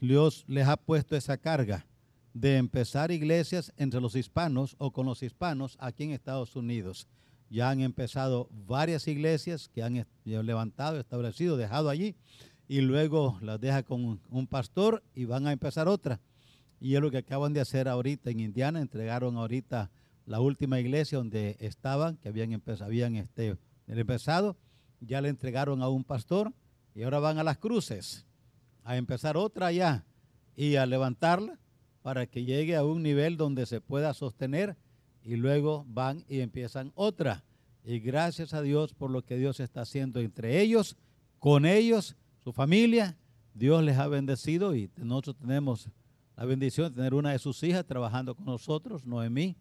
Dios 0.00 0.44
les 0.46 0.66
ha 0.68 0.76
puesto 0.76 1.16
esa 1.16 1.38
carga 1.38 1.86
de 2.34 2.58
empezar 2.58 3.10
iglesias 3.10 3.72
entre 3.76 4.00
los 4.00 4.14
hispanos 4.14 4.76
o 4.78 4.92
con 4.92 5.06
los 5.06 5.22
hispanos 5.22 5.76
aquí 5.80 6.04
en 6.04 6.10
Estados 6.10 6.54
Unidos. 6.54 7.08
Ya 7.48 7.70
han 7.70 7.80
empezado 7.80 8.48
varias 8.66 9.08
iglesias 9.08 9.68
que 9.68 9.82
han 9.82 10.06
levantado, 10.24 11.00
establecido, 11.00 11.56
dejado 11.56 11.88
allí 11.88 12.14
y 12.68 12.80
luego 12.80 13.38
las 13.40 13.60
deja 13.60 13.84
con 13.84 14.20
un 14.28 14.46
pastor 14.46 15.02
y 15.14 15.24
van 15.24 15.46
a 15.46 15.52
empezar 15.52 15.88
otra. 15.88 16.20
Y 16.78 16.94
es 16.94 17.00
lo 17.00 17.10
que 17.10 17.18
acaban 17.18 17.54
de 17.54 17.60
hacer 17.60 17.88
ahorita 17.88 18.30
en 18.30 18.40
Indiana, 18.40 18.80
entregaron 18.80 19.36
ahorita 19.36 19.90
la 20.26 20.40
última 20.40 20.78
iglesia 20.78 21.18
donde 21.18 21.56
estaban, 21.60 22.16
que 22.16 22.28
habían, 22.28 22.52
empezado, 22.52 22.86
habían 22.86 23.16
este, 23.16 23.56
empezado, 23.86 24.56
ya 25.00 25.22
le 25.22 25.30
entregaron 25.30 25.82
a 25.82 25.88
un 25.88 26.04
pastor 26.04 26.52
y 26.94 27.02
ahora 27.02 27.20
van 27.20 27.38
a 27.38 27.44
las 27.44 27.56
cruces 27.56 28.25
a 28.86 28.96
empezar 28.96 29.36
otra 29.36 29.72
ya 29.72 30.04
y 30.54 30.76
a 30.76 30.86
levantarla 30.86 31.58
para 32.02 32.26
que 32.26 32.44
llegue 32.44 32.76
a 32.76 32.84
un 32.84 33.02
nivel 33.02 33.36
donde 33.36 33.66
se 33.66 33.80
pueda 33.80 34.14
sostener 34.14 34.76
y 35.22 35.34
luego 35.34 35.84
van 35.88 36.24
y 36.28 36.38
empiezan 36.38 36.92
otra. 36.94 37.44
Y 37.84 37.98
gracias 37.98 38.54
a 38.54 38.62
Dios 38.62 38.94
por 38.94 39.10
lo 39.10 39.24
que 39.24 39.36
Dios 39.36 39.58
está 39.58 39.80
haciendo 39.82 40.20
entre 40.20 40.60
ellos, 40.60 40.96
con 41.40 41.66
ellos, 41.66 42.16
su 42.38 42.52
familia. 42.52 43.18
Dios 43.54 43.82
les 43.82 43.98
ha 43.98 44.06
bendecido 44.06 44.76
y 44.76 44.88
nosotros 44.96 45.36
tenemos 45.36 45.90
la 46.36 46.44
bendición 46.44 46.90
de 46.90 46.96
tener 46.96 47.14
una 47.14 47.32
de 47.32 47.40
sus 47.40 47.62
hijas 47.64 47.84
trabajando 47.86 48.36
con 48.36 48.44
nosotros, 48.44 49.04
Noemí, 49.04 49.56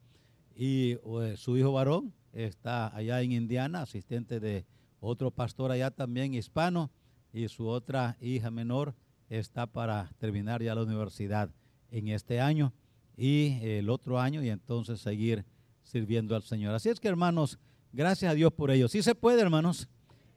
y 0.56 0.92
eh, 0.92 1.34
su 1.36 1.58
hijo 1.58 1.72
varón 1.72 2.14
está 2.32 2.96
allá 2.96 3.22
en 3.22 3.32
Indiana, 3.32 3.82
asistente 3.82 4.40
de 4.40 4.66
otro 5.00 5.32
pastor 5.32 5.72
allá 5.72 5.90
también 5.90 6.36
hispano, 6.36 6.92
y 7.34 7.48
su 7.48 7.68
otra 7.68 8.18
hija 8.22 8.52
menor 8.52 8.94
está 9.30 9.68
para 9.68 10.12
terminar 10.18 10.62
ya 10.62 10.76
la 10.76 10.84
universidad 10.84 11.50
en 11.92 12.10
este 12.10 12.40
año 12.40 12.74
y 13.18 13.60
el 13.62 13.90
otro 13.90 14.20
año 14.20 14.44
y 14.44 14.50
entonces 14.50 15.00
seguir 15.00 15.46
sirviendo 15.84 16.36
al 16.36 16.44
Señor. 16.44 16.76
Así 16.76 16.90
es 16.90 17.00
que 17.00 17.08
hermanos, 17.08 17.60
gracias 17.94 18.32
a 18.32 18.36
Dios 18.36 18.52
por 18.54 18.72
ello. 18.72 18.88
Sí 18.88 19.02
se 19.02 19.16
puede, 19.16 19.42
hermanos. 19.42 19.88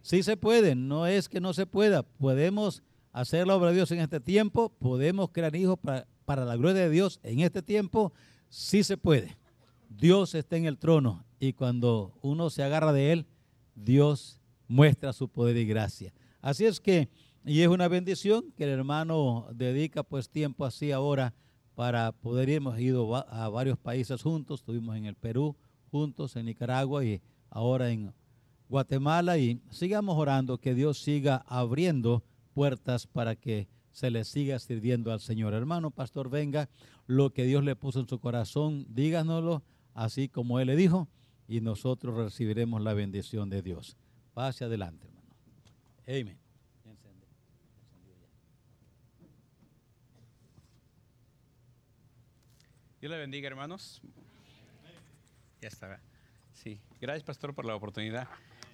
Sí 0.03 0.23
se 0.23 0.37
puede. 0.37 0.75
No 0.75 1.07
es 1.07 1.29
que 1.29 1.41
no 1.41 1.53
se 1.53 1.67
pueda. 1.67 2.03
Podemos 2.03 2.83
hacer 3.13 3.47
la 3.47 3.57
obra 3.57 3.71
de 3.71 3.77
Dios 3.77 3.91
en 3.91 4.01
este 4.01 4.21
tiempo. 4.21 4.71
Podemos 4.79 5.31
crear 5.31 5.55
hijos 5.57 5.79
para, 5.79 6.07
para 6.25 6.45
la 6.45 6.57
gloria 6.57 6.83
de 6.83 6.91
Dios 6.91 7.21
en 7.23 7.41
este 7.41 7.63
tiempo. 7.63 8.13
Sí 8.49 8.85
se 8.85 8.97
puede. 8.97 9.37
Dios 9.89 10.35
está 10.35 10.57
en 10.57 10.67
el 10.67 10.79
trono 10.79 11.25
y 11.41 11.53
cuando 11.53 12.15
uno 12.23 12.51
se 12.51 12.63
agarra 12.63 12.93
de 12.93 13.13
Él, 13.13 13.27
Dios 13.75 14.41
muestra 14.67 15.13
su 15.13 15.29
poder 15.29 15.57
y 15.57 15.67
gracia. 15.67 16.13
Así 16.41 16.65
es 16.65 16.81
que, 16.81 17.09
y 17.49 17.63
es 17.63 17.69
una 17.69 17.89
bendición 17.89 18.53
que 18.57 18.65
el 18.65 18.71
hermano 18.71 19.49
dedica 19.55 20.03
pues 20.03 20.29
tiempo 20.29 20.67
así 20.67 20.93
ahora 20.93 21.33
para 21.75 22.13
poder 22.13 22.51
ir. 22.51 22.57
Hemos 22.57 22.79
ido 22.79 23.17
a 23.17 23.49
varios 23.49 23.79
países 23.79 24.23
juntos, 24.23 24.61
estuvimos 24.61 24.97
en 24.97 25.07
el 25.07 25.15
Perú 25.15 25.57
juntos, 25.91 26.37
en 26.37 26.45
Nicaragua 26.45 27.05
y 27.05 27.23
ahora 27.49 27.91
en 27.91 28.13
Guatemala 28.69 29.39
y 29.39 29.63
sigamos 29.71 30.19
orando 30.19 30.59
que 30.59 30.75
Dios 30.75 30.99
siga 30.99 31.43
abriendo 31.47 32.23
puertas 32.53 33.07
para 33.07 33.35
que 33.35 33.67
se 33.93 34.11
le 34.11 34.25
siga 34.25 34.59
sirviendo 34.59 35.11
al 35.11 35.21
Señor. 35.21 35.55
Hermano, 35.55 35.91
pastor, 35.91 36.29
venga, 36.29 36.69
lo 37.07 37.31
que 37.31 37.45
Dios 37.45 37.65
le 37.65 37.77
puso 37.77 38.01
en 38.01 38.09
su 38.09 38.19
corazón, 38.19 38.85
díganoslo 38.91 39.63
así 39.95 40.29
como 40.29 40.61
Él 40.61 40.67
le 40.67 40.77
dijo 40.77 41.09
y 41.49 41.63
nosotros 41.63 42.15
recibiremos 42.15 42.83
la 42.83 42.93
bendición 42.93 43.49
de 43.49 43.63
Dios. 43.63 43.97
Pase 44.35 44.65
adelante, 44.65 45.07
hermano. 45.07 45.29
Amén. 46.07 46.48
Dios 53.01 53.13
le 53.13 53.19
bendiga, 53.19 53.47
hermanos. 53.47 54.03
Ya 55.61 55.69
está. 55.69 56.01
Sí, 56.53 56.81
gracias, 57.01 57.23
pastor, 57.23 57.55
por 57.55 57.65
la 57.65 57.77
oportunidad. 57.77 58.27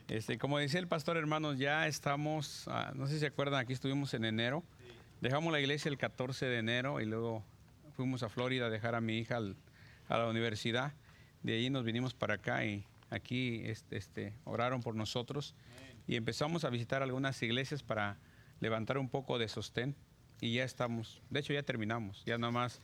Este, 0.09 0.39
como 0.39 0.59
decía 0.59 0.81
el 0.81 0.89
pastor, 0.89 1.19
hermanos, 1.19 1.59
ya 1.59 1.87
estamos, 1.87 2.67
ah, 2.69 2.93
no 2.95 3.07
sé 3.07 3.15
si 3.15 3.21
se 3.21 3.27
acuerdan, 3.27 3.61
aquí 3.61 3.75
estuvimos 3.75 4.15
en 4.15 4.25
enero. 4.25 4.65
Dejamos 5.21 5.53
la 5.53 5.61
iglesia 5.61 5.91
el 5.91 5.99
14 5.99 6.47
de 6.47 6.59
enero 6.59 7.03
y 7.03 7.05
luego 7.05 7.45
fuimos 7.97 8.23
a 8.23 8.31
Florida 8.31 8.67
a 8.67 8.71
dejar 8.71 8.95
a 8.95 9.03
mi 9.03 9.19
hija 9.19 9.37
a 9.37 10.19
la 10.19 10.27
universidad. 10.27 10.95
De 11.43 11.57
ahí 11.57 11.69
nos 11.69 11.85
vinimos 11.85 12.15
para 12.15 12.35
acá 12.35 12.65
y 12.65 12.87
aquí 13.11 13.61
este, 13.67 13.99
este, 13.99 14.33
oraron 14.45 14.83
por 14.83 14.95
nosotros 14.95 15.55
y 16.07 16.17
empezamos 16.17 16.65
a 16.65 16.71
visitar 16.71 17.03
algunas 17.03 17.43
iglesias 17.43 17.83
para 17.83 18.17
levantar 18.61 18.97
un 18.97 19.11
poco 19.11 19.39
de 19.39 19.49
sostén 19.49 19.95
y 20.41 20.55
ya 20.55 20.65
estamos, 20.65 21.21
de 21.29 21.41
hecho 21.41 21.53
ya 21.53 21.63
terminamos, 21.63 22.25
ya 22.25 22.39
nada 22.39 22.53
más 22.53 22.81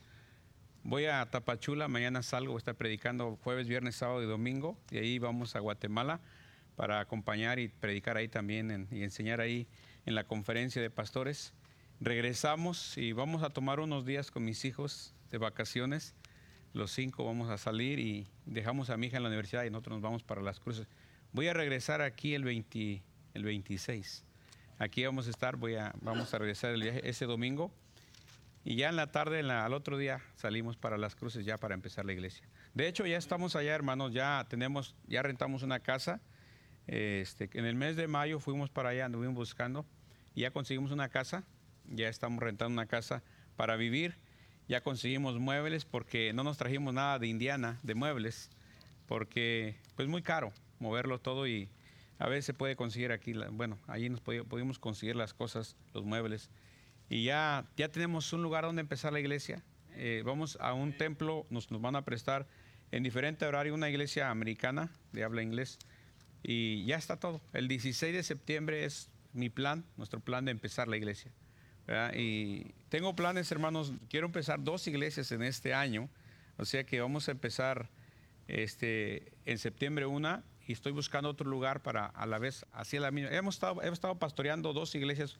Voy 0.83 1.05
a 1.05 1.23
Tapachula, 1.29 1.87
mañana 1.87 2.23
salgo, 2.23 2.53
voy 2.53 2.57
a 2.57 2.63
estar 2.63 2.75
predicando 2.75 3.37
jueves, 3.43 3.67
viernes, 3.67 3.95
sábado 3.95 4.23
y 4.23 4.25
domingo, 4.25 4.75
y 4.89 4.97
ahí 4.97 5.19
vamos 5.19 5.55
a 5.55 5.59
Guatemala 5.59 6.19
para 6.75 6.99
acompañar 6.99 7.59
y 7.59 7.67
predicar 7.67 8.17
ahí 8.17 8.27
también 8.27 8.87
y 8.89 9.03
enseñar 9.03 9.41
ahí 9.41 9.67
en 10.07 10.15
la 10.15 10.23
conferencia 10.23 10.81
de 10.81 10.89
pastores. 10.89 11.53
Regresamos 11.99 12.97
y 12.97 13.13
vamos 13.13 13.43
a 13.43 13.51
tomar 13.51 13.79
unos 13.79 14.07
días 14.07 14.31
con 14.31 14.43
mis 14.43 14.65
hijos 14.65 15.13
de 15.29 15.37
vacaciones. 15.37 16.15
Los 16.73 16.91
cinco 16.91 17.25
vamos 17.25 17.51
a 17.51 17.59
salir 17.59 17.99
y 17.99 18.27
dejamos 18.47 18.89
a 18.89 18.97
mi 18.97 19.05
hija 19.05 19.17
en 19.17 19.23
la 19.23 19.29
universidad 19.29 19.65
y 19.65 19.69
nosotros 19.69 19.97
nos 19.97 20.01
vamos 20.01 20.23
para 20.23 20.41
las 20.41 20.59
cruces. 20.59 20.87
Voy 21.31 21.47
a 21.47 21.53
regresar 21.53 22.01
aquí 22.01 22.33
el, 22.33 22.43
20, 22.43 23.03
el 23.35 23.43
26. 23.43 24.25
Aquí 24.79 25.05
vamos 25.05 25.27
a 25.27 25.29
estar, 25.29 25.57
voy 25.57 25.75
a, 25.75 25.93
vamos 26.01 26.33
a 26.33 26.39
regresar 26.39 26.73
el 26.73 26.81
viaje 26.81 27.07
ese 27.07 27.25
domingo 27.25 27.71
y 28.63 28.75
ya 28.75 28.89
en 28.89 28.95
la 28.95 29.11
tarde, 29.11 29.39
al 29.39 29.73
otro 29.73 29.97
día, 29.97 30.21
salimos 30.35 30.77
para 30.77 30.97
las 30.97 31.15
cruces 31.15 31.45
ya 31.45 31.57
para 31.57 31.73
empezar 31.73 32.05
la 32.05 32.13
iglesia. 32.13 32.47
De 32.73 32.87
hecho, 32.87 33.05
ya 33.05 33.17
estamos 33.17 33.55
allá, 33.55 33.73
hermanos, 33.73 34.13
ya 34.13 34.45
tenemos, 34.49 34.95
ya 35.07 35.23
rentamos 35.23 35.63
una 35.63 35.79
casa. 35.79 36.21
Este, 36.85 37.49
en 37.53 37.65
el 37.65 37.75
mes 37.75 37.95
de 37.95 38.07
mayo 38.07 38.39
fuimos 38.39 38.69
para 38.69 38.89
allá, 38.89 39.05
anduvimos 39.05 39.35
buscando, 39.35 39.85
y 40.35 40.41
ya 40.41 40.51
conseguimos 40.51 40.91
una 40.91 41.09
casa, 41.09 41.43
ya 41.85 42.07
estamos 42.07 42.41
rentando 42.41 42.73
una 42.73 42.85
casa 42.85 43.23
para 43.55 43.75
vivir, 43.75 44.15
ya 44.67 44.81
conseguimos 44.81 45.39
muebles 45.39 45.85
porque 45.85 46.31
no 46.33 46.43
nos 46.43 46.57
trajimos 46.57 46.93
nada 46.93 47.19
de 47.19 47.27
Indiana, 47.27 47.79
de 47.83 47.95
muebles, 47.95 48.49
porque 49.07 49.75
pues 49.95 50.07
muy 50.07 50.21
caro 50.21 50.53
moverlo 50.79 51.19
todo 51.19 51.47
y 51.47 51.69
a 52.19 52.27
veces 52.27 52.45
se 52.45 52.53
puede 52.53 52.75
conseguir 52.75 53.11
aquí, 53.11 53.33
bueno, 53.51 53.77
allí 53.87 54.09
nos 54.09 54.21
pudimos 54.21 54.79
conseguir 54.79 55.15
las 55.15 55.33
cosas, 55.33 55.75
los 55.93 56.05
muebles 56.05 56.49
y 57.11 57.25
ya, 57.25 57.65
ya 57.75 57.89
tenemos 57.89 58.31
un 58.31 58.41
lugar 58.41 58.63
donde 58.63 58.79
empezar 58.79 59.11
la 59.11 59.19
iglesia. 59.19 59.61
Eh, 59.95 60.23
vamos 60.25 60.57
a 60.61 60.73
un 60.73 60.97
templo, 60.97 61.45
nos, 61.49 61.69
nos 61.69 61.81
van 61.81 61.97
a 61.97 62.05
prestar 62.05 62.47
en 62.89 63.03
diferente 63.03 63.45
horario 63.45 63.73
una 63.73 63.89
iglesia 63.89 64.29
americana 64.29 64.89
de 65.11 65.25
habla 65.25 65.41
inglés 65.41 65.77
y 66.41 66.85
ya 66.85 66.95
está 66.95 67.17
todo. 67.17 67.41
El 67.51 67.67
16 67.67 68.13
de 68.13 68.23
septiembre 68.23 68.85
es 68.85 69.09
mi 69.33 69.49
plan, 69.49 69.83
nuestro 69.97 70.21
plan 70.21 70.45
de 70.45 70.51
empezar 70.51 70.87
la 70.87 70.95
iglesia. 70.95 71.33
Y 72.15 72.73
tengo 72.87 73.13
planes, 73.13 73.51
hermanos, 73.51 73.91
quiero 74.09 74.27
empezar 74.27 74.63
dos 74.63 74.87
iglesias 74.87 75.33
en 75.33 75.43
este 75.43 75.73
año, 75.73 76.09
o 76.55 76.63
sea 76.63 76.85
que 76.85 77.01
vamos 77.01 77.27
a 77.27 77.31
empezar 77.31 77.89
este, 78.47 79.33
en 79.45 79.57
septiembre 79.57 80.05
una 80.05 80.45
y 80.65 80.71
estoy 80.71 80.93
buscando 80.93 81.27
otro 81.27 81.49
lugar 81.49 81.83
para 81.83 82.05
a 82.05 82.25
la 82.25 82.39
vez, 82.39 82.65
hacia 82.71 83.01
la 83.01 83.11
misma. 83.11 83.31
Hemos 83.31 83.55
estado, 83.55 83.81
hemos 83.81 83.97
estado 83.97 84.17
pastoreando 84.17 84.71
dos 84.71 84.95
iglesias 84.95 85.37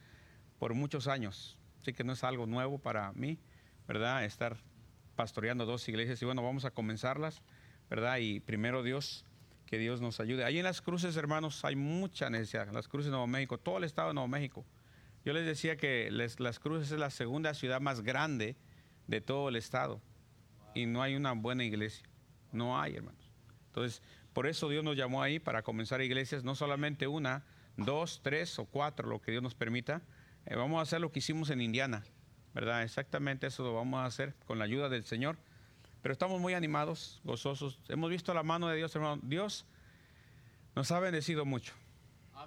por 0.60 0.74
muchos 0.74 1.08
años, 1.08 1.58
Así 1.82 1.94
que 1.94 2.04
no 2.04 2.14
es 2.14 2.24
algo 2.24 2.46
nuevo 2.46 2.78
para 2.78 3.12
mí, 3.14 3.40
¿verdad? 3.88 4.24
Estar 4.24 4.58
pastoreando 5.16 5.66
dos 5.66 5.88
iglesias 5.90 6.22
y 6.22 6.26
bueno, 6.26 6.44
vamos 6.44 6.66
a 6.66 6.72
comenzarlas, 6.72 7.42
¿verdad? 7.90 8.18
Y 8.18 8.40
primero 8.40 8.84
Dios, 8.84 9.26
que 9.66 9.78
Dios 9.78 10.02
nos 10.02 10.20
ayude. 10.20 10.44
Ahí 10.44 10.58
en 10.58 10.64
las 10.64 10.82
cruces, 10.82 11.16
hermanos, 11.16 11.64
hay 11.66 11.76
mucha 11.76 12.30
necesidad. 12.30 12.72
Las 12.72 12.88
cruces 12.88 13.06
de 13.06 13.12
Nuevo 13.12 13.28
México, 13.28 13.58
todo 13.58 13.78
el 13.78 13.86
estado 13.86 14.10
de 14.10 14.14
Nuevo 14.14 14.28
México. 14.28 14.66
Yo 15.24 15.34
les 15.34 15.46
decía 15.46 15.78
que 15.78 16.10
las 16.12 16.60
cruces 16.60 16.92
es 16.92 17.00
la 17.00 17.10
segunda 17.10 17.54
ciudad 17.54 17.80
más 17.80 18.02
grande 18.02 18.56
de 19.08 19.22
todo 19.22 19.50
el 19.50 19.56
estado 19.56 20.02
y 20.74 20.86
no 20.86 21.02
hay 21.02 21.16
una 21.16 21.32
buena 21.34 21.64
iglesia. 21.64 22.06
No 22.52 22.80
hay, 22.80 22.96
hermanos. 22.96 23.32
Entonces, 23.68 24.02
por 24.34 24.46
eso 24.46 24.68
Dios 24.68 24.84
nos 24.84 24.98
llamó 24.98 25.22
ahí 25.22 25.40
para 25.40 25.62
comenzar 25.62 26.02
iglesias, 26.02 26.44
no 26.44 26.56
solamente 26.56 27.08
una, 27.08 27.46
dos, 27.78 28.22
tres 28.24 28.60
o 28.60 28.66
cuatro, 28.66 29.08
lo 29.08 29.22
que 29.22 29.32
Dios 29.32 29.44
nos 29.44 29.56
permita, 29.56 30.02
eh, 30.46 30.56
vamos 30.56 30.80
a 30.80 30.82
hacer 30.84 31.02
lo 31.02 31.12
que 31.12 31.20
hicimos 31.20 31.50
en 31.50 31.62
Indiana, 31.62 32.04
¿verdad? 32.54 32.84
Exactamente 32.84 33.48
eso 33.48 33.64
lo 33.64 33.74
vamos 33.74 34.00
a 34.00 34.06
hacer 34.06 34.36
con 34.46 34.60
la 34.60 34.66
ayuda 34.66 34.90
del 34.90 35.04
Señor. 35.04 35.38
Pero 36.02 36.14
estamos 36.14 36.42
muy 36.42 36.54
animados, 36.54 37.22
gozosos. 37.24 37.80
Hemos 37.88 38.10
visto 38.10 38.34
la 38.34 38.44
mano 38.44 38.68
de 38.68 38.78
Dios, 38.78 38.96
hermano. 38.96 39.22
Dios 39.24 39.66
nos 40.76 40.92
ha 40.92 41.00
bendecido 41.00 41.46
mucho. 41.46 41.74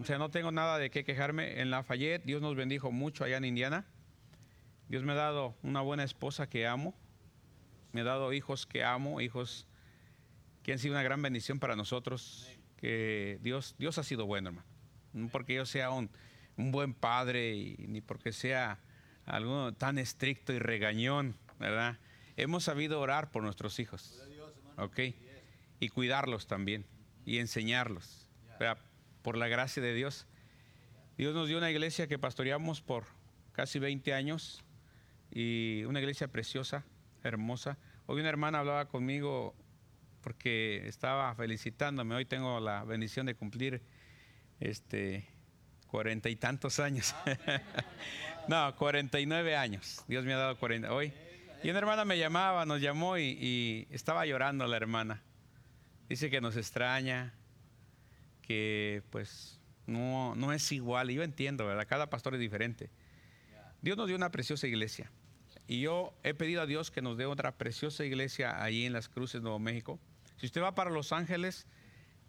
O 0.00 0.04
sea, 0.04 0.18
no 0.18 0.28
tengo 0.28 0.50
nada 0.50 0.78
de 0.78 0.90
qué 0.90 1.04
quejarme. 1.04 1.60
En 1.60 1.70
Lafayette, 1.70 2.24
Dios 2.24 2.42
nos 2.42 2.56
bendijo 2.56 2.90
mucho 2.90 3.22
allá 3.22 3.36
en 3.36 3.44
Indiana. 3.44 3.84
Dios 4.88 5.04
me 5.04 5.12
ha 5.12 5.16
dado 5.16 5.54
una 5.62 5.82
buena 5.82 6.02
esposa 6.02 6.48
que 6.48 6.66
amo. 6.66 6.94
Me 7.92 8.00
ha 8.00 8.04
dado 8.04 8.32
hijos 8.32 8.66
que 8.66 8.82
amo, 8.82 9.20
hijos 9.20 9.68
que 10.64 10.72
han 10.72 10.80
sido 10.80 10.94
una 10.94 11.04
gran 11.04 11.22
bendición 11.22 11.60
para 11.60 11.76
nosotros. 11.76 12.48
Que 12.76 13.38
Dios, 13.40 13.76
Dios 13.78 13.98
ha 13.98 14.02
sido 14.02 14.26
bueno, 14.26 14.48
hermano. 14.48 14.66
No 15.12 15.28
porque 15.28 15.54
yo 15.54 15.64
sea 15.64 15.90
un 15.90 16.10
un 16.56 16.70
buen 16.70 16.94
padre 16.94 17.76
ni 17.78 18.00
porque 18.00 18.32
sea 18.32 18.78
alguno 19.26 19.74
tan 19.74 19.98
estricto 19.98 20.52
y 20.52 20.58
regañón, 20.58 21.36
¿verdad? 21.58 21.98
Hemos 22.36 22.64
sabido 22.64 23.00
orar 23.00 23.30
por 23.30 23.42
nuestros 23.42 23.78
hijos, 23.78 24.22
¿ok? 24.76 25.00
Y 25.80 25.88
cuidarlos 25.88 26.46
también, 26.46 26.84
y 27.24 27.38
enseñarlos, 27.38 28.28
¿verdad? 28.58 28.78
Por 29.22 29.36
la 29.36 29.48
gracia 29.48 29.82
de 29.82 29.94
Dios. 29.94 30.26
Dios 31.16 31.34
nos 31.34 31.48
dio 31.48 31.58
una 31.58 31.70
iglesia 31.70 32.06
que 32.06 32.18
pastoreamos 32.18 32.80
por 32.80 33.04
casi 33.52 33.78
20 33.78 34.12
años, 34.14 34.64
y 35.30 35.84
una 35.84 35.98
iglesia 35.98 36.28
preciosa, 36.28 36.84
hermosa. 37.24 37.76
Hoy 38.06 38.20
una 38.20 38.28
hermana 38.28 38.60
hablaba 38.60 38.86
conmigo 38.86 39.54
porque 40.20 40.86
estaba 40.86 41.34
felicitándome. 41.34 42.14
Hoy 42.14 42.24
tengo 42.24 42.60
la 42.60 42.84
bendición 42.84 43.26
de 43.26 43.34
cumplir 43.34 43.82
este 44.60 45.26
cuarenta 45.94 46.28
y 46.28 46.34
tantos 46.34 46.80
años. 46.80 47.14
no, 48.48 48.74
49 48.74 49.54
años. 49.54 50.02
Dios 50.08 50.24
me 50.24 50.32
ha 50.32 50.38
dado 50.38 50.58
40 50.58 50.92
hoy. 50.92 51.12
Y 51.62 51.70
una 51.70 51.78
hermana 51.78 52.04
me 52.04 52.18
llamaba, 52.18 52.66
nos 52.66 52.80
llamó 52.80 53.16
y, 53.16 53.38
y 53.40 53.86
estaba 53.90 54.26
llorando 54.26 54.66
la 54.66 54.76
hermana. 54.76 55.22
Dice 56.08 56.30
que 56.30 56.40
nos 56.40 56.56
extraña, 56.56 57.32
que 58.42 59.04
pues 59.10 59.60
no, 59.86 60.34
no 60.34 60.52
es 60.52 60.72
igual. 60.72 61.12
Y 61.12 61.14
yo 61.14 61.22
entiendo, 61.22 61.64
¿verdad? 61.64 61.86
Cada 61.88 62.10
pastor 62.10 62.34
es 62.34 62.40
diferente. 62.40 62.90
Dios 63.80 63.96
nos 63.96 64.08
dio 64.08 64.16
una 64.16 64.32
preciosa 64.32 64.66
iglesia. 64.66 65.12
Y 65.68 65.80
yo 65.80 66.12
he 66.24 66.34
pedido 66.34 66.60
a 66.62 66.66
Dios 66.66 66.90
que 66.90 67.02
nos 67.02 67.16
dé 67.16 67.26
otra 67.26 67.52
preciosa 67.52 68.04
iglesia 68.04 68.60
allí 68.64 68.84
en 68.84 68.92
las 68.92 69.08
cruces, 69.08 69.42
Nuevo 69.42 69.60
México. 69.60 70.00
Si 70.38 70.46
usted 70.46 70.60
va 70.60 70.74
para 70.74 70.90
Los 70.90 71.12
Ángeles, 71.12 71.68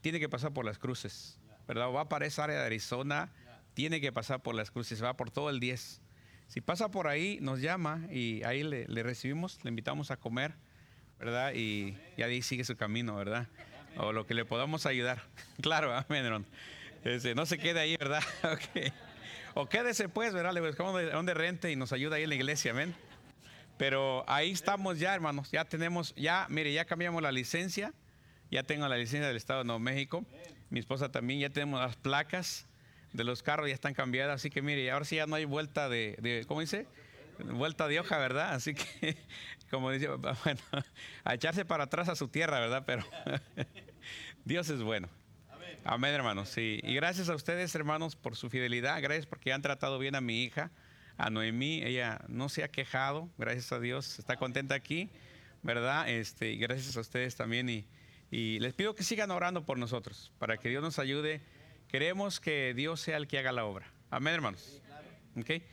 tiene 0.02 0.20
que 0.20 0.30
pasar 0.30 0.54
por 0.54 0.66
las 0.66 0.78
cruces, 0.78 1.40
¿verdad? 1.68 1.88
O 1.88 1.94
va 1.94 2.08
para 2.08 2.28
esa 2.28 2.44
área 2.44 2.60
de 2.60 2.66
Arizona, 2.68 3.34
tiene 3.76 4.02
que 4.02 4.12
pasar 4.12 4.42
por 4.42 4.56
las 4.56 4.72
cruces, 4.72 5.04
va 5.04 5.16
por 5.16 5.30
todo 5.30 5.52
el 5.52 5.60
10. 5.60 6.02
Si 6.48 6.62
pasa 6.62 6.90
por 6.90 7.08
ahí, 7.08 7.38
nos 7.42 7.60
llama 7.60 8.08
y 8.10 8.42
ahí 8.44 8.64
le, 8.64 8.86
recibimos, 9.04 9.60
le 9.64 9.70
invitamos 9.70 10.10
a 10.10 10.18
comer, 10.18 10.54
¿verdad? 11.20 11.54
Y, 11.54 11.98
y, 12.18 12.24
ahí 12.24 12.42
sigue 12.42 12.64
su 12.64 12.76
camino, 12.76 13.16
¿verdad? 13.16 13.48
O 13.98 14.14
lo 14.14 14.26
que 14.26 14.34
le 14.34 14.46
podamos 14.46 14.86
ayudar. 14.86 15.22
claro, 15.62 15.94
amén, 15.94 16.46
este, 17.04 17.36
no 17.36 17.46
se 17.46 17.60
quede 17.60 17.80
ahí, 17.80 17.98
¿verdad? 17.98 18.24
O 19.58 19.70
quédese 19.70 20.10
pues, 20.10 20.34
¿verdad? 20.34 20.52
Le 20.52 20.60
buscamos 20.60 21.02
donde 21.14 21.34
rente 21.34 21.72
y 21.72 21.78
nos 21.78 21.94
ayuda 21.94 22.18
ahí 22.18 22.24
en 22.24 22.30
la 22.30 22.36
iglesia, 22.36 22.72
amén. 22.72 22.94
Pero 23.78 24.26
ahí 24.28 24.52
estamos 24.52 25.00
ya, 25.00 25.16
hermanos. 25.16 25.50
Ya 25.50 25.64
tenemos, 25.64 26.14
ya, 26.16 26.46
mire, 26.50 26.74
ya 26.74 26.84
cambiamos 26.84 27.22
la 27.22 27.32
licencia. 27.32 27.94
Ya 28.52 28.64
tengo 28.64 28.86
la 28.90 28.98
licencia 28.98 29.30
del 29.30 29.38
Estado 29.38 29.60
de 29.60 29.66
Nuevo 29.68 29.80
México. 29.80 30.26
Mi 30.70 30.80
esposa 30.80 31.10
también, 31.10 31.40
ya 31.40 31.50
tenemos 31.50 31.80
las 31.80 31.96
placas 31.96 32.68
de 33.16 33.24
los 33.24 33.44
carros, 33.44 33.68
ya 33.68 33.74
están 33.74 33.94
cambiadas. 33.94 34.36
Así 34.36 34.50
que 34.50 34.62
mire, 34.62 34.90
ahora 34.92 35.06
sí 35.06 35.16
ya 35.18 35.28
no 35.28 35.36
hay 35.36 35.46
vuelta 35.46 35.90
de, 35.90 36.18
de 36.22 36.46
¿cómo 36.48 36.62
dice? 36.62 36.88
Vuelta 37.40 37.88
de 37.88 38.00
hoja, 38.00 38.18
¿verdad? 38.18 38.54
Así 38.54 38.74
que, 38.74 39.18
como 39.70 39.92
dice, 39.92 40.08
bueno, 40.44 40.62
a 41.24 41.34
echarse 41.34 41.66
para 41.66 41.86
atrás 41.86 42.10
a 42.10 42.16
su 42.16 42.28
tierra, 42.28 42.60
¿verdad? 42.60 42.84
Pero 42.86 43.04
Dios 44.46 44.70
es 44.70 44.82
bueno. 44.82 45.10
Amén, 45.84 46.14
hermanos. 46.14 46.50
Sí. 46.50 46.80
Y 46.84 46.96
gracias 46.96 47.30
a 47.30 47.36
ustedes, 47.36 47.76
hermanos, 47.76 48.16
por 48.16 48.36
su 48.36 48.50
fidelidad. 48.50 49.02
Gracias 49.02 49.28
porque 49.28 49.54
han 49.54 49.62
tratado 49.62 50.00
bien 50.00 50.16
a 50.16 50.22
mi 50.22 50.44
hija 50.44 50.72
a 51.18 51.30
Noemí, 51.30 51.82
ella 51.84 52.22
no 52.28 52.50
se 52.50 52.64
ha 52.64 52.68
quejado, 52.68 53.30
gracias 53.38 53.72
a 53.72 53.80
Dios, 53.80 54.20
está 54.20 54.36
contenta 54.36 54.76
aquí, 54.76 55.10
¿verdad? 55.64 56.10
Este, 56.10 56.52
y 56.52 56.58
gracias 56.58 56.98
a 56.98 57.00
ustedes 57.00 57.36
también. 57.36 57.70
Y, 57.70 57.86
y 58.32 58.60
les 58.60 58.74
pido 58.74 58.96
que 58.96 59.04
sigan 59.04 59.32
orando 59.32 59.66
por 59.66 59.78
nosotros, 59.78 60.32
para 60.40 60.58
que 60.58 60.70
Dios 60.70 60.84
nos 60.84 61.00
ayude. 61.00 61.42
Queremos 61.96 62.42
que 62.42 62.74
Dios 62.74 63.00
sea 63.00 63.16
el 63.16 63.26
que 63.26 63.40
haga 63.40 63.54
la 63.54 63.64
obra. 63.64 63.90
Amén, 64.10 64.34
hermanos. 64.34 64.82
¿Okay? 65.40 65.66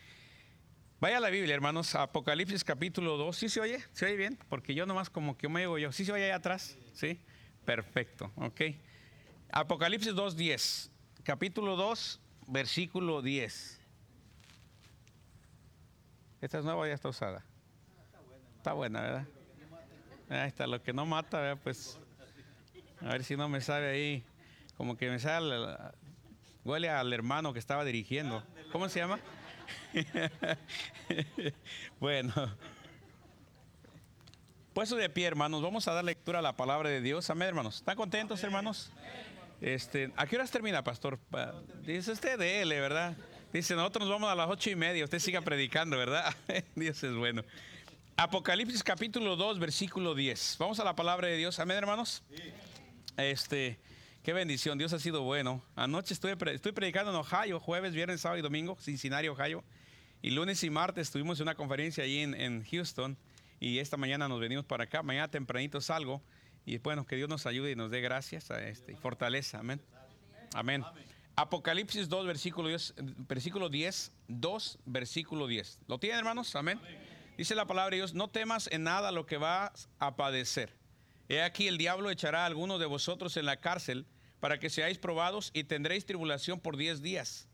Vaya 1.00 1.16
a 1.16 1.20
la 1.20 1.30
Biblia, 1.30 1.52
hermanos, 1.52 1.96
Apocalipsis 1.96 2.62
capítulo 2.62 3.16
2. 3.16 3.36
¿Sí 3.36 3.48
se 3.48 3.60
oye? 3.60 3.82
¿Se 3.90 4.06
oye 4.06 4.14
bien? 4.14 4.38
Porque 4.48 4.72
yo 4.72 4.86
nomás 4.86 5.10
como 5.10 5.36
que 5.36 5.48
me 5.48 5.58
digo 5.62 5.78
yo. 5.78 5.90
¿Sí 5.90 6.04
se 6.04 6.12
oye 6.12 6.26
allá 6.26 6.36
atrás? 6.36 6.78
¿Sí? 6.94 7.18
Perfecto, 7.64 8.30
ok. 8.36 8.60
Apocalipsis 9.50 10.14
2, 10.14 10.36
10. 10.36 10.92
Capítulo 11.24 11.74
2, 11.74 12.20
versículo 12.46 13.20
10. 13.20 13.80
Esta 16.40 16.58
es 16.60 16.64
nueva 16.64 16.86
ya 16.86 16.94
está 16.94 17.08
usada. 17.08 17.44
Está 18.58 18.74
buena, 18.74 19.00
¿verdad? 19.00 19.26
Ahí 20.28 20.46
está, 20.46 20.68
lo 20.68 20.80
que 20.84 20.92
no 20.92 21.04
mata, 21.04 21.58
pues. 21.64 21.98
A 23.00 23.08
ver 23.08 23.24
si 23.24 23.36
no 23.36 23.48
me 23.48 23.60
sabe 23.60 23.88
ahí. 23.90 24.24
Como 24.76 24.96
que 24.96 25.10
me 25.10 25.18
sale. 25.18 25.54
Huele 26.64 26.88
al 26.88 27.12
hermano 27.12 27.52
que 27.52 27.58
estaba 27.58 27.84
dirigiendo. 27.84 28.42
¿Cómo 28.70 28.88
se 28.88 29.00
llama? 29.00 29.18
bueno. 32.00 32.32
Puesto 34.72 34.96
de 34.96 35.10
pie, 35.10 35.26
hermanos, 35.26 35.60
vamos 35.60 35.86
a 35.88 35.92
dar 35.92 36.04
lectura 36.04 36.38
a 36.38 36.42
la 36.42 36.56
palabra 36.56 36.88
de 36.88 37.00
Dios. 37.00 37.28
Amén, 37.30 37.48
hermanos. 37.48 37.76
¿Están 37.76 37.96
contentos, 37.96 38.42
hermanos? 38.42 38.90
Este, 39.60 40.12
¿A 40.16 40.26
qué 40.26 40.36
horas 40.36 40.50
termina, 40.50 40.82
pastor? 40.82 41.18
Dice 41.82 42.12
usted 42.12 42.38
de 42.38 42.62
él, 42.62 42.70
¿verdad? 42.70 43.16
Dice, 43.52 43.74
nosotros 43.74 44.08
nos 44.08 44.14
vamos 44.14 44.30
a 44.30 44.34
las 44.34 44.48
ocho 44.48 44.70
y 44.70 44.76
media, 44.76 45.04
usted 45.04 45.18
siga 45.18 45.42
predicando, 45.42 45.98
¿verdad? 45.98 46.34
Dios 46.74 47.02
es 47.02 47.14
bueno. 47.14 47.42
Apocalipsis 48.16 48.82
capítulo 48.82 49.36
2, 49.36 49.58
versículo 49.58 50.14
10. 50.14 50.56
Vamos 50.58 50.80
a 50.80 50.84
la 50.84 50.96
palabra 50.96 51.28
de 51.28 51.36
Dios. 51.36 51.58
Amén, 51.58 51.76
hermanos. 51.76 52.22
Este, 53.16 53.78
qué 54.22 54.32
bendición, 54.32 54.78
Dios 54.78 54.92
ha 54.92 54.98
sido 54.98 55.22
bueno. 55.22 55.62
Anoche 55.74 56.14
estuve, 56.14 56.36
estoy 56.52 56.72
predicando 56.72 57.10
en 57.10 57.16
Ohio, 57.16 57.60
jueves, 57.60 57.94
viernes, 57.94 58.20
sábado 58.20 58.38
y 58.38 58.42
domingo, 58.42 58.76
Cincinnati, 58.80 59.28
Ohio. 59.28 59.64
Y 60.22 60.30
lunes 60.30 60.62
y 60.62 60.70
martes 60.70 61.08
estuvimos 61.08 61.40
en 61.40 61.44
una 61.44 61.54
conferencia 61.56 62.04
allí 62.04 62.20
en, 62.20 62.64
Houston. 62.64 63.18
Y 63.58 63.78
esta 63.78 63.96
mañana 63.96 64.28
nos 64.28 64.40
venimos 64.40 64.64
para 64.64 64.84
acá. 64.84 65.02
Mañana 65.02 65.28
tempranito 65.28 65.80
salgo. 65.80 66.22
Y 66.64 66.78
bueno, 66.78 67.04
que 67.06 67.16
Dios 67.16 67.28
nos 67.28 67.46
ayude 67.46 67.72
y 67.72 67.76
nos 67.76 67.90
dé 67.90 68.00
gracias 68.00 68.50
a 68.52 68.66
este, 68.68 68.92
y 68.92 68.94
fortaleza. 68.94 69.58
Amén. 69.58 69.80
Amén. 70.54 70.84
Apocalipsis 71.34 72.08
2, 72.08 72.26
versículo 72.26 72.68
10, 72.68 72.94
versículo 73.26 73.68
10, 73.68 74.12
2, 74.28 74.78
versículo 74.84 75.46
10. 75.48 75.80
¿Lo 75.88 75.98
tienen, 75.98 76.20
hermanos? 76.20 76.54
Amén. 76.54 76.80
Dice 77.36 77.54
la 77.54 77.66
palabra 77.66 77.90
de 77.90 77.96
Dios, 77.96 78.14
no 78.14 78.28
temas 78.28 78.68
en 78.70 78.84
nada 78.84 79.10
lo 79.10 79.26
que 79.26 79.38
vas 79.38 79.88
a 79.98 80.14
padecer. 80.14 80.81
He 81.32 81.40
aquí 81.40 81.66
el 81.66 81.78
diablo 81.78 82.10
echará 82.10 82.42
a 82.42 82.46
algunos 82.46 82.78
de 82.78 82.84
vosotros 82.84 83.38
en 83.38 83.46
la 83.46 83.56
cárcel 83.56 84.04
para 84.38 84.60
que 84.60 84.68
seáis 84.68 84.98
probados 84.98 85.50
y 85.54 85.64
tendréis 85.64 86.04
tribulación 86.04 86.60
por 86.60 86.76
diez 86.76 87.00
días. 87.00 87.48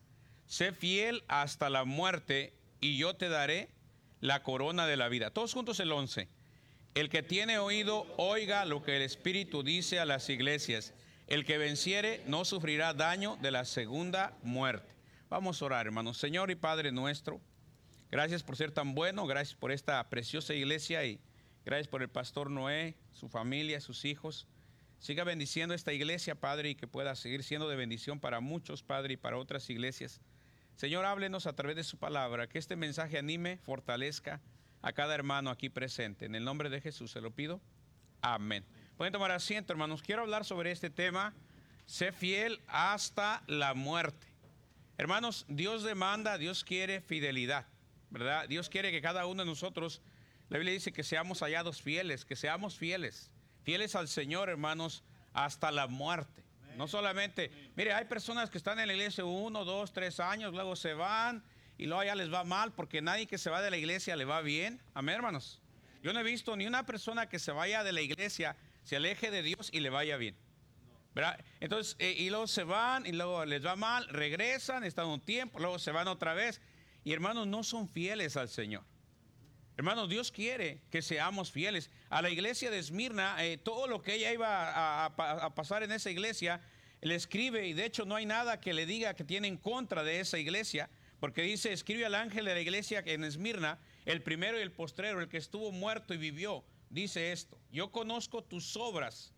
Sé 0.47 0.73
fiel 0.73 1.23
hasta 1.29 1.71
la 1.71 1.85
muerte 1.85 2.55
y 2.81 2.99
yo 2.99 3.15
te 3.15 3.29
daré 3.29 3.69
la 4.19 4.43
corona 4.43 4.89
de 4.89 4.97
la 4.97 5.09
vida. 5.09 5.31
Todos 5.31 5.55
juntos 5.55 5.79
el 5.79 5.93
11. 5.93 6.29
El 6.97 7.09
que 7.09 7.23
tiene 7.23 7.61
oído, 7.61 8.05
oiga 8.17 8.65
lo 8.65 8.83
que 8.83 8.97
el 8.97 9.03
Espíritu 9.03 9.63
dice 9.63 10.01
a 10.01 10.07
las 10.07 10.29
iglesias. 10.29 10.93
El 11.29 11.45
que 11.45 11.57
venciere 11.57 12.21
no 12.27 12.45
sufrirá 12.45 12.95
daño 12.95 13.39
de 13.41 13.53
la 13.53 13.65
segunda 13.65 14.37
muerte. 14.43 14.93
Vamos 15.31 15.63
a 15.63 15.67
orar, 15.67 15.87
hermanos. 15.87 16.19
Señor 16.19 16.51
y 16.51 16.57
Padre 16.57 16.91
nuestro, 16.91 17.41
gracias 18.11 18.43
por 18.43 18.57
ser 18.57 18.73
tan 18.73 18.97
bueno, 18.97 19.25
gracias 19.29 19.55
por 19.55 19.71
esta 19.71 20.03
preciosa 20.11 20.53
iglesia 20.53 21.05
y 21.05 21.21
gracias 21.69 21.89
por 21.89 22.01
el 22.01 22.09
pastor 22.09 22.51
Noé, 22.51 22.97
su 23.13 23.29
familia, 23.29 23.79
sus 23.83 24.07
hijos. 24.07 24.47
Siga 24.99 25.23
bendiciendo 25.23 25.75
esta 25.75 25.93
iglesia, 25.93 26.35
Padre, 26.35 26.71
y 26.71 26.75
que 26.75 26.87
pueda 26.87 27.15
seguir 27.15 27.45
siendo 27.45 27.69
de 27.69 27.77
bendición 27.77 28.21
para 28.21 28.41
muchos, 28.41 28.83
Padre, 28.83 29.13
y 29.13 29.17
para 29.19 29.37
otras 29.37 29.69
iglesias. 29.69 30.23
Señor, 30.77 31.05
háblenos 31.05 31.47
a 31.47 31.53
través 31.53 31.77
de 31.77 31.85
su 31.85 31.99
palabra, 31.99 32.49
que 32.49 32.59
este 32.59 32.75
mensaje 32.75 33.19
anime, 33.19 33.59
fortalezca 33.59 34.41
a 34.81 34.93
cada 34.95 35.15
hermano 35.15 35.51
aquí 35.51 35.69
presente. 35.69 36.25
En 36.25 36.35
el 36.35 36.43
nombre 36.43 36.71
de 36.71 36.81
Jesús 36.81 37.11
se 37.11 37.21
lo 37.21 37.33
pido. 37.33 37.61
Amén. 38.23 38.65
Pueden 38.97 39.13
tomar 39.13 39.31
asiento, 39.31 39.71
hermanos. 39.71 40.01
Quiero 40.01 40.23
hablar 40.23 40.47
sobre 40.47 40.71
este 40.71 40.89
tema. 40.89 41.35
Sé 41.85 42.13
fiel 42.13 42.63
hasta 42.67 43.43
la 43.47 43.75
muerte. 43.75 44.27
Hermanos, 44.97 45.45
Dios 45.49 45.83
demanda, 45.83 46.39
Dios 46.39 46.65
quiere 46.65 47.03
fidelidad, 47.03 47.67
¿verdad? 48.09 48.49
Dios 48.49 48.71
quiere 48.71 48.91
que 48.91 49.03
cada 49.03 49.27
uno 49.27 49.43
de 49.43 49.51
nosotros, 49.51 50.01
la 50.49 50.59
Biblia 50.59 50.73
dice 50.73 50.93
que 50.93 51.03
seamos 51.03 51.41
hallados 51.41 51.83
fieles, 51.83 52.25
que 52.25 52.37
seamos 52.37 52.79
fieles, 52.79 53.31
fieles 53.63 53.95
al 53.95 54.09
Señor, 54.09 54.49
hermanos, 54.49 55.05
hasta 55.33 55.71
la 55.71 55.87
muerte. 55.87 56.45
No 56.77 56.89
solamente, 56.89 57.51
mire, 57.77 57.93
hay 57.93 58.05
personas 58.05 58.51
que 58.51 58.59
están 58.59 58.79
en 58.79 58.87
la 58.87 58.95
iglesia 58.95 59.25
uno, 59.25 59.65
dos, 59.65 59.93
tres 59.93 60.21
años, 60.21 60.53
luego 60.55 60.77
se 60.77 60.95
van 60.95 61.43
y 61.77 61.87
luego 61.87 62.05
ya 62.05 62.15
les 62.15 62.33
va 62.33 62.45
mal 62.45 62.73
porque 62.73 63.03
nadie 63.03 63.27
que 63.27 63.37
se 63.37 63.51
va 63.51 63.61
de 63.61 63.71
la 63.71 63.77
iglesia 63.77 64.17
le 64.17 64.25
va 64.25 64.41
bien. 64.41 64.81
Amén, 64.95 65.17
hermanos. 65.17 65.61
Yo 66.03 66.13
no 66.13 66.21
he 66.21 66.25
visto 66.25 66.57
ni 66.57 66.67
una 66.67 66.87
persona 66.87 67.29
que 67.29 67.39
se 67.39 67.51
vaya 67.51 67.83
de 67.83 67.93
la 67.93 68.01
iglesia 68.01 68.57
se 68.85 68.97
aleje 68.97 69.31
de 69.31 69.43
Dios 69.43 69.69
y 69.73 69.81
le 69.81 69.91
vaya 69.91 70.17
bien. 70.17 70.35
Entonces, 71.61 71.97
eh, 71.99 72.15
y 72.17 72.31
luego 72.31 72.47
se 72.47 72.65
van 72.65 73.05
y 73.05 73.13
luego 73.13 73.45
les 73.45 73.65
va 73.65 73.77
mal, 73.77 74.09
regresan, 74.09 74.85
están 74.85 75.09
un 75.09 75.21
tiempo, 75.21 75.59
luego 75.59 75.79
se 75.79 75.91
van 75.91 76.09
otra 76.09 76.33
vez. 76.33 76.61
Y 77.05 77.13
hermanos, 77.13 77.47
no 77.47 77.65
son 77.65 77.89
fieles 77.89 78.37
al 78.37 78.49
Señor. 78.49 78.85
Hermanos, 79.79 80.09
Dios 80.09 80.33
quiere 80.33 80.81
que 80.91 81.03
seamos 81.03 81.53
fieles. 81.53 81.89
A 82.11 82.21
la 82.21 82.31
iglesia 82.31 82.69
de 82.69 82.81
Esmirna, 82.81 83.37
eh, 83.45 83.59
todo 83.59 83.87
lo 83.87 84.03
que 84.03 84.15
ella 84.15 84.33
iba 84.33 85.05
a, 85.05 85.55
pasar 85.55 85.85
en 85.85 85.93
esa 85.93 86.11
iglesia, 86.11 86.61
le 87.01 87.15
escribe, 87.15 87.69
y 87.69 87.75
de 87.75 87.85
hecho 87.85 88.05
no 88.05 88.17
hay 88.17 88.27
nada 88.27 88.61
que 88.61 88.75
le 88.75 88.87
diga 88.87 89.15
que 89.15 89.23
tiene 89.23 89.47
en 89.47 89.57
contra 89.57 90.03
de 90.03 90.19
esa 90.19 90.37
iglesia, 90.37 90.91
Porque 91.21 91.43
dice, 91.43 91.73
escribe 91.73 92.05
al 92.07 92.17
ángel 92.17 92.45
de 92.47 92.55
la 92.55 92.61
iglesia 92.61 93.05
en 93.07 93.23
Esmirna, 93.23 93.79
el 94.05 94.21
primero 94.21 94.59
y 94.59 94.63
el 94.63 94.73
postrero, 94.73 95.21
el 95.21 95.29
que 95.29 95.37
estuvo 95.37 95.71
muerto 95.71 96.13
y 96.13 96.17
vivió, 96.17 96.65
dice 96.91 97.31
esto, 97.31 97.57
yo 97.71 97.93
conozco 97.93 98.43
tus 98.43 98.77
obras 98.77 99.33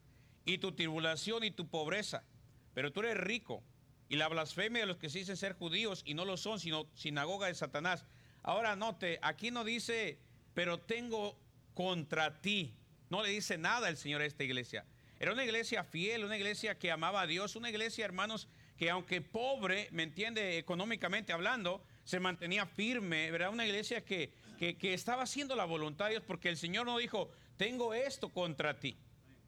y 0.46 0.56
tu 0.56 0.72
tribulación 0.72 1.44
y 1.44 1.50
tu 1.50 1.68
pobreza, 1.68 2.24
pero 2.72 2.92
tú 2.92 3.00
eres 3.00 3.18
rico 3.18 3.62
y 4.08 4.16
la 4.16 4.28
blasfemia 4.28 4.80
de 4.80 4.86
los 4.86 4.96
que 4.96 5.10
se 5.10 5.18
dicen 5.18 5.36
ser 5.36 5.52
judíos 5.52 6.02
y 6.06 6.14
no 6.14 6.24
lo 6.24 6.38
son, 6.38 6.60
sino 6.60 6.86
sinagoga 6.94 7.46
de 7.48 7.54
Satanás. 7.54 8.06
Ahora 8.42 8.74
note, 8.74 9.18
aquí 9.22 9.50
no 9.50 9.64
dice, 9.64 10.18
pero 10.54 10.78
tengo 10.78 11.38
contra 11.74 12.40
ti. 12.40 12.74
No 13.08 13.22
le 13.22 13.30
dice 13.30 13.58
nada 13.58 13.88
el 13.88 13.96
Señor 13.96 14.20
a 14.20 14.26
esta 14.26 14.44
iglesia. 14.44 14.84
Era 15.18 15.32
una 15.32 15.44
iglesia 15.44 15.84
fiel, 15.84 16.24
una 16.24 16.36
iglesia 16.36 16.78
que 16.78 16.90
amaba 16.90 17.22
a 17.22 17.26
Dios, 17.26 17.54
una 17.56 17.68
iglesia, 17.68 18.04
hermanos, 18.04 18.48
que 18.78 18.88
aunque 18.88 19.20
pobre, 19.20 19.88
me 19.92 20.02
entiende, 20.02 20.56
económicamente 20.56 21.34
hablando, 21.34 21.84
se 22.04 22.20
mantenía 22.20 22.64
firme, 22.64 23.30
¿verdad? 23.30 23.50
Una 23.50 23.66
iglesia 23.66 24.02
que, 24.02 24.32
que, 24.58 24.94
estaba 24.94 25.24
haciendo 25.24 25.54
la 25.54 25.66
voluntad 25.66 26.06
de 26.06 26.12
Dios, 26.12 26.24
porque 26.26 26.48
el 26.48 26.56
Señor 26.56 26.86
no 26.86 26.96
dijo, 26.96 27.30
tengo 27.58 27.92
esto 27.92 28.30
contra 28.30 28.80
ti. 28.80 28.96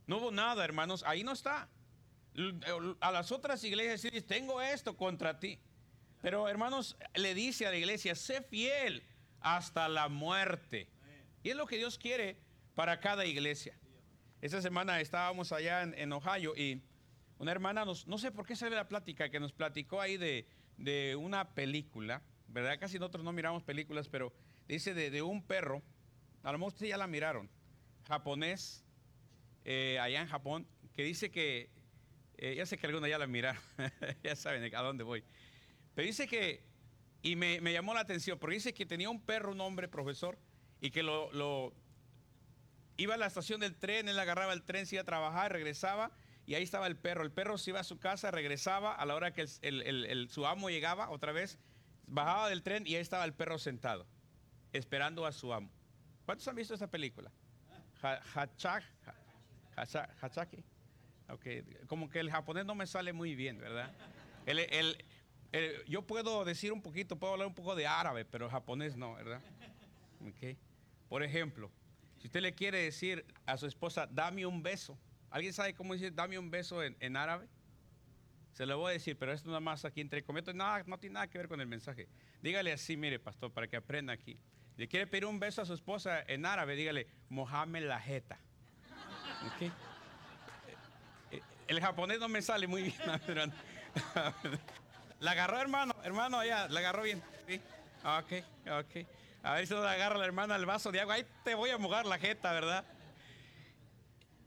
No 0.06 0.18
hubo 0.18 0.30
nada, 0.30 0.62
hermanos, 0.62 1.02
ahí 1.06 1.24
no 1.24 1.32
está. 1.32 1.70
A 3.00 3.10
las 3.10 3.32
otras 3.32 3.64
iglesias 3.64 4.02
dice, 4.02 4.20
tengo 4.20 4.60
esto 4.60 4.96
contra 4.96 5.40
ti. 5.40 5.58
Pero, 6.20 6.48
hermanos, 6.48 6.96
le 7.14 7.34
dice 7.34 7.66
a 7.66 7.70
la 7.70 7.76
iglesia, 7.76 8.14
sé 8.14 8.42
fiel 8.42 9.02
hasta 9.42 9.88
la 9.88 10.08
muerte. 10.08 10.88
Y 11.42 11.50
es 11.50 11.56
lo 11.56 11.66
que 11.66 11.76
Dios 11.76 11.98
quiere 11.98 12.36
para 12.74 13.00
cada 13.00 13.24
iglesia. 13.26 13.76
Esta 14.40 14.60
semana 14.60 15.00
estábamos 15.00 15.52
allá 15.52 15.82
en, 15.82 16.12
Ohio 16.12 16.54
y 16.56 16.82
una 17.38 17.52
hermana, 17.52 17.84
nos, 17.84 18.06
no 18.06 18.18
sé 18.18 18.32
por 18.32 18.46
qué 18.46 18.56
sale 18.56 18.74
la 18.74 18.88
plática, 18.88 19.28
que 19.28 19.38
nos 19.38 19.52
platicó 19.52 20.00
ahí 20.00 20.16
de, 20.16 20.46
una 21.16 21.54
película, 21.54 22.22
¿verdad? 22.48 22.78
Casi 22.80 22.98
nosotros 22.98 23.24
no 23.24 23.32
miramos 23.32 23.62
películas, 23.62 24.08
pero 24.08 24.32
dice 24.66 24.94
de, 24.94 25.22
un 25.22 25.42
perro, 25.42 25.82
a 26.42 26.50
lo 26.50 26.58
mejor 26.58 26.72
ustedes 26.72 26.90
ya 26.90 26.96
la 26.96 27.06
miraron, 27.06 27.48
japonés, 28.08 28.84
eh, 29.64 29.98
allá 30.00 30.22
en 30.22 30.28
Japón, 30.28 30.66
que 30.92 31.04
dice 31.04 31.30
que, 31.30 31.70
eh, 32.36 32.56
ya 32.56 32.66
sé 32.66 32.78
que 32.78 32.86
algunos 32.86 33.08
ya 33.08 33.18
la 33.18 33.28
miraron, 33.28 33.62
ya 34.24 34.34
saben 34.34 34.74
a 34.74 34.82
dónde 34.82 35.04
voy, 35.04 35.22
pero 35.94 36.06
dice 36.06 36.26
que, 36.26 36.64
y 37.22 37.36
me, 37.36 37.60
llamó 37.72 37.94
la 37.94 38.00
atención, 38.00 38.38
porque 38.38 38.56
dice 38.56 38.74
que 38.74 38.84
tenía 38.84 39.08
un 39.08 39.20
perro, 39.20 39.52
un 39.52 39.60
hombre 39.60 39.88
profesor, 39.88 40.38
y 40.80 40.90
que 40.90 41.04
lo, 41.04 41.72
iba 42.96 43.14
a 43.14 43.16
la 43.16 43.26
estación 43.26 43.60
del 43.60 43.76
tren, 43.76 44.08
él 44.08 44.18
agarraba 44.18 44.52
el 44.52 44.64
tren, 44.64 44.86
se 44.86 44.96
iba 44.96 45.02
a 45.02 45.06
trabajar, 45.06 45.52
regresaba 45.52 46.10
y 46.44 46.54
ahí 46.54 46.64
estaba 46.64 46.88
el 46.88 46.96
perro. 46.96 47.22
El 47.22 47.30
perro 47.30 47.56
se 47.58 47.70
iba 47.70 47.78
a 47.78 47.84
su 47.84 48.00
casa, 48.00 48.32
regresaba 48.32 48.94
a 48.94 49.06
la 49.06 49.14
hora 49.14 49.32
que 49.32 49.46
su 49.46 50.46
amo 50.46 50.68
llegaba 50.68 51.10
otra 51.10 51.30
vez, 51.30 51.58
bajaba 52.08 52.48
del 52.48 52.64
tren 52.64 52.84
y 52.86 52.96
ahí 52.96 53.00
estaba 53.00 53.24
el 53.24 53.32
perro 53.32 53.58
sentado, 53.58 54.06
esperando 54.72 55.24
a 55.24 55.30
su 55.30 55.52
amo. 55.52 55.70
¿Cuántos 56.26 56.48
han 56.48 56.56
visto 56.56 56.74
esa 56.74 56.90
película? 56.90 57.30
Hachaki. 60.20 60.64
Okay. 61.28 61.62
Como 61.86 62.10
que 62.10 62.18
el 62.18 62.30
japonés 62.30 62.66
no 62.66 62.74
me 62.74 62.86
sale 62.86 63.12
muy 63.12 63.36
bien, 63.36 63.58
¿verdad? 63.58 63.90
Yo 65.86 66.02
puedo 66.02 66.44
decir 66.44 66.72
un 66.72 66.80
poquito, 66.80 67.18
puedo 67.18 67.34
hablar 67.34 67.48
un 67.48 67.54
poco 67.54 67.74
de 67.74 67.86
árabe, 67.86 68.24
pero 68.24 68.48
japonés 68.48 68.96
no, 68.96 69.14
¿verdad? 69.14 69.40
Okay. 70.30 70.56
Por 71.08 71.22
ejemplo, 71.22 71.70
si 72.18 72.26
usted 72.26 72.40
le 72.40 72.54
quiere 72.54 72.78
decir 72.78 73.24
a 73.44 73.56
su 73.56 73.66
esposa, 73.66 74.06
dame 74.10 74.46
un 74.46 74.62
beso, 74.62 74.98
¿alguien 75.30 75.52
sabe 75.52 75.74
cómo 75.74 75.92
decir 75.92 76.14
dame 76.14 76.38
un 76.38 76.50
beso 76.50 76.82
en, 76.82 77.16
árabe? 77.16 77.48
Se 78.52 78.64
lo 78.64 78.78
voy 78.78 78.90
a 78.90 78.92
decir, 78.92 79.18
pero 79.18 79.32
esto 79.32 79.48
nada 79.48 79.60
más 79.60 79.84
aquí 79.84 80.00
entre 80.00 80.22
comillas, 80.22 80.54
nada, 80.54 80.84
no 80.86 80.98
tiene 80.98 81.14
nada 81.14 81.28
que 81.28 81.38
ver 81.38 81.48
con 81.48 81.60
el 81.60 81.66
mensaje. 81.66 82.08
Dígale 82.40 82.72
así, 82.72 82.96
mire, 82.96 83.18
pastor, 83.18 83.52
para 83.52 83.66
que 83.66 83.76
aprenda 83.76 84.12
aquí. 84.12 84.38
Le 84.76 84.88
quiere 84.88 85.06
pedir 85.06 85.26
un 85.26 85.38
beso 85.38 85.60
a 85.62 85.66
su 85.66 85.74
esposa 85.74 86.22
en 86.26 86.46
árabe, 86.46 86.76
dígale, 86.76 87.06
Mohamed 87.28 87.86
la 87.86 88.00
jeta. 88.00 88.38
El 91.66 91.80
japonés 91.80 92.20
no 92.20 92.28
me 92.28 92.40
sale 92.40 92.66
muy 92.66 92.82
bien. 92.82 92.96
la 95.22 95.30
agarró, 95.30 95.60
hermano, 95.60 95.94
hermano, 96.02 96.40
allá, 96.40 96.66
la 96.68 96.80
agarró 96.80 97.04
bien. 97.04 97.22
¿sí? 97.46 97.60
Ok, 98.04 98.44
ok. 98.72 99.06
A 99.44 99.54
ver 99.54 99.68
si 99.68 99.72
no 99.72 99.80
le 99.80 99.88
agarra 99.88 100.18
la 100.18 100.24
hermana 100.24 100.56
el 100.56 100.66
vaso 100.66 100.90
de 100.90 101.00
agua. 101.00 101.14
Ahí 101.14 101.24
te 101.44 101.54
voy 101.54 101.70
a 101.70 101.78
mojar 101.78 102.06
la 102.06 102.18
jeta, 102.18 102.52
¿verdad? 102.52 102.84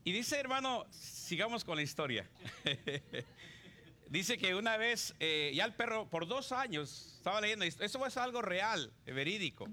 Y 0.04 0.12
dice, 0.12 0.38
hermano, 0.38 0.84
sigamos 0.90 1.64
con 1.64 1.76
la 1.76 1.82
historia. 1.82 2.28
dice 4.10 4.36
que 4.36 4.54
una 4.54 4.76
vez, 4.76 5.14
eh, 5.18 5.50
ya 5.54 5.64
el 5.64 5.72
perro, 5.72 6.10
por 6.10 6.28
dos 6.28 6.52
años, 6.52 7.14
estaba 7.16 7.40
leyendo, 7.40 7.64
eso 7.64 8.06
es 8.06 8.16
algo 8.18 8.42
real, 8.42 8.92
verídico. 9.06 9.68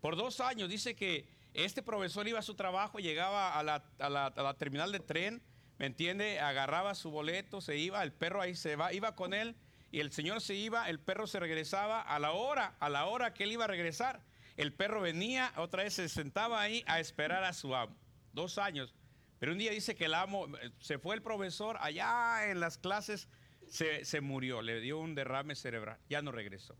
Por 0.00 0.16
dos 0.16 0.40
años 0.40 0.68
dice 0.68 0.96
que 0.96 1.28
este 1.54 1.84
profesor 1.84 2.26
iba 2.26 2.40
a 2.40 2.42
su 2.42 2.56
trabajo, 2.56 2.98
llegaba 2.98 3.56
a 3.56 3.62
la, 3.62 3.84
a 4.00 4.08
la 4.10 4.54
terminal 4.54 4.90
de 4.90 4.98
tren, 4.98 5.40
¿me 5.78 5.86
entiende? 5.86 6.40
Agarraba 6.40 6.96
su 6.96 7.12
boleto, 7.12 7.60
se 7.60 7.76
iba, 7.76 8.02
el 8.02 8.12
perro 8.12 8.40
ahí 8.40 8.56
se 8.56 8.74
va, 8.74 8.92
iba 8.92 9.14
con 9.14 9.34
él 9.34 9.54
y 9.90 10.00
el 10.00 10.12
señor 10.12 10.40
se 10.40 10.54
iba, 10.54 10.88
el 10.88 11.00
perro 11.00 11.26
se 11.26 11.40
regresaba 11.40 12.00
a 12.00 12.18
la 12.18 12.32
hora, 12.32 12.76
a 12.78 12.88
la 12.88 13.06
hora 13.06 13.32
que 13.32 13.44
él 13.44 13.52
iba 13.52 13.64
a 13.64 13.68
regresar. 13.68 14.22
El 14.56 14.72
perro 14.72 15.00
venía, 15.00 15.52
otra 15.56 15.84
vez 15.84 15.94
se 15.94 16.08
sentaba 16.08 16.60
ahí 16.60 16.84
a 16.86 17.00
esperar 17.00 17.44
a 17.44 17.52
su 17.52 17.74
amo. 17.74 17.96
Dos 18.32 18.58
años. 18.58 18.94
Pero 19.38 19.52
un 19.52 19.58
día 19.58 19.70
dice 19.70 19.94
que 19.94 20.06
el 20.06 20.14
amo, 20.14 20.46
se 20.80 20.98
fue 20.98 21.14
el 21.14 21.22
profesor 21.22 21.78
allá 21.80 22.50
en 22.50 22.60
las 22.60 22.76
clases, 22.76 23.28
se, 23.68 24.04
se 24.04 24.20
murió, 24.20 24.62
le 24.62 24.80
dio 24.80 24.98
un 24.98 25.14
derrame 25.14 25.54
cerebral, 25.54 25.98
ya 26.08 26.22
no 26.22 26.32
regresó. 26.32 26.76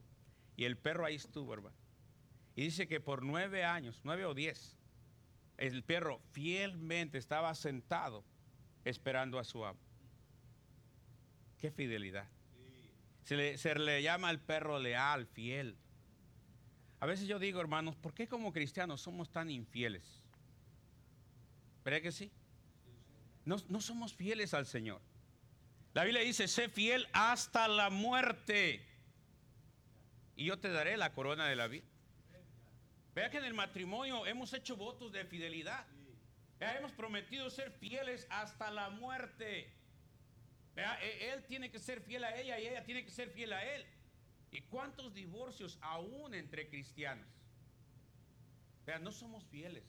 Y 0.57 0.65
el 0.65 0.77
perro 0.77 1.07
ahí 1.07 1.15
estuvo, 1.15 1.55
hermano. 1.55 1.77
Y 2.57 2.63
dice 2.63 2.89
que 2.89 3.01
por 3.01 3.23
nueve 3.23 3.65
años, 3.65 4.01
nueve 4.03 4.25
o 4.25 4.35
diez, 4.35 4.77
el 5.57 5.85
perro 5.85 6.21
fielmente 6.33 7.17
estaba 7.17 7.55
sentado 7.55 8.25
esperando 8.85 9.39
a 9.39 9.45
su 9.45 9.65
amo. 9.65 9.81
Qué 11.59 11.71
fidelidad. 11.71 12.29
Se 13.29 13.75
le, 13.75 14.03
llama 14.03 14.31
al 14.31 14.41
perro 14.41 14.79
leal, 14.79 15.27
fiel. 15.27 15.77
A 16.99 17.05
veces 17.05 17.29
yo 17.29 17.39
digo, 17.39 17.61
hermanos, 17.61 17.95
¿por 17.95 18.15
qué 18.15 18.27
como 18.27 18.55
cristianos 18.55 19.03
somos 19.03 19.31
tan 19.31 19.51
infieles? 19.51 20.25
¿Verdad 21.85 22.01
que 22.01 22.11
sí? 22.11 22.33
No, 23.45 23.57
no 23.69 23.83
somos 23.83 24.15
fieles 24.15 24.55
al 24.55 24.65
Señor. 24.65 25.03
La 25.93 26.05
Biblia 26.05 26.23
dice, 26.23 26.49
sé 26.49 26.71
fiel 26.71 27.07
hasta 27.13 27.69
la 27.69 27.91
muerte. 27.91 28.83
Y 30.35 30.47
yo 30.47 30.59
te 30.59 30.71
daré 30.71 30.97
la 30.97 31.13
corona 31.13 31.49
de 31.49 31.57
la 31.57 31.67
vida. 31.67 31.85
Vea 33.15 33.29
que 33.29 33.37
en 33.37 33.45
el 33.45 33.53
matrimonio 33.53 34.25
hemos 34.25 34.55
hecho 34.55 34.75
votos 34.75 35.13
de 35.13 35.27
fidelidad. 35.27 35.85
Hemos 36.61 36.93
prometido 36.93 37.51
ser 37.51 37.73
fieles 37.73 38.27
hasta 38.31 38.71
la 38.71 38.89
muerte. 38.89 39.78
Vea, 40.79 40.97
e, 41.03 41.33
él 41.33 41.45
tiene 41.45 41.73
que 41.73 41.81
ser 41.81 42.01
fiel 42.01 42.23
a 42.23 42.37
ella 42.37 42.57
y 42.61 42.69
ella 42.69 42.85
tiene 42.85 43.05
que 43.05 43.11
ser 43.11 43.31
fiel 43.31 43.53
a 43.53 43.65
él. 43.65 43.85
¿Y 44.53 44.61
cuántos 44.61 45.13
divorcios 45.13 45.77
aún 45.81 46.35
entre 46.35 46.69
cristianos? 46.69 47.27
Vean, 48.87 49.03
no 49.03 49.11
somos 49.11 49.45
fieles. 49.47 49.83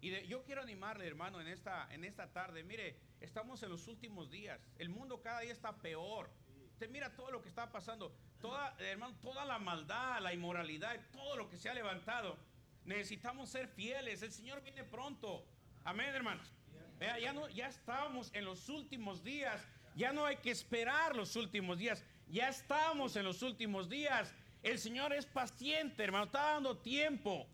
Y 0.00 0.26
yo 0.26 0.42
quiero 0.42 0.62
animarle, 0.62 1.06
hermano, 1.06 1.38
en 1.38 1.48
esta, 1.48 1.86
en 1.92 2.04
esta 2.04 2.32
tarde. 2.32 2.62
Mire, 2.64 2.98
estamos 3.20 3.62
en 3.62 3.68
los 3.68 3.88
últimos 3.88 4.30
días. 4.30 4.58
El 4.78 4.88
mundo 4.88 5.20
cada 5.20 5.40
día 5.40 5.52
está 5.52 5.76
peor. 5.76 6.30
Usted 6.72 6.88
mira 6.88 7.14
todo 7.14 7.30
lo 7.30 7.42
que 7.42 7.50
está 7.50 7.70
pasando. 7.70 8.16
Toda, 8.40 8.74
hermano, 8.78 9.14
toda 9.20 9.44
la 9.44 9.58
maldad, 9.58 10.22
la 10.22 10.32
inmoralidad, 10.32 10.98
todo 11.12 11.36
lo 11.36 11.50
que 11.50 11.58
se 11.58 11.68
ha 11.68 11.74
levantado. 11.74 12.38
Necesitamos 12.86 13.50
ser 13.50 13.68
fieles. 13.68 14.22
El 14.22 14.32
Señor 14.32 14.62
viene 14.62 14.82
pronto. 14.82 15.44
Amén, 15.84 16.14
hermanos. 16.14 16.50
Vea, 16.98 17.18
ya, 17.18 17.34
no, 17.34 17.50
ya 17.50 17.68
estamos 17.68 18.30
en 18.32 18.46
los 18.46 18.70
últimos 18.70 19.22
días. 19.22 19.62
Ya 19.94 20.12
no 20.12 20.24
hay 20.24 20.36
que 20.36 20.50
esperar 20.50 21.16
los 21.16 21.36
últimos 21.36 21.78
días. 21.78 22.04
Ya 22.28 22.48
estamos 22.48 23.16
en 23.16 23.24
los 23.24 23.42
últimos 23.42 23.88
días. 23.88 24.32
El 24.62 24.78
Señor 24.78 25.12
es 25.12 25.26
paciente, 25.26 26.04
hermano. 26.04 26.24
Está 26.26 26.52
dando 26.52 26.76
tiempo 26.76 27.46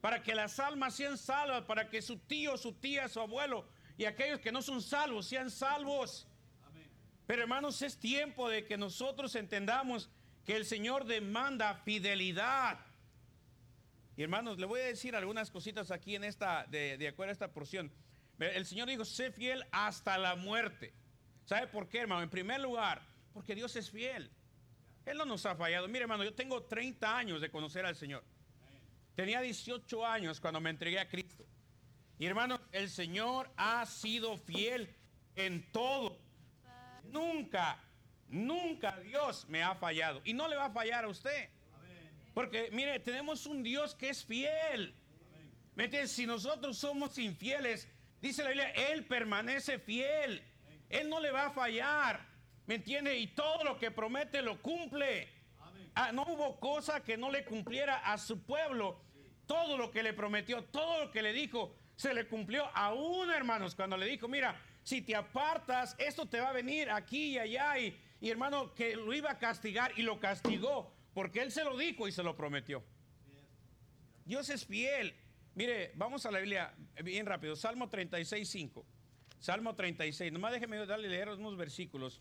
para 0.00 0.22
que 0.22 0.34
las 0.34 0.58
almas 0.58 0.94
sean 0.94 1.16
salvas, 1.16 1.62
para 1.64 1.88
que 1.88 2.02
su 2.02 2.18
tío, 2.18 2.56
su 2.56 2.72
tía, 2.72 3.08
su 3.08 3.20
abuelo 3.20 3.64
y 3.96 4.04
aquellos 4.04 4.40
que 4.40 4.50
no 4.52 4.62
son 4.62 4.82
salvos 4.82 5.26
sean 5.26 5.50
salvos. 5.50 6.26
Pero 7.26 7.42
hermanos, 7.42 7.80
es 7.82 7.96
tiempo 7.96 8.48
de 8.48 8.64
que 8.66 8.76
nosotros 8.76 9.34
entendamos 9.36 10.10
que 10.44 10.56
el 10.56 10.64
Señor 10.64 11.04
demanda 11.04 11.74
fidelidad. 11.84 12.80
Y 14.16 14.22
hermanos, 14.22 14.58
le 14.58 14.66
voy 14.66 14.80
a 14.80 14.86
decir 14.86 15.14
algunas 15.14 15.50
cositas 15.50 15.90
aquí 15.90 16.16
en 16.16 16.24
esta, 16.24 16.66
de, 16.66 16.98
de 16.98 17.08
acuerdo 17.08 17.30
a 17.30 17.32
esta 17.32 17.52
porción. 17.52 17.92
El 18.38 18.66
Señor 18.66 18.88
dijo, 18.88 19.04
sé 19.04 19.30
fiel 19.30 19.64
hasta 19.70 20.18
la 20.18 20.34
muerte. 20.34 20.92
¿Sabe 21.44 21.66
por 21.66 21.88
qué, 21.88 22.00
hermano? 22.00 22.22
En 22.22 22.30
primer 22.30 22.60
lugar, 22.60 23.02
porque 23.32 23.54
Dios 23.54 23.74
es 23.76 23.90
fiel. 23.90 24.30
Él 25.04 25.18
no 25.18 25.24
nos 25.24 25.44
ha 25.46 25.54
fallado. 25.54 25.88
Mire, 25.88 26.02
hermano, 26.02 26.24
yo 26.24 26.34
tengo 26.34 26.62
30 26.62 27.16
años 27.16 27.40
de 27.40 27.50
conocer 27.50 27.84
al 27.84 27.96
Señor. 27.96 28.22
Tenía 29.14 29.40
18 29.40 30.06
años 30.06 30.40
cuando 30.40 30.60
me 30.60 30.70
entregué 30.70 30.98
a 30.98 31.08
Cristo. 31.08 31.44
Y 32.18 32.26
hermano, 32.26 32.60
el 32.70 32.88
Señor 32.88 33.50
ha 33.56 33.84
sido 33.84 34.36
fiel 34.36 34.88
en 35.34 35.70
todo. 35.72 36.18
Nunca, 37.04 37.78
nunca 38.28 38.98
Dios 39.00 39.46
me 39.48 39.62
ha 39.62 39.74
fallado. 39.74 40.22
Y 40.24 40.32
no 40.32 40.48
le 40.48 40.56
va 40.56 40.66
a 40.66 40.70
fallar 40.70 41.04
a 41.04 41.08
usted. 41.08 41.48
Porque, 42.32 42.70
mire, 42.72 42.98
tenemos 43.00 43.44
un 43.46 43.62
Dios 43.62 43.94
que 43.94 44.08
es 44.08 44.24
fiel. 44.24 44.94
¿Me? 45.74 46.06
Si 46.06 46.26
nosotros 46.26 46.78
somos 46.78 47.18
infieles, 47.18 47.88
dice 48.20 48.42
la 48.42 48.50
Biblia, 48.50 48.70
Él 48.70 49.04
permanece 49.04 49.78
fiel. 49.78 50.42
Él 50.92 51.08
no 51.08 51.20
le 51.20 51.32
va 51.32 51.46
a 51.46 51.50
fallar. 51.50 52.20
¿Me 52.66 52.76
entiende? 52.76 53.18
Y 53.18 53.28
todo 53.28 53.64
lo 53.64 53.78
que 53.78 53.90
promete 53.90 54.42
lo 54.42 54.60
cumple. 54.62 55.28
Ah, 55.94 56.12
no 56.12 56.22
hubo 56.22 56.60
cosa 56.60 57.02
que 57.02 57.16
no 57.16 57.30
le 57.30 57.44
cumpliera 57.44 57.98
a 57.98 58.18
su 58.18 58.42
pueblo. 58.42 59.00
Todo 59.46 59.76
lo 59.76 59.90
que 59.90 60.02
le 60.02 60.12
prometió, 60.12 60.64
todo 60.64 61.04
lo 61.04 61.10
que 61.10 61.22
le 61.22 61.32
dijo, 61.32 61.74
se 61.96 62.14
le 62.14 62.26
cumplió. 62.28 62.66
Aún, 62.74 63.30
hermanos, 63.30 63.74
cuando 63.74 63.96
le 63.96 64.06
dijo, 64.06 64.28
mira, 64.28 64.60
si 64.82 65.02
te 65.02 65.16
apartas, 65.16 65.96
esto 65.98 66.26
te 66.26 66.40
va 66.40 66.50
a 66.50 66.52
venir 66.52 66.90
aquí 66.90 67.32
y 67.32 67.38
allá. 67.38 67.78
Y, 67.78 67.98
y 68.20 68.30
hermano, 68.30 68.74
que 68.74 68.94
lo 68.94 69.12
iba 69.12 69.30
a 69.30 69.38
castigar 69.38 69.92
y 69.96 70.02
lo 70.02 70.20
castigó. 70.20 70.92
Porque 71.14 71.42
Él 71.42 71.50
se 71.50 71.64
lo 71.64 71.76
dijo 71.76 72.06
y 72.06 72.12
se 72.12 72.22
lo 72.22 72.36
prometió. 72.36 72.84
Dios 74.24 74.48
es 74.50 74.64
fiel. 74.64 75.14
Mire, 75.54 75.92
vamos 75.96 76.24
a 76.24 76.30
la 76.30 76.38
Biblia 76.38 76.74
bien 77.02 77.26
rápido. 77.26 77.56
Salmo 77.56 77.88
36, 77.88 78.48
5. 78.48 78.86
Salmo 79.42 79.74
36. 79.74 80.32
Nomás 80.32 80.52
déjeme 80.52 80.86
darle 80.86 81.08
leer 81.08 81.28
unos 81.28 81.56
versículos. 81.56 82.20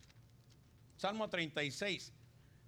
Salmo 0.98 1.30
36, 1.30 2.12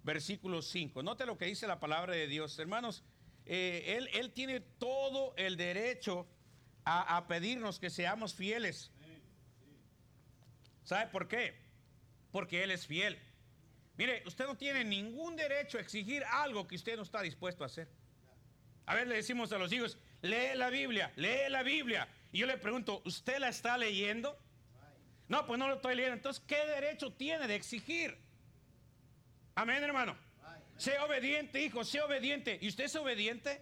versículo 0.04 0.62
5. 0.62 1.02
Note 1.02 1.26
lo 1.26 1.36
que 1.36 1.46
dice 1.46 1.66
la 1.66 1.80
palabra 1.80 2.14
de 2.14 2.28
Dios. 2.28 2.56
Hermanos, 2.60 3.02
eh, 3.46 4.08
él, 4.12 4.32
tiene 4.32 4.60
todo 4.60 5.34
el 5.36 5.56
derecho 5.56 6.28
a, 6.84 7.16
a 7.16 7.26
pedirnos 7.26 7.80
que 7.80 7.90
seamos 7.90 8.32
fieles. 8.32 8.92
¿Sabe 10.84 11.10
por 11.10 11.26
qué? 11.26 11.56
Porque 12.30 12.62
Él 12.62 12.70
es 12.70 12.86
fiel. 12.86 13.18
Mire, 13.96 14.22
usted 14.24 14.46
no 14.46 14.56
tiene 14.56 14.84
ningún 14.84 15.34
derecho 15.34 15.78
a 15.78 15.80
exigir 15.80 16.22
algo 16.30 16.68
que 16.68 16.76
usted 16.76 16.96
no 16.96 17.02
está 17.02 17.22
dispuesto 17.22 17.64
a 17.64 17.66
hacer. 17.66 17.88
A 18.86 18.94
ver, 18.94 19.08
le 19.08 19.16
decimos 19.16 19.52
a 19.52 19.58
los 19.58 19.72
hijos, 19.72 19.98
lee 20.22 20.54
la 20.54 20.70
Biblia, 20.70 21.12
lee 21.16 21.48
la 21.48 21.64
Biblia. 21.64 22.06
Y 22.30 22.38
yo 22.38 22.46
le 22.46 22.56
pregunto, 22.56 23.02
¿usted 23.04 23.38
la 23.38 23.48
está 23.48 23.76
leyendo? 23.78 24.38
No, 25.34 25.44
pues 25.46 25.58
no 25.58 25.66
lo 25.66 25.74
estoy 25.74 25.96
leyendo. 25.96 26.14
Entonces, 26.14 26.44
¿qué 26.46 26.64
derecho 26.64 27.12
tiene 27.12 27.48
de 27.48 27.56
exigir? 27.56 28.16
Amén, 29.56 29.82
hermano. 29.82 30.16
Sea 30.76 31.04
obediente, 31.04 31.60
hijo, 31.60 31.82
sea 31.82 32.04
obediente. 32.04 32.56
¿Y 32.62 32.68
usted 32.68 32.84
es 32.84 32.94
obediente? 32.94 33.60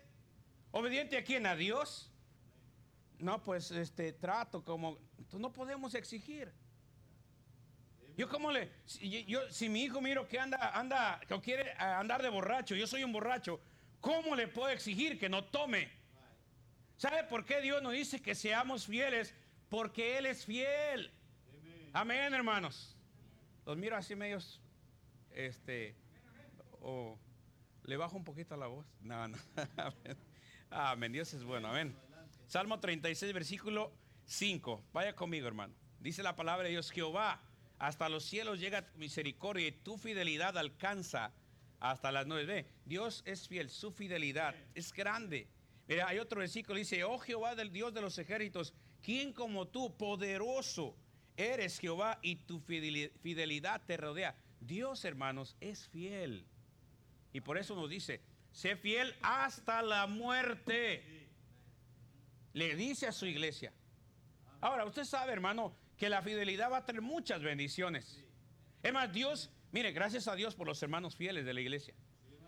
¿Obediente 0.71 1.17
a 1.17 1.25
quién? 1.25 1.47
¿A 1.47 1.57
Dios? 1.57 2.13
No, 3.19 3.43
pues 3.43 3.71
este 3.71 4.13
trato 4.13 4.63
como... 4.63 4.99
Entonces 5.17 5.41
no 5.41 5.51
podemos 5.51 5.95
exigir. 5.95 6.53
Yo 8.19 8.29
como 8.29 8.53
le... 8.53 8.71
Si, 8.85 9.25
yo, 9.25 9.51
si 9.51 9.71
mi 9.71 9.85
hijo 9.85 10.03
miro 10.03 10.29
que 10.29 10.39
anda, 10.39 10.79
anda, 10.79 11.21
que 11.27 11.41
quiere 11.41 11.73
andar 11.79 12.23
de 12.23 12.29
borracho, 12.29 12.75
yo 12.75 12.87
soy 12.87 13.03
un 13.03 13.15
borracho, 13.15 13.63
¿cómo 13.99 14.37
le 14.37 14.47
puedo 14.47 14.69
exigir 14.69 15.19
que 15.19 15.31
no 15.31 15.45
tome? 15.45 15.89
¿Sabe 16.99 17.25
por 17.25 17.47
qué 17.47 17.63
Dios 17.63 17.83
nos 17.83 17.93
dice 17.93 18.21
que 18.21 18.35
seamos 18.35 18.85
fieles? 18.85 19.35
Porque 19.71 20.19
Él 20.19 20.27
es 20.27 20.45
fiel. 20.45 21.11
Amén, 21.95 22.33
hermanos. 22.33 22.97
Los 23.67 23.77
miro 23.77 23.97
así 23.97 24.17
medios, 24.17 24.63
este, 25.31 25.95
o 26.81 27.19
le 27.85 27.99
bajo 27.99 28.17
un 28.17 28.25
poquito 28.25 28.57
la 28.57 28.67
voz. 28.67 28.87
No, 29.03 29.29
no. 29.29 29.37
Amén. 30.71 31.13
Dios 31.13 31.35
es 31.35 31.45
bueno. 31.45 31.69
Amén. 31.69 31.95
Salmo 32.47 32.81
36, 32.81 33.35
versículo 33.35 33.93
5. 34.25 34.83
Vaya 34.95 35.15
conmigo, 35.15 35.47
hermano. 35.47 35.75
Dice 36.01 36.23
la 36.23 36.35
palabra 36.35 36.65
de 36.65 36.71
Dios, 36.71 36.91
Jehová, 36.91 37.43
hasta 37.79 38.09
los 38.09 38.25
cielos 38.25 38.59
llega 38.59 38.87
tu 38.87 38.99
misericordia 38.99 39.69
y 39.69 39.73
tu 39.73 39.99
fidelidad 39.99 40.57
alcanza 40.57 41.35
hasta 41.79 42.11
las 42.11 42.27
nubes. 42.27 42.47
Ve, 42.47 42.67
Dios 42.87 43.23
es 43.27 43.49
fiel, 43.49 43.69
su 43.69 43.93
fidelidad 43.93 44.55
es 44.75 44.95
grande. 44.95 45.47
Mira, 45.87 46.09
hay 46.09 46.21
otro 46.21 46.39
versículo, 46.39 46.79
dice, 46.79 47.05
oh 47.05 47.19
Jehová 47.19 47.55
del 47.55 47.71
Dios 47.71 47.93
de 47.93 48.01
los 48.01 48.17
ejércitos, 48.17 48.73
¿quién 49.03 49.35
como 49.35 49.69
tú, 49.69 49.95
poderoso, 49.99 50.97
eres 51.37 51.79
Jehová 51.79 52.19
y 52.23 52.37
tu 52.37 52.61
fidelidad 52.61 53.83
te 53.87 53.97
rodea? 53.97 54.35
Dios, 54.61 55.05
hermanos, 55.05 55.57
es 55.61 55.89
fiel. 55.89 56.45
Y 57.33 57.41
por 57.41 57.59
eso 57.59 57.75
nos 57.75 57.89
dice, 57.89 58.21
sé 58.53 58.77
fiel 58.77 59.15
hasta 59.23 59.83
la 59.83 60.07
muerte. 60.07 61.29
Le 62.53 62.77
dice 62.77 63.07
a 63.07 63.13
su 63.13 63.27
iglesia. 63.27 63.73
Ahora, 64.61 64.85
usted 64.85 65.05
sabe, 65.05 65.33
hermano, 65.33 65.75
que 65.97 66.09
la 66.09 66.23
fidelidad 66.23 66.71
va 66.71 66.79
a 66.79 66.87
tener 66.87 67.03
muchas 67.03 67.43
bendiciones. 67.43 68.23
Es 68.83 68.93
más, 68.93 69.13
Dios, 69.13 69.51
mire, 69.73 69.93
gracias 69.93 70.29
a 70.29 70.35
Dios 70.35 70.55
por 70.55 70.67
los 70.67 70.83
hermanos 70.83 71.17
fieles 71.17 71.45
de 71.45 71.55
la 71.55 71.61
iglesia. 71.61 71.95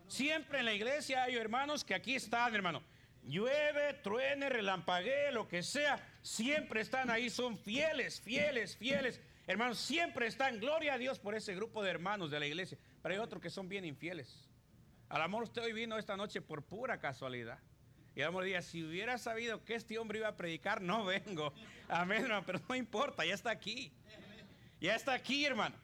Siempre 0.07 0.59
en 0.59 0.67
la 0.67 0.75
iglesia 0.75 1.25
hay 1.25 1.37
hermanos 1.37 1.85
que 1.85 1.95
aquí 1.95 2.15
están, 2.15 2.55
hermano. 2.55 2.83
Llueve, 3.23 3.95
truene, 4.03 4.49
relampaguee, 4.49 5.33
lo 5.33 5.49
que 5.49 5.63
sea, 5.63 5.99
siempre 6.25 6.81
están 6.81 7.11
ahí, 7.11 7.29
son 7.29 7.57
fieles, 7.59 8.21
fieles, 8.21 8.77
fieles. 8.77 9.21
Hermanos, 9.47 9.79
siempre 9.79 10.27
están, 10.27 10.59
gloria 10.59 10.95
a 10.95 10.99
Dios 10.99 11.19
por 11.19 11.35
ese 11.35 11.55
grupo 11.55 11.83
de 11.83 11.91
hermanos 11.91 12.31
de 12.31 12.41
la 12.41 12.47
iglesia. 12.47 12.79
Pero 13.03 13.15
hay 13.15 13.21
otros 13.21 13.43
que 13.43 13.51
son 13.51 13.69
bien 13.69 13.85
infieles. 13.85 14.49
Al 15.11 15.21
amor, 15.21 15.45
usted 15.45 15.63
hoy 15.63 15.75
vino 15.75 15.99
esta 15.99 16.17
noche 16.17 16.41
por 16.41 16.65
pura 16.65 16.99
casualidad. 16.99 17.59
Y 18.17 18.21
el 18.21 18.29
amor 18.29 18.45
decía, 18.45 18.63
si 18.63 18.83
hubiera 18.83 19.19
sabido 19.19 19.65
que 19.65 19.75
este 19.75 19.99
hombre 19.99 20.21
iba 20.21 20.29
a 20.29 20.37
predicar, 20.37 20.81
no 20.81 21.05
vengo. 21.05 21.53
Amén, 21.89 22.23
hermano, 22.23 22.45
pero 22.47 22.61
no 22.69 22.75
importa, 22.75 23.25
ya 23.27 23.35
está 23.35 23.51
aquí. 23.51 23.93
Ya 24.81 24.95
está 24.95 25.13
aquí, 25.13 25.45
hermano. 25.45 25.77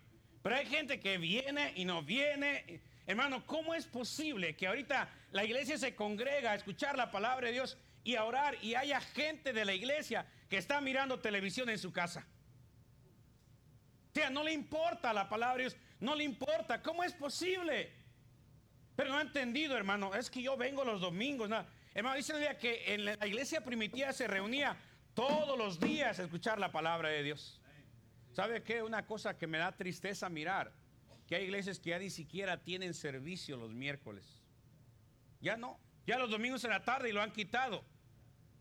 Pero 0.43 0.57
hay 0.57 0.65
gente 0.65 1.01
que 1.01 1.19
viene 1.19 1.75
y 1.77 1.85
no 1.85 2.03
viene. 2.03 2.81
Hermano, 3.07 3.45
¿cómo 3.45 3.75
es 3.75 3.87
posible 3.87 4.57
que 4.57 4.67
ahorita 4.67 5.13
la 5.33 5.45
iglesia 5.45 5.77
se 5.77 5.95
congrega 5.95 6.53
a 6.53 6.55
escuchar 6.55 6.97
la 6.97 7.11
palabra 7.11 7.49
de 7.49 7.53
Dios 7.53 7.77
y 8.05 8.17
a 8.17 8.25
orar 8.25 8.57
y 8.63 8.75
haya 8.75 9.01
gente 9.01 9.53
de 9.53 9.65
la 9.65 9.75
iglesia 9.75 10.27
que 10.49 10.57
está 10.57 10.81
mirando 10.81 11.21
televisión 11.21 11.69
en 11.71 11.79
su 11.79 11.93
casa? 11.93 12.27
O 14.11 14.15
sea, 14.15 14.31
no 14.31 14.43
le 14.43 14.53
importa 14.53 15.13
la 15.13 15.29
palabra 15.29 15.57
de 15.57 15.63
Dios, 15.63 15.77
no 16.01 16.15
le 16.15 16.25
importa. 16.25 16.83
¿Cómo 16.83 17.05
es 17.05 17.13
posible? 17.13 17.93
Pero 18.97 19.11
no 19.11 19.19
ha 19.19 19.23
entendido, 19.23 19.77
hermano. 19.77 20.15
Es 20.15 20.29
que 20.29 20.43
yo 20.43 20.57
vengo 20.57 20.85
los 20.85 21.01
domingos. 21.01 21.49
¿no? 21.49 21.65
Hermano, 21.95 22.17
dice 22.17 22.35
que 22.61 22.95
en 22.95 23.05
la 23.05 23.27
iglesia 23.27 23.63
primitiva 23.63 24.13
se 24.13 24.27
reunía 24.27 24.77
todos 25.15 25.57
los 25.57 25.79
días 25.81 26.19
a 26.19 26.25
escuchar 26.25 26.59
la 26.59 26.73
palabra 26.73 27.09
de 27.09 27.23
Dios. 27.23 27.61
¿Sabe 28.33 28.63
qué? 28.63 28.83
Una 28.83 29.07
cosa 29.07 29.37
que 29.37 29.47
me 29.47 29.59
da 29.59 29.73
tristeza 29.73 30.29
mirar, 30.29 30.73
que 31.27 31.37
hay 31.37 31.45
iglesias 31.45 31.79
que 31.79 31.91
ya 31.91 31.99
ni 31.99 32.11
siquiera 32.11 32.63
tienen 32.63 32.95
servicio 32.95 33.57
los 33.57 33.73
miércoles. 33.73 34.43
Ya 35.41 35.57
no, 35.57 35.79
ya 36.07 36.19
los 36.19 36.31
domingos 36.31 36.65
en 36.65 36.71
la 36.71 36.85
tarde 36.85 37.11
y 37.11 37.13
lo 37.13 37.23
han 37.23 37.33
quitado. 37.33 37.85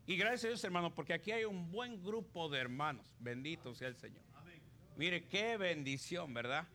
Y 0.06 0.16
gracias 0.16 0.44
a 0.44 0.48
Dios, 0.48 0.64
hermano, 0.64 0.94
porque 0.94 1.12
aquí 1.12 1.30
hay 1.30 1.44
un 1.44 1.70
buen 1.70 2.02
grupo 2.02 2.48
de 2.48 2.58
hermanos. 2.58 3.14
Bendito 3.20 3.74
sea 3.74 3.88
el 3.88 3.96
Señor. 3.96 4.22
Mire, 4.96 5.24
qué 5.28 5.56
bendición, 5.56 6.34
¿verdad? 6.34 6.66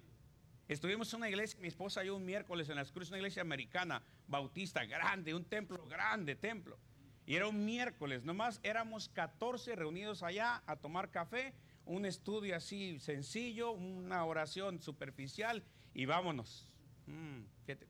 Estuvimos 0.68 1.14
en 1.14 1.18
una 1.18 1.30
iglesia, 1.30 1.60
mi 1.60 1.68
esposa 1.68 2.04
y 2.04 2.10
un 2.10 2.26
miércoles 2.26 2.70
en 2.70 2.76
las 2.76 2.92
cruces, 2.92 3.10
una 3.10 3.20
iglesia 3.20 3.44
americana, 3.44 4.02
bautista, 4.28 4.84
grande, 4.86 5.36
un 5.36 5.46
templo 5.46 5.86
grande, 5.86 6.36
templo. 6.36 6.80
Y 7.28 7.36
era 7.36 7.48
un 7.48 7.66
miércoles, 7.66 8.24
nomás 8.24 8.60
éramos 8.64 9.10
14 9.10 9.76
reunidos 9.76 10.24
allá 10.24 10.64
a 10.66 10.76
tomar 10.76 11.12
café, 11.12 11.54
un 11.86 12.06
estudio 12.06 12.56
así 12.56 13.00
sencillo, 13.00 13.72
una 13.72 14.26
oración 14.26 14.82
superficial 14.82 15.64
y 15.94 16.06
vámonos. 16.06 16.68
Mm, 17.06 17.42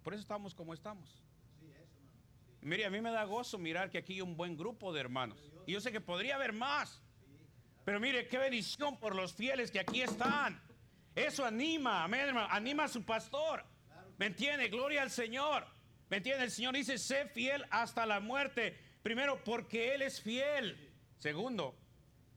por 0.04 0.14
eso 0.14 0.22
estamos 0.22 0.54
como 0.54 0.74
estamos. 0.74 1.25
Mire, 2.66 2.84
a 2.84 2.90
mí 2.90 3.00
me 3.00 3.12
da 3.12 3.24
gozo 3.26 3.60
mirar 3.60 3.92
que 3.92 4.00
aquí 4.00 4.14
hay 4.14 4.22
un 4.22 4.36
buen 4.36 4.58
grupo 4.58 4.92
de 4.92 5.00
hermanos. 5.00 5.38
Y 5.68 5.74
yo 5.74 5.80
sé 5.80 5.92
que 5.92 6.02
podría 6.02 6.34
haber 6.34 6.52
más. 6.52 7.00
Pero 7.84 8.00
mire, 8.00 8.28
qué 8.28 8.40
bendición 8.40 9.00
por 9.00 9.16
los 9.16 9.36
fieles 9.36 9.70
que 9.70 9.80
aquí 9.80 10.02
están. 10.02 10.60
Eso 11.14 11.46
anima, 11.46 12.04
amén, 12.04 12.22
hermano. 12.22 12.48
Anima 12.50 12.86
a 12.86 12.88
su 12.88 13.06
pastor. 13.06 13.64
¿Me 14.18 14.26
entiende? 14.26 14.68
Gloria 14.70 15.04
al 15.04 15.12
Señor. 15.12 15.68
¿Me 16.10 16.18
entiende? 16.18 16.46
El 16.46 16.50
Señor 16.50 16.74
dice, 16.74 16.98
sé 16.98 17.28
fiel 17.28 17.64
hasta 17.70 18.08
la 18.08 18.20
muerte. 18.20 18.76
Primero, 19.04 19.44
porque 19.44 19.94
Él 19.94 20.02
es 20.02 20.20
fiel. 20.20 20.92
Segundo, 21.18 21.78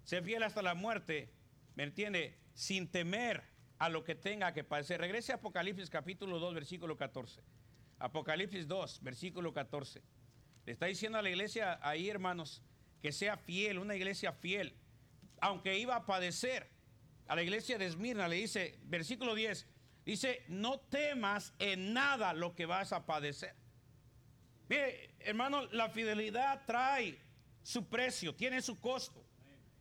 sé 0.04 0.20
fiel 0.20 0.42
hasta 0.42 0.60
la 0.60 0.74
muerte. 0.74 1.32
¿Me 1.74 1.84
entiende? 1.84 2.38
Sin 2.52 2.90
temer 2.90 3.44
a 3.78 3.88
lo 3.88 4.04
que 4.04 4.14
tenga 4.14 4.52
que 4.52 4.62
padecer. 4.62 5.00
Regrese 5.00 5.32
a 5.32 5.36
Apocalipsis 5.36 5.88
capítulo 5.88 6.38
2, 6.38 6.52
versículo 6.52 6.98
14. 6.98 7.42
Apocalipsis 7.98 8.68
2, 8.68 9.02
versículo 9.02 9.54
14. 9.54 10.02
Le 10.68 10.72
está 10.74 10.84
diciendo 10.84 11.16
a 11.16 11.22
la 11.22 11.30
iglesia 11.30 11.78
ahí, 11.80 12.10
hermanos, 12.10 12.60
que 13.00 13.10
sea 13.10 13.38
fiel, 13.38 13.78
una 13.78 13.96
iglesia 13.96 14.34
fiel 14.34 14.76
aunque 15.40 15.78
iba 15.78 15.96
a 15.96 16.04
padecer, 16.04 16.68
a 17.26 17.34
la 17.34 17.42
iglesia 17.42 17.78
de 17.78 17.86
Esmirna 17.86 18.28
le 18.28 18.36
dice, 18.36 18.78
versículo 18.82 19.34
10, 19.34 19.66
dice, 20.04 20.44
no 20.48 20.78
temas 20.78 21.54
en 21.58 21.94
nada 21.94 22.34
lo 22.34 22.54
que 22.54 22.66
vas 22.66 22.92
a 22.92 23.06
padecer. 23.06 23.54
Mire, 24.68 25.14
hermano, 25.20 25.64
la 25.68 25.88
fidelidad 25.88 26.66
trae 26.66 27.18
su 27.62 27.88
precio, 27.88 28.34
tiene 28.34 28.60
su 28.60 28.78
costo. 28.78 29.24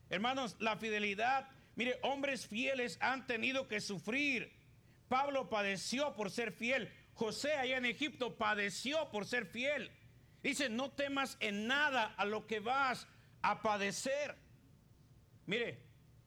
Hermanos, 0.09 0.55
la 0.61 0.77
fidelidad, 0.77 1.49
mire, 1.75 1.99
hombres 2.01 2.47
fieles 2.47 2.97
han 3.01 3.27
tenido 3.27 3.67
que 3.67 3.81
sufrir. 3.81 4.53
Pablo 5.09 5.49
padeció 5.49 6.15
por 6.15 6.31
ser 6.31 6.53
fiel. 6.53 6.89
José 7.13 7.55
allá 7.55 7.75
en 7.75 7.85
Egipto 7.85 8.37
padeció 8.37 9.09
por 9.09 9.25
ser 9.25 9.47
fiel. 9.47 9.91
Dice, 10.43 10.69
no 10.69 10.91
temas 10.91 11.37
en 11.39 11.67
nada 11.67 12.13
a 12.17 12.25
lo 12.25 12.47
que 12.47 12.59
vas 12.59 13.07
a 13.41 13.61
padecer. 13.61 14.35
Mire, 15.45 15.79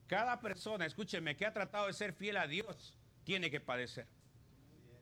cada 0.07 0.41
persona, 0.41 0.87
escúcheme, 0.87 1.37
que 1.37 1.47
ha 1.47 1.53
tratado 1.53 1.87
de 1.87 1.93
ser 1.93 2.13
fiel 2.13 2.37
a 2.37 2.47
Dios, 2.47 2.95
tiene 3.25 3.51
que 3.51 3.61
padecer. 3.61 4.07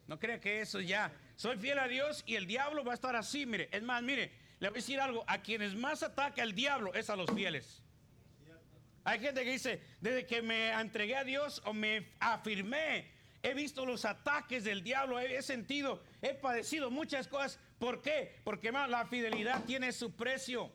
No 0.06 0.18
crea 0.18 0.40
que 0.40 0.60
eso 0.60 0.80
ya, 0.80 1.12
soy 1.36 1.56
fiel 1.58 1.78
a 1.78 1.88
Dios 1.88 2.22
y 2.26 2.36
el 2.36 2.46
diablo 2.46 2.84
va 2.84 2.92
a 2.92 2.94
estar 2.94 3.14
así, 3.14 3.46
mire. 3.46 3.68
Es 3.72 3.82
más, 3.82 4.02
mire, 4.02 4.32
le 4.58 4.68
voy 4.68 4.78
a 4.78 4.80
decir 4.80 5.00
algo, 5.00 5.24
a 5.26 5.38
quienes 5.38 5.74
más 5.74 6.02
ataca 6.02 6.42
el 6.42 6.54
diablo 6.54 6.94
es 6.94 7.10
a 7.10 7.16
los 7.16 7.30
fieles. 7.30 7.82
Hay 9.04 9.20
gente 9.20 9.44
que 9.44 9.52
dice, 9.52 9.80
desde 10.00 10.26
que 10.26 10.42
me 10.42 10.70
entregué 10.70 11.16
a 11.16 11.24
Dios 11.24 11.62
o 11.64 11.72
me 11.72 12.08
afirmé, 12.20 13.10
he 13.42 13.54
visto 13.54 13.86
los 13.86 14.04
ataques 14.04 14.64
del 14.64 14.82
diablo, 14.82 15.18
he, 15.18 15.40
sentido, 15.42 16.02
he 16.20 16.34
padecido 16.34 16.90
muchas 16.90 17.28
cosas. 17.28 17.58
¿Por 17.78 18.02
qué? 18.02 18.40
Porque 18.44 18.72
la 18.72 19.06
fidelidad 19.06 19.64
tiene 19.64 19.92
su 19.92 20.14
precio. 20.14 20.72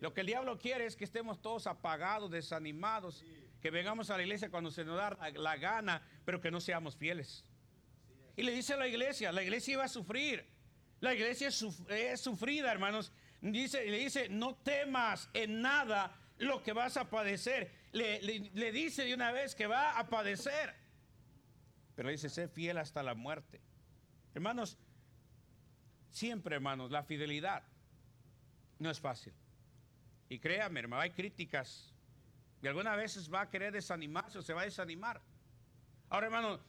Lo 0.00 0.12
que 0.12 0.20
el 0.20 0.26
diablo 0.26 0.58
quiere 0.58 0.86
es 0.86 0.96
que 0.96 1.04
estemos 1.04 1.40
todos 1.40 1.66
apagados, 1.66 2.30
desanimados, 2.30 3.24
que 3.60 3.70
vengamos 3.70 4.10
a 4.10 4.16
la 4.16 4.22
iglesia 4.22 4.50
cuando 4.50 4.70
se 4.70 4.84
nos 4.84 4.96
da 4.96 5.16
la, 5.34 5.56
gana, 5.56 6.02
pero 6.24 6.40
que 6.40 6.50
no 6.50 6.60
seamos 6.60 6.96
fieles. 6.96 7.44
Y 8.36 8.42
le 8.42 8.52
dice 8.52 8.74
a 8.74 8.76
la 8.76 8.88
iglesia, 8.88 9.32
la 9.32 9.42
iglesia 9.42 9.74
iba 9.74 9.84
a 9.84 9.88
sufrir. 9.88 10.46
La 11.00 11.14
iglesia 11.14 11.48
es, 11.48 12.20
sufrida, 12.20 12.70
hermanos. 12.70 13.12
Dice, 13.40 13.84
le 13.86 13.98
dice, 13.98 14.28
no 14.28 14.56
temas 14.56 15.30
en 15.32 15.60
nada 15.62 16.18
lo 16.38 16.62
que 16.62 16.72
vas 16.72 16.96
a 16.96 17.08
padecer. 17.08 17.70
Le, 17.92 18.20
le, 18.22 18.72
dice 18.72 19.04
de 19.04 19.14
una 19.14 19.32
vez 19.32 19.54
que 19.54 19.66
va 19.66 19.98
a 19.98 20.08
padecer. 20.08 20.74
Pero 21.94 22.10
dice, 22.10 22.28
sé 22.28 22.48
fiel 22.48 22.78
hasta 22.78 23.02
la 23.02 23.14
muerte. 23.14 23.60
Hermanos, 24.34 24.78
siempre, 26.10 26.56
hermanos, 26.56 26.90
la 26.90 27.02
fidelidad 27.02 27.62
no 28.78 28.90
es 28.90 29.00
fácil. 29.00 29.32
Y 30.28 30.38
créame, 30.38 30.80
hermano, 30.80 31.02
hay 31.02 31.10
críticas. 31.10 31.92
Y 32.62 32.66
algunas 32.66 32.96
veces 32.96 33.32
va 33.32 33.42
a 33.42 33.50
querer 33.50 33.72
desanimarse 33.72 34.38
o 34.38 34.42
se 34.42 34.52
va 34.52 34.62
a 34.62 34.64
desanimar. 34.64 35.20
Ahora, 36.08 36.26
hermano, 36.26 36.60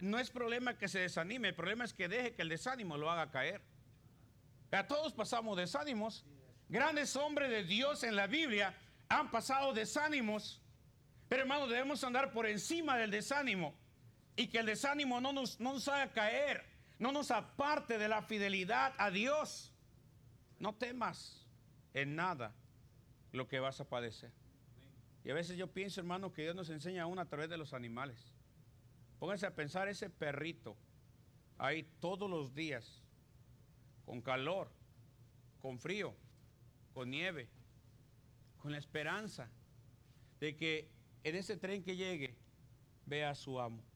no 0.00 0.18
es 0.18 0.30
problema 0.30 0.78
que 0.78 0.88
se 0.88 1.00
desanime, 1.00 1.48
el 1.48 1.54
problema 1.54 1.84
es 1.84 1.92
que 1.92 2.08
deje 2.08 2.34
que 2.34 2.42
el 2.42 2.48
desánimo 2.48 2.96
lo 2.96 3.10
haga 3.10 3.30
caer. 3.30 3.60
A 4.72 4.86
todos 4.86 5.12
pasamos 5.12 5.56
desánimos. 5.56 6.24
Grandes 6.68 7.16
hombres 7.16 7.50
de 7.50 7.64
Dios 7.64 8.04
en 8.04 8.14
la 8.14 8.26
Biblia 8.26 8.74
han 9.08 9.30
pasado 9.30 9.74
desánimos. 9.74 10.62
Pero 11.28 11.42
hermano, 11.42 11.66
debemos 11.66 12.02
andar 12.04 12.32
por 12.32 12.46
encima 12.46 12.96
del 12.96 13.10
desánimo. 13.10 13.74
Y 14.36 14.46
que 14.46 14.58
el 14.58 14.66
desánimo 14.66 15.20
no 15.20 15.32
nos, 15.32 15.58
no 15.58 15.74
nos 15.74 15.88
haga 15.88 16.12
caer. 16.12 16.69
No 17.00 17.12
nos 17.12 17.30
aparte 17.30 17.96
de 17.96 18.08
la 18.08 18.20
fidelidad 18.20 18.92
a 18.98 19.10
Dios. 19.10 19.72
No 20.58 20.74
temas 20.74 21.46
en 21.94 22.14
nada 22.14 22.54
lo 23.32 23.48
que 23.48 23.58
vas 23.58 23.80
a 23.80 23.88
padecer. 23.88 24.30
Y 25.24 25.30
a 25.30 25.34
veces 25.34 25.56
yo 25.56 25.72
pienso, 25.72 26.00
hermano, 26.00 26.34
que 26.34 26.42
Dios 26.42 26.54
nos 26.54 26.68
enseña 26.68 27.04
aún 27.04 27.18
a 27.18 27.26
través 27.26 27.48
de 27.48 27.56
los 27.56 27.72
animales. 27.72 28.34
Pónganse 29.18 29.46
a 29.46 29.54
pensar 29.54 29.88
ese 29.88 30.10
perrito 30.10 30.76
ahí 31.56 31.84
todos 32.00 32.28
los 32.28 32.54
días, 32.54 33.02
con 34.04 34.20
calor, 34.20 34.70
con 35.58 35.78
frío, 35.78 36.14
con 36.92 37.10
nieve, 37.10 37.48
con 38.58 38.72
la 38.72 38.78
esperanza 38.78 39.50
de 40.38 40.54
que 40.54 40.90
en 41.24 41.34
ese 41.34 41.56
tren 41.56 41.82
que 41.82 41.96
llegue 41.96 42.36
vea 43.06 43.30
a 43.30 43.34
su 43.34 43.58
amo. 43.58 43.89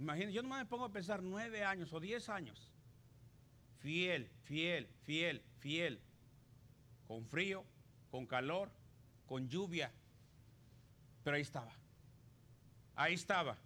Imagínense, 0.00 0.32
yo 0.32 0.42
no 0.42 0.48
me 0.48 0.64
pongo 0.64 0.86
a 0.86 0.92
pensar 0.92 1.22
nueve 1.22 1.62
años 1.62 1.92
o 1.92 2.00
diez 2.00 2.30
años. 2.30 2.72
Fiel, 3.80 4.30
fiel, 4.44 4.88
fiel, 5.04 5.42
fiel 5.58 6.00
con 7.06 7.26
frío, 7.26 7.64
con 8.10 8.26
calor, 8.26 8.70
con 9.26 9.48
lluvia. 9.48 9.92
Pero 11.22 11.36
ahí 11.36 11.42
estaba. 11.42 11.72
Ahí 12.96 13.14
estaba. 13.14 13.58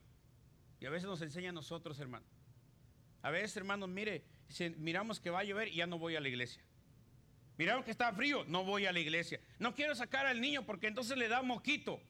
Y 0.81 0.87
a 0.87 0.91
veces 0.91 1.09
nos 1.09 1.23
enseña 1.23 1.51
a 1.51 1.53
nosotros, 1.53 2.01
hermano. 2.01 2.27
A 3.23 3.31
veces, 3.31 3.57
hermanos, 3.57 3.89
mire, 3.89 4.25
miramos 4.79 5.21
que 5.21 5.31
va 5.31 5.41
a 5.41 5.45
llover 5.45 5.69
y 5.69 5.77
ya 5.77 5.87
no 5.87 5.99
voy 5.99 6.17
a 6.17 6.21
la 6.21 6.29
iglesia. 6.29 6.63
Miramos 7.57 7.85
que 7.85 7.93
está 7.93 8.13
frío, 8.13 8.45
no 8.49 8.65
voy 8.65 8.87
a 8.87 8.93
la 8.93 8.99
iglesia. 8.99 9.41
No 9.61 9.73
quiero 9.75 9.95
sacar 9.95 10.27
al 10.27 10.41
niño 10.41 10.67
porque 10.67 10.89
entonces 10.89 11.17
le 11.17 11.29
da 11.29 11.43
moquito. 11.43 12.01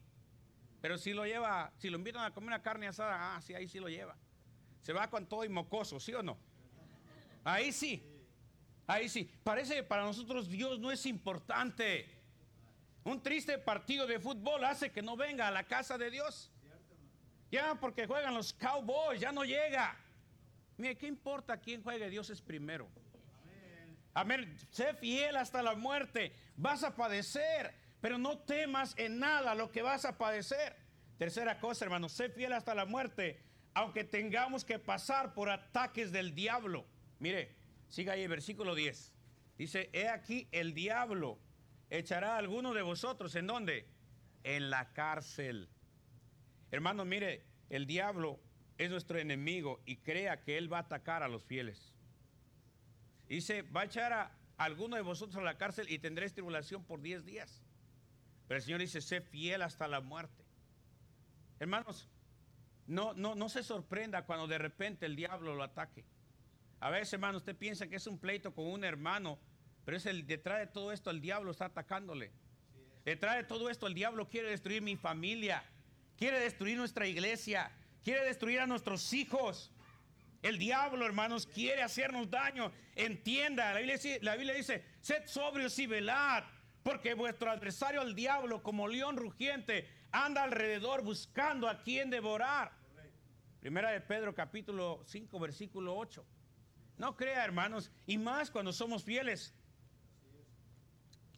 Pero 0.85 0.99
si 0.99 1.15
lo 1.15 1.25
lleva, 1.25 1.73
si 1.79 1.89
lo 1.89 1.97
invitan 1.97 2.27
a 2.27 2.31
comer 2.31 2.49
una 2.49 2.61
carne 2.61 2.87
asada, 2.87 3.35
ah, 3.35 3.41
sí, 3.41 3.55
ahí 3.55 3.67
sí 3.67 3.81
lo 3.81 3.89
lleva. 3.89 4.19
Se 4.83 4.93
va 4.93 5.09
con 5.09 5.27
todo 5.27 5.43
y 5.43 5.49
mocoso, 5.49 5.99
¿sí 5.99 6.13
o 6.13 6.23
no? 6.23 6.37
Ahí 7.43 7.73
sí. 7.73 8.07
Ahí 8.87 9.09
sí, 9.09 9.31
parece 9.43 9.77
que 9.77 9.83
para 9.83 10.03
nosotros 10.03 10.47
Dios 10.47 10.79
no 10.81 10.93
es 10.93 11.07
importante. 11.07 12.07
Un 13.03 13.23
triste 13.23 13.57
partido 13.57 14.07
de 14.07 14.21
fútbol 14.21 14.63
hace 14.63 14.93
que 14.93 15.01
no 15.01 15.17
venga 15.17 15.49
a 15.49 15.51
la 15.51 15.65
casa 15.65 15.97
de 15.97 16.11
Dios. 16.11 16.53
Ya 17.51 17.77
porque 17.77 18.07
juegan 18.07 18.35
los 18.35 18.53
Cowboys, 18.53 19.19
ya 19.19 19.33
no 19.33 19.43
llega. 19.43 19.97
Mire, 20.77 20.99
¿qué 20.99 21.07
importa 21.07 21.57
quién 21.57 21.83
juegue? 21.83 22.11
Dios 22.11 22.29
es 22.29 22.43
primero. 22.43 22.91
Amén. 24.13 24.55
Sé 24.69 24.93
fiel 24.93 25.35
hasta 25.39 25.63
la 25.63 25.77
muerte. 25.77 26.37
Vas 26.57 26.85
a 26.85 26.95
padecer, 26.95 27.75
pero 28.05 28.19
no 28.19 28.37
temas 28.37 28.95
en 28.99 29.19
nada 29.19 29.55
lo 29.55 29.73
que 29.73 29.81
vas 29.81 30.05
a 30.05 30.19
padecer. 30.19 30.77
Tercera 31.17 31.59
cosa, 31.59 31.87
hermano, 31.87 32.11
sé 32.11 32.29
fiel 32.29 32.53
hasta 32.53 32.75
la 32.75 32.85
muerte, 32.85 33.43
aunque 33.73 34.05
tengamos 34.05 34.63
que 34.63 34.79
pasar 34.79 35.33
por 35.33 35.49
ataques 35.49 36.13
del 36.13 36.35
diablo. 36.35 36.85
Mire, 37.19 37.57
Siga 37.89 38.13
ahí, 38.13 38.27
versículo 38.27 38.75
10. 38.75 39.15
Dice, 39.57 39.89
he 39.95 40.11
aquí 40.11 40.49
el 40.53 40.75
diablo 40.75 41.39
echará 41.89 42.35
a 42.35 42.39
alguno 42.39 42.75
de 42.75 42.83
vosotros. 42.83 43.35
¿En 43.37 43.47
dónde? 43.47 43.89
En 44.43 44.69
la 44.69 44.93
cárcel. 44.93 45.71
Hermano, 46.71 47.07
mire, 47.07 47.47
el 47.71 47.87
diablo 47.87 48.39
es 48.77 48.91
nuestro 48.91 49.19
enemigo 49.19 49.81
y 49.87 49.97
crea 49.97 50.43
que 50.43 50.59
él 50.59 50.71
va 50.71 50.77
a 50.77 50.81
atacar 50.83 51.23
a 51.23 51.29
los 51.29 51.43
fieles. 51.43 51.95
Dice, 53.29 53.63
va 53.63 53.81
a 53.81 53.85
echar 53.87 54.13
a 54.13 54.37
alguno 54.59 54.97
de 54.97 55.03
vosotros 55.03 55.39
a 55.39 55.43
la 55.43 55.57
cárcel 55.57 55.87
y 55.89 56.01
tendréis 56.01 56.35
tribulación 56.35 56.85
por 56.85 57.01
10 57.01 57.25
días. 57.25 57.64
Pero 58.47 58.59
el 58.59 58.63
Señor 58.63 58.81
dice, 58.81 59.01
sé 59.01 59.21
fiel 59.21 59.63
hasta 59.63 59.89
la 59.89 60.01
muerte. 60.01 60.45
Hermanos, 61.59 62.09
no, 62.87 63.15
no, 63.15 63.35
no 63.35 63.49
se 63.49 63.63
sorprenda 63.63 64.27
cuando 64.27 64.47
de 64.47 64.59
repente 64.59 65.07
el 65.07 65.17
diablo 65.17 65.55
lo 65.55 65.63
ataque. 65.63 66.05
A 66.81 66.91
veces, 66.91 67.15
hermano, 67.15 67.39
usted 67.39 67.57
piensa 67.57 67.87
que 67.87 67.97
es 67.97 68.07
un 68.07 68.19
pleito 68.19 68.55
con 68.55 68.67
un 68.67 68.85
hermano, 68.85 69.39
pero 69.85 69.97
es 69.97 70.07
el 70.07 70.27
detrás 70.27 70.59
de 70.59 70.67
todo 70.67 70.93
esto 70.93 71.11
el 71.11 71.21
diablo 71.21 71.51
está 71.51 71.67
atacándole. 71.67 72.31
Detrás 73.05 73.37
de 73.37 73.45
todo 73.45 73.71
esto 73.71 73.87
el 73.87 73.95
diablo 73.95 74.29
quiere 74.29 74.51
destruir 74.51 74.83
mi 74.83 74.97
familia, 74.97 75.63
quiere 76.17 76.41
destruir 76.41 76.77
nuestra 76.77 77.07
iglesia, 77.07 77.71
quiere 78.03 78.25
destruir 78.25 78.61
a 78.61 78.67
nuestros 78.67 79.13
hijos. 79.13 79.71
El 80.43 80.59
diablo, 80.59 81.07
hermanos, 81.07 81.47
quiere 81.47 81.83
hacernos 81.83 82.31
daño. 82.31 82.71
Entienda, 82.95 83.73
la 83.73 83.81
Biblia, 83.81 83.99
la 84.21 84.37
Biblia 84.37 84.55
dice, 84.55 84.85
sed 85.01 85.27
sobrios 85.27 85.79
y 85.79 85.87
velad, 85.87 86.45
porque 86.85 87.15
vuestro 87.15 87.51
adversario, 87.51 88.03
el 88.03 88.15
diablo, 88.15 88.63
como 88.63 88.87
león 88.87 89.17
rugiente, 89.17 89.89
anda 90.13 90.45
alrededor 90.45 91.03
buscando 91.03 91.67
a 91.67 91.83
quien 91.83 92.11
devorar. 92.11 92.73
Primera 93.59 93.91
de 93.91 94.03
Pedro 94.03 94.35
capítulo 94.35 95.03
5, 95.07 95.41
versículo 95.41 95.97
8. 95.97 96.25
No 96.99 97.17
crea, 97.17 97.43
hermanos, 97.43 97.91
y 98.07 98.19
más 98.19 98.51
cuando 98.51 98.71
somos 98.75 99.03
fieles. 99.03 99.55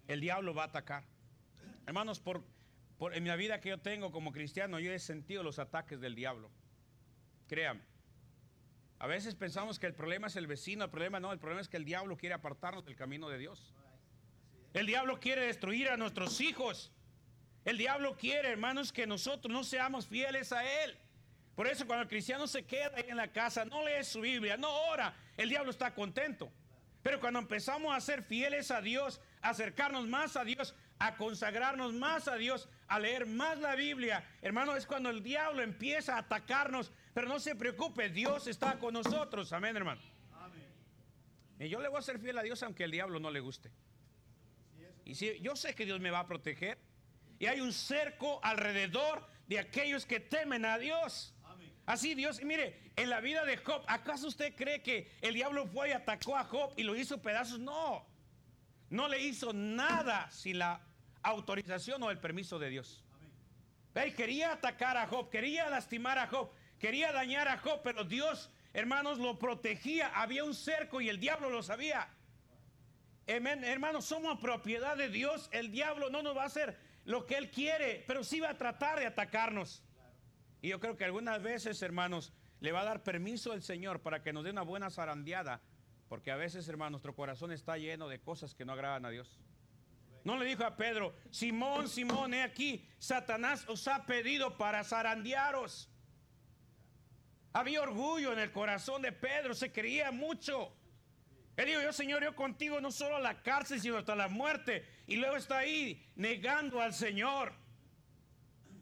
El 0.09 0.21
diablo 0.21 0.53
va 0.53 0.65
a 0.65 0.67
atacar. 0.67 1.05
Hermanos, 1.87 2.19
por, 2.19 2.43
en 3.13 3.23
mi 3.23 3.35
vida 3.37 3.61
que 3.61 3.69
yo 3.69 3.79
tengo 3.79 4.11
como 4.11 4.33
cristiano, 4.33 4.81
yo 4.81 4.93
he 4.93 4.99
sentido 4.99 5.45
los 5.45 5.61
ataques 5.61 6.01
del 6.01 6.17
diablo. 6.17 6.51
Créame. 7.47 7.83
A 8.99 9.07
veces 9.07 9.37
pensamos 9.37 9.79
que 9.79 9.87
el 9.87 9.95
problema 9.95 10.27
es 10.27 10.35
el 10.35 10.49
vecino, 10.49 10.85
el 10.85 10.91
problema 10.91 11.21
no, 11.21 11.33
el 11.33 11.39
problema 11.39 11.61
es 11.61 11.69
que 11.69 11.77
el 11.77 11.85
diablo 11.85 12.17
quiere 12.17 12.35
apartarnos 12.35 12.85
del 12.85 12.97
camino 12.97 13.29
de 13.29 13.39
Dios. 13.39 13.73
El 14.77 14.85
diablo 14.85 15.19
quiere 15.19 15.47
destruir 15.47 15.89
a 15.89 15.97
nuestros 15.97 16.39
hijos. 16.43 16.93
El 17.65 17.79
diablo 17.79 18.15
quiere, 18.15 18.51
hermanos, 18.51 18.93
que 18.93 19.07
nosotros 19.07 19.51
no 19.51 19.65
seamos 19.65 20.07
fieles 20.07 20.53
a 20.53 20.71
Él. 20.85 20.95
Por 21.55 21.67
eso 21.67 21.87
cuando 21.87 22.03
el 22.03 22.09
cristiano 22.11 22.47
se 22.47 22.63
queda 22.67 22.93
ahí 22.95 23.07
en 23.09 23.17
la 23.17 23.33
casa, 23.33 23.65
no 23.65 23.83
lee 23.83 24.05
su 24.05 24.21
Biblia, 24.21 24.59
no 24.59 24.71
ora, 24.91 25.17
el 25.39 25.49
diablo 25.49 25.71
está 25.71 25.95
contento. 25.95 26.53
Pero 27.03 27.21
cuando 27.21 27.39
empezamos 27.39 27.97
a 27.97 28.01
ser 28.03 28.23
fieles 28.23 28.71
a 28.71 28.83
Dios, 28.83 29.19
a 29.41 29.49
acercarnos 29.49 30.07
más 30.09 30.37
a 30.37 30.45
Dios, 30.45 30.75
a 30.99 31.17
consagrarnos 31.17 31.95
más 31.95 32.29
a 32.29 32.37
Dios, 32.37 32.69
a 32.87 32.99
leer 32.99 33.25
más 33.25 33.59
la 33.59 33.77
Biblia, 33.77 34.29
hermano, 34.43 34.77
es 34.77 34.85
cuando 34.85 35.09
el 35.09 35.23
diablo 35.23 35.63
empieza 35.63 36.17
a 36.17 36.19
atacarnos. 36.19 36.93
Pero 37.15 37.29
no 37.29 37.41
se 37.41 37.57
preocupe, 37.57 38.11
Dios 38.11 38.47
está 38.47 38.79
con 38.79 38.93
nosotros. 38.93 39.55
Amén, 39.55 39.75
hermano. 39.75 40.03
Y 41.59 41.71
yo 41.71 41.81
le 41.81 41.89
voy 41.89 41.99
a 41.99 42.03
ser 42.03 42.19
fiel 42.19 42.37
a 42.37 42.43
Dios 42.43 42.63
aunque 42.63 42.85
el 42.85 42.91
diablo 42.91 43.19
no 43.19 43.31
le 43.31 43.41
guste. 43.41 43.71
Y 45.07 45.15
si 45.15 45.39
yo 45.41 45.55
sé 45.55 45.75
que 45.75 45.87
Dios 45.87 46.01
me 46.01 46.11
va 46.11 46.19
a 46.19 46.27
proteger, 46.27 46.79
y 47.39 47.47
hay 47.47 47.61
un 47.61 47.73
cerco 47.73 48.41
alrededor 48.43 49.25
de 49.47 49.61
aquellos 49.61 50.05
que 50.05 50.21
temen 50.21 50.65
a 50.65 50.79
Dios. 50.79 51.33
Así 51.87 52.17
Dios, 52.17 52.43
mire, 52.43 52.91
en 52.97 53.09
la 53.09 53.21
vida 53.21 53.45
de 53.45 53.57
Job, 53.59 53.85
¿acaso 53.87 54.27
usted 54.27 54.55
cree 54.57 54.83
que 54.83 55.09
el 55.21 55.35
diablo 55.35 55.67
fue 55.69 55.91
y 55.91 55.93
atacó 55.93 56.37
a 56.37 56.43
Job 56.43 56.73
y 56.77 56.83
lo 56.83 56.97
hizo 56.97 57.23
pedazos? 57.23 57.61
No. 57.61 58.05
No 58.91 59.09
le 59.09 59.21
hizo 59.21 59.53
nada 59.53 60.29
sin 60.33 60.59
la 60.59 60.81
autorización 61.23 62.03
o 62.03 62.11
el 62.11 62.19
permiso 62.19 62.59
de 62.59 62.71
Dios. 62.71 63.05
Él 63.95 64.13
quería 64.15 64.53
atacar 64.53 64.97
a 64.97 65.07
Job, 65.07 65.31
quería 65.31 65.71
lastimar 65.71 66.19
a 66.19 66.27
Job, 66.27 66.51
quería 66.81 67.13
dañar 67.13 67.47
a 67.47 67.59
Job, 67.59 67.81
pero 67.85 68.03
Dios, 68.03 68.51
hermanos, 68.73 69.19
lo 69.19 69.39
protegía. 69.39 70.09
Había 70.09 70.43
un 70.43 70.55
cerco 70.55 71.01
y 71.01 71.09
el 71.09 71.21
diablo 71.21 71.49
lo 71.49 71.63
sabía. 71.63 72.09
Hermanos, 73.27 74.05
somos 74.05 74.39
propiedad 74.39 74.97
de 74.97 75.09
Dios. 75.09 75.49
El 75.53 75.71
diablo 75.71 76.11
no 76.11 76.23
nos 76.23 76.37
va 76.37 76.45
a 76.45 76.47
hacer 76.47 76.79
lo 77.05 77.27
que 77.27 77.37
él 77.37 77.51
quiere, 77.51 78.05
pero 78.07 78.23
sí 78.23 78.41
va 78.41 78.51
a 78.51 78.59
tratar 78.59 78.99
de 79.01 79.07
atacarnos. 79.07 79.83
Y 80.63 80.69
yo 80.69 80.81
creo 80.81 80.97
que 80.97 81.05
algunas 81.05 81.43
veces, 81.43 81.83
hermanos, 81.83 82.33
le 82.61 82.73
va 82.73 82.81
a 82.81 82.85
dar 82.85 83.03
permiso 83.03 83.53
el 83.53 83.63
Señor 83.63 84.01
para 84.01 84.23
que 84.23 84.33
nos 84.33 84.45
dé 84.45 84.51
una 84.51 84.63
buena 84.63 84.91
zarandeada, 84.91 85.61
porque 86.09 86.31
a 86.31 86.37
veces, 86.37 86.69
hermanos, 86.69 86.93
nuestro 86.93 87.15
corazón 87.15 87.53
está 87.53 87.77
lleno 87.77 88.09
de 88.09 88.21
cosas 88.21 88.55
que 88.55 88.65
no 88.65 88.73
agradan 88.73 89.05
a 89.05 89.11
Dios. 89.11 89.41
No 90.25 90.37
le 90.37 90.45
dijo 90.45 90.65
a 90.65 90.77
Pedro, 90.77 91.15
Simón, 91.31 91.89
Simón, 91.89 92.35
he 92.35 92.43
aquí, 92.43 92.89
Satanás 92.99 93.65
os 93.69 93.87
ha 93.87 94.07
pedido 94.07 94.57
para 94.57 94.83
zarandearos. 94.83 95.89
Había 97.53 97.83
orgullo 97.83 98.33
en 98.33 98.39
el 98.39 98.51
corazón 98.51 99.03
de 99.03 99.13
Pedro, 99.13 99.55
se 99.55 99.73
creía 99.73 100.11
mucho. 100.11 100.73
Él 101.57 101.67
dijo, 101.67 101.81
yo 101.81 101.93
Señor, 101.93 102.23
yo 102.23 102.37
contigo 102.37 102.81
no 102.81 102.91
solo 102.91 103.17
a 103.17 103.21
la 103.21 103.43
cárcel, 103.43 103.81
sino 103.81 103.97
hasta 103.97 104.15
la 104.15 104.29
muerte. 104.29 104.87
Y 105.07 105.17
luego 105.17 105.37
está 105.37 105.59
ahí 105.59 106.05
negando 106.15 106.81
al 106.81 106.93
Señor. 106.93 107.55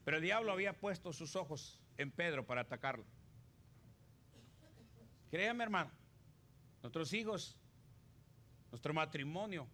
Pero 0.04 0.16
el 0.16 0.22
diablo 0.22 0.52
había 0.52 0.72
puesto 0.72 1.12
sus 1.12 1.36
ojos 1.36 1.80
en 1.96 2.10
Pedro 2.10 2.44
para 2.44 2.62
atacarlo. 2.62 3.04
Créame, 5.30 5.64
hermano, 5.64 5.90
nuestros 6.82 7.12
hijos, 7.12 7.56
nuestro 8.70 8.92
matrimonio, 8.92 9.68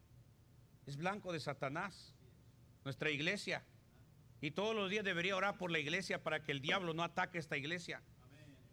es 0.86 0.96
blanco 0.96 1.32
de 1.32 1.40
Satanás. 1.40 2.14
Nuestra 2.84 3.10
iglesia. 3.10 3.62
Y 4.40 4.52
todos 4.52 4.74
los 4.74 4.90
días 4.90 5.04
debería 5.04 5.36
orar 5.36 5.58
por 5.58 5.70
la 5.70 5.78
iglesia 5.78 6.22
para 6.22 6.42
que 6.42 6.52
el 6.52 6.60
diablo 6.60 6.94
no 6.94 7.02
ataque 7.02 7.38
esta 7.38 7.56
iglesia. 7.56 8.02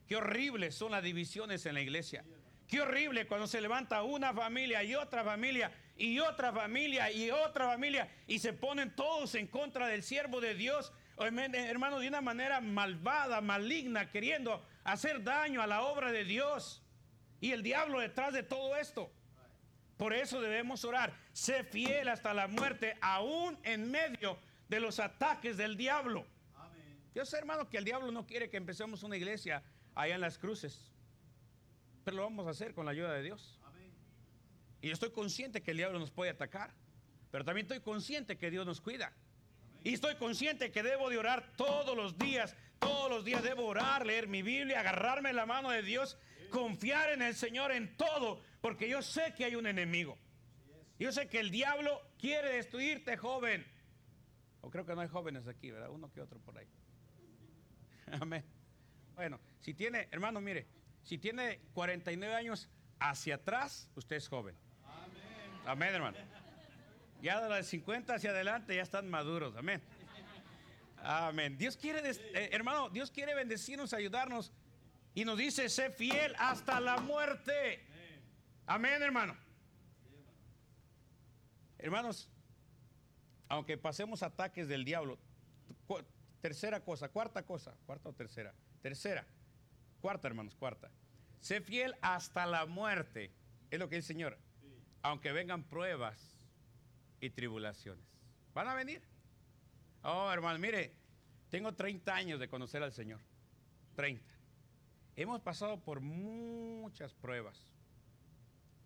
Qué 0.08 0.16
horribles 0.16 0.76
son 0.76 0.94
las 0.94 1.04
divisiones 1.04 1.66
en 1.66 1.74
la 1.74 1.82
iglesia. 1.82 2.24
Qué 2.68 2.82
horrible 2.82 3.28
cuando 3.28 3.48
se 3.48 3.62
levanta 3.62 4.04
una 4.04 4.34
familia 4.34 4.84
y 4.84 4.94
otra 4.94 5.24
familia 5.24 5.72
y 5.96 6.20
otra 6.20 6.52
familia 6.52 7.10
y 7.12 7.32
otra 7.32 7.66
familia 7.66 8.12
y 8.28 8.40
se 8.40 8.52
ponen 8.52 8.94
todos 8.96 9.36
en 9.36 9.48
contra 9.48 9.88
del 9.88 10.04
siervo 10.04 10.42
de 10.42 10.54
Dios, 10.54 10.92
hermano, 11.18 12.00
de 12.00 12.08
una 12.08 12.22
manera 12.22 12.60
malvada, 12.60 13.40
maligna, 13.40 14.12
queriendo 14.12 14.66
hacer 14.84 15.24
daño 15.24 15.62
a 15.62 15.68
la 15.68 15.84
obra 15.84 16.12
de 16.12 16.26
Dios. 16.26 16.84
Y 17.40 17.52
el 17.52 17.64
diablo 17.64 18.00
detrás 18.00 18.34
de 18.34 18.44
todo 18.44 18.76
esto. 18.76 19.12
Por 19.96 20.14
eso 20.14 20.42
debemos 20.42 20.84
orar. 20.84 21.14
Sé 21.34 21.64
fiel 21.64 22.10
hasta 22.10 22.34
la 22.34 22.48
muerte, 22.48 22.98
aún 23.02 23.58
en 23.64 23.90
medio 23.90 24.38
de 24.68 24.80
los 24.80 25.00
ataques 25.00 25.56
del 25.58 25.78
diablo. 25.78 26.26
Yo 27.16 27.26
sé, 27.26 27.38
hermano, 27.38 27.70
que 27.70 27.78
el 27.78 27.86
diablo 27.86 28.12
no 28.12 28.28
quiere 28.28 28.50
que 28.50 28.58
empecemos 28.58 29.02
una 29.04 29.18
iglesia 29.18 29.64
allá 29.96 30.16
en 30.16 30.22
las 30.22 30.38
cruces. 30.38 30.92
Pero 32.08 32.16
lo 32.16 32.24
vamos 32.24 32.48
a 32.48 32.52
hacer 32.52 32.74
con 32.74 32.86
la 32.86 32.92
ayuda 32.92 33.12
de 33.12 33.22
Dios. 33.22 33.60
Y 34.80 34.88
yo 34.88 34.94
estoy 34.94 35.12
consciente 35.12 35.62
que 35.62 35.72
el 35.72 35.78
diablo 35.78 36.00
nos 36.00 36.10
puede 36.10 36.32
atacar. 36.32 36.74
Pero 37.32 37.44
también 37.44 37.66
estoy 37.66 37.82
consciente 37.82 38.38
que 38.38 38.50
Dios 38.50 38.66
nos 38.66 38.80
cuida. 38.80 39.12
Y 39.84 39.94
estoy 39.94 40.16
consciente 40.16 40.72
que 40.72 40.84
debo 40.84 41.10
de 41.10 41.18
orar 41.18 41.52
todos 41.58 41.98
los 41.98 42.18
días. 42.18 42.56
Todos 42.80 43.10
los 43.10 43.26
días 43.26 43.44
debo 43.44 43.66
orar, 43.66 44.06
leer 44.06 44.30
mi 44.30 44.42
Biblia, 44.42 44.80
agarrarme 44.80 45.34
la 45.34 45.46
mano 45.46 45.70
de 45.70 45.82
Dios, 45.82 46.18
confiar 46.50 47.10
en 47.10 47.24
el 47.24 47.36
Señor 47.36 47.74
en 47.74 47.98
todo 47.98 48.40
porque 48.62 48.88
yo 48.88 49.02
sé 49.02 49.34
que 49.36 49.44
hay 49.44 49.56
un 49.56 49.68
enemigo. 49.68 50.18
Yo 51.00 51.12
sé 51.12 51.28
que 51.28 51.42
el 51.42 51.52
diablo 51.52 52.02
quiere 52.18 52.54
destruirte, 52.54 53.18
joven. 53.18 53.68
O 54.62 54.70
creo 54.70 54.86
que 54.86 54.96
no 54.96 55.02
hay 55.02 55.10
jóvenes 55.10 55.46
aquí, 55.46 55.72
¿verdad? 55.72 55.90
Uno 55.90 56.10
que 56.10 56.22
otro 56.22 56.40
por 56.40 56.58
ahí. 56.58 56.70
Amén. 58.22 58.46
Bueno, 59.14 59.42
si 59.60 59.74
tiene, 59.74 60.08
hermano, 60.10 60.40
mire, 60.40 60.77
si 61.08 61.18
tiene 61.18 61.62
49 61.74 62.36
años 62.36 62.68
hacia 63.00 63.36
atrás, 63.36 63.90
usted 63.96 64.18
es 64.18 64.28
joven. 64.28 64.58
Amén, 64.86 65.64
Amén 65.66 65.96
hermano. 65.96 66.18
Ya 67.22 67.40
de 67.42 67.48
los 67.48 67.66
50 67.66 68.16
hacia 68.16 68.32
adelante 68.32 68.76
ya 68.76 68.82
están 68.82 69.10
maduros. 69.10 69.56
Amén. 69.56 69.82
Amén. 70.98 71.58
Dios 71.58 71.78
quiere, 71.78 72.02
eh, 72.10 72.50
hermano, 72.52 72.90
Dios 72.90 73.10
quiere 73.10 73.34
bendecirnos, 73.36 73.94
ayudarnos. 73.94 74.52
Y 75.14 75.24
nos 75.24 75.38
dice, 75.38 75.70
sé 75.70 75.92
fiel 75.92 76.36
hasta 76.40 76.82
la 76.82 76.98
muerte. 76.98 77.88
Amén, 78.66 79.02
hermano. 79.02 79.38
Hermanos, 81.78 82.30
aunque 83.48 83.78
pasemos 83.78 84.24
ataques 84.24 84.68
del 84.68 84.84
diablo, 84.84 85.18
tercera 86.42 86.82
cosa, 86.84 87.08
cuarta 87.08 87.46
cosa, 87.46 87.74
cuarta 87.86 88.10
o 88.10 88.14
tercera, 88.14 88.54
tercera, 88.82 89.26
cuarta, 90.08 90.30
hermanos, 90.30 90.56
cuarta. 90.56 90.90
Sé 91.42 91.60
fiel 91.60 91.94
hasta 92.02 92.46
la 92.46 92.66
muerte, 92.66 93.30
es 93.70 93.78
lo 93.78 93.90
que 93.90 93.98
dice 93.98 94.14
el 94.14 94.16
Señor, 94.16 94.38
aunque 95.02 95.34
vengan 95.34 95.66
pruebas 95.66 96.48
y 97.20 97.30
tribulaciones. 97.30 98.06
¿Van 98.54 98.70
a 98.70 98.74
venir? 98.74 99.02
Oh, 100.04 100.32
hermano, 100.32 100.60
mire, 100.60 100.94
tengo 101.50 101.74
30 101.74 102.16
años 102.16 102.40
de 102.40 102.48
conocer 102.48 102.84
al 102.84 102.94
Señor, 102.94 103.20
30. 103.96 104.24
Hemos 105.18 105.42
pasado 105.42 105.84
por 105.84 106.00
muchas 106.00 107.14
pruebas 107.14 107.68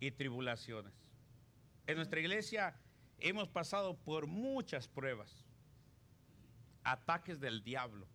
y 0.00 0.10
tribulaciones. 0.10 0.92
En 1.86 1.94
nuestra 1.94 2.18
iglesia 2.18 2.74
hemos 3.20 3.48
pasado 3.48 3.96
por 3.96 4.26
muchas 4.26 4.88
pruebas, 4.88 5.46
ataques 6.82 7.38
del 7.38 7.62
diablo. 7.62 8.08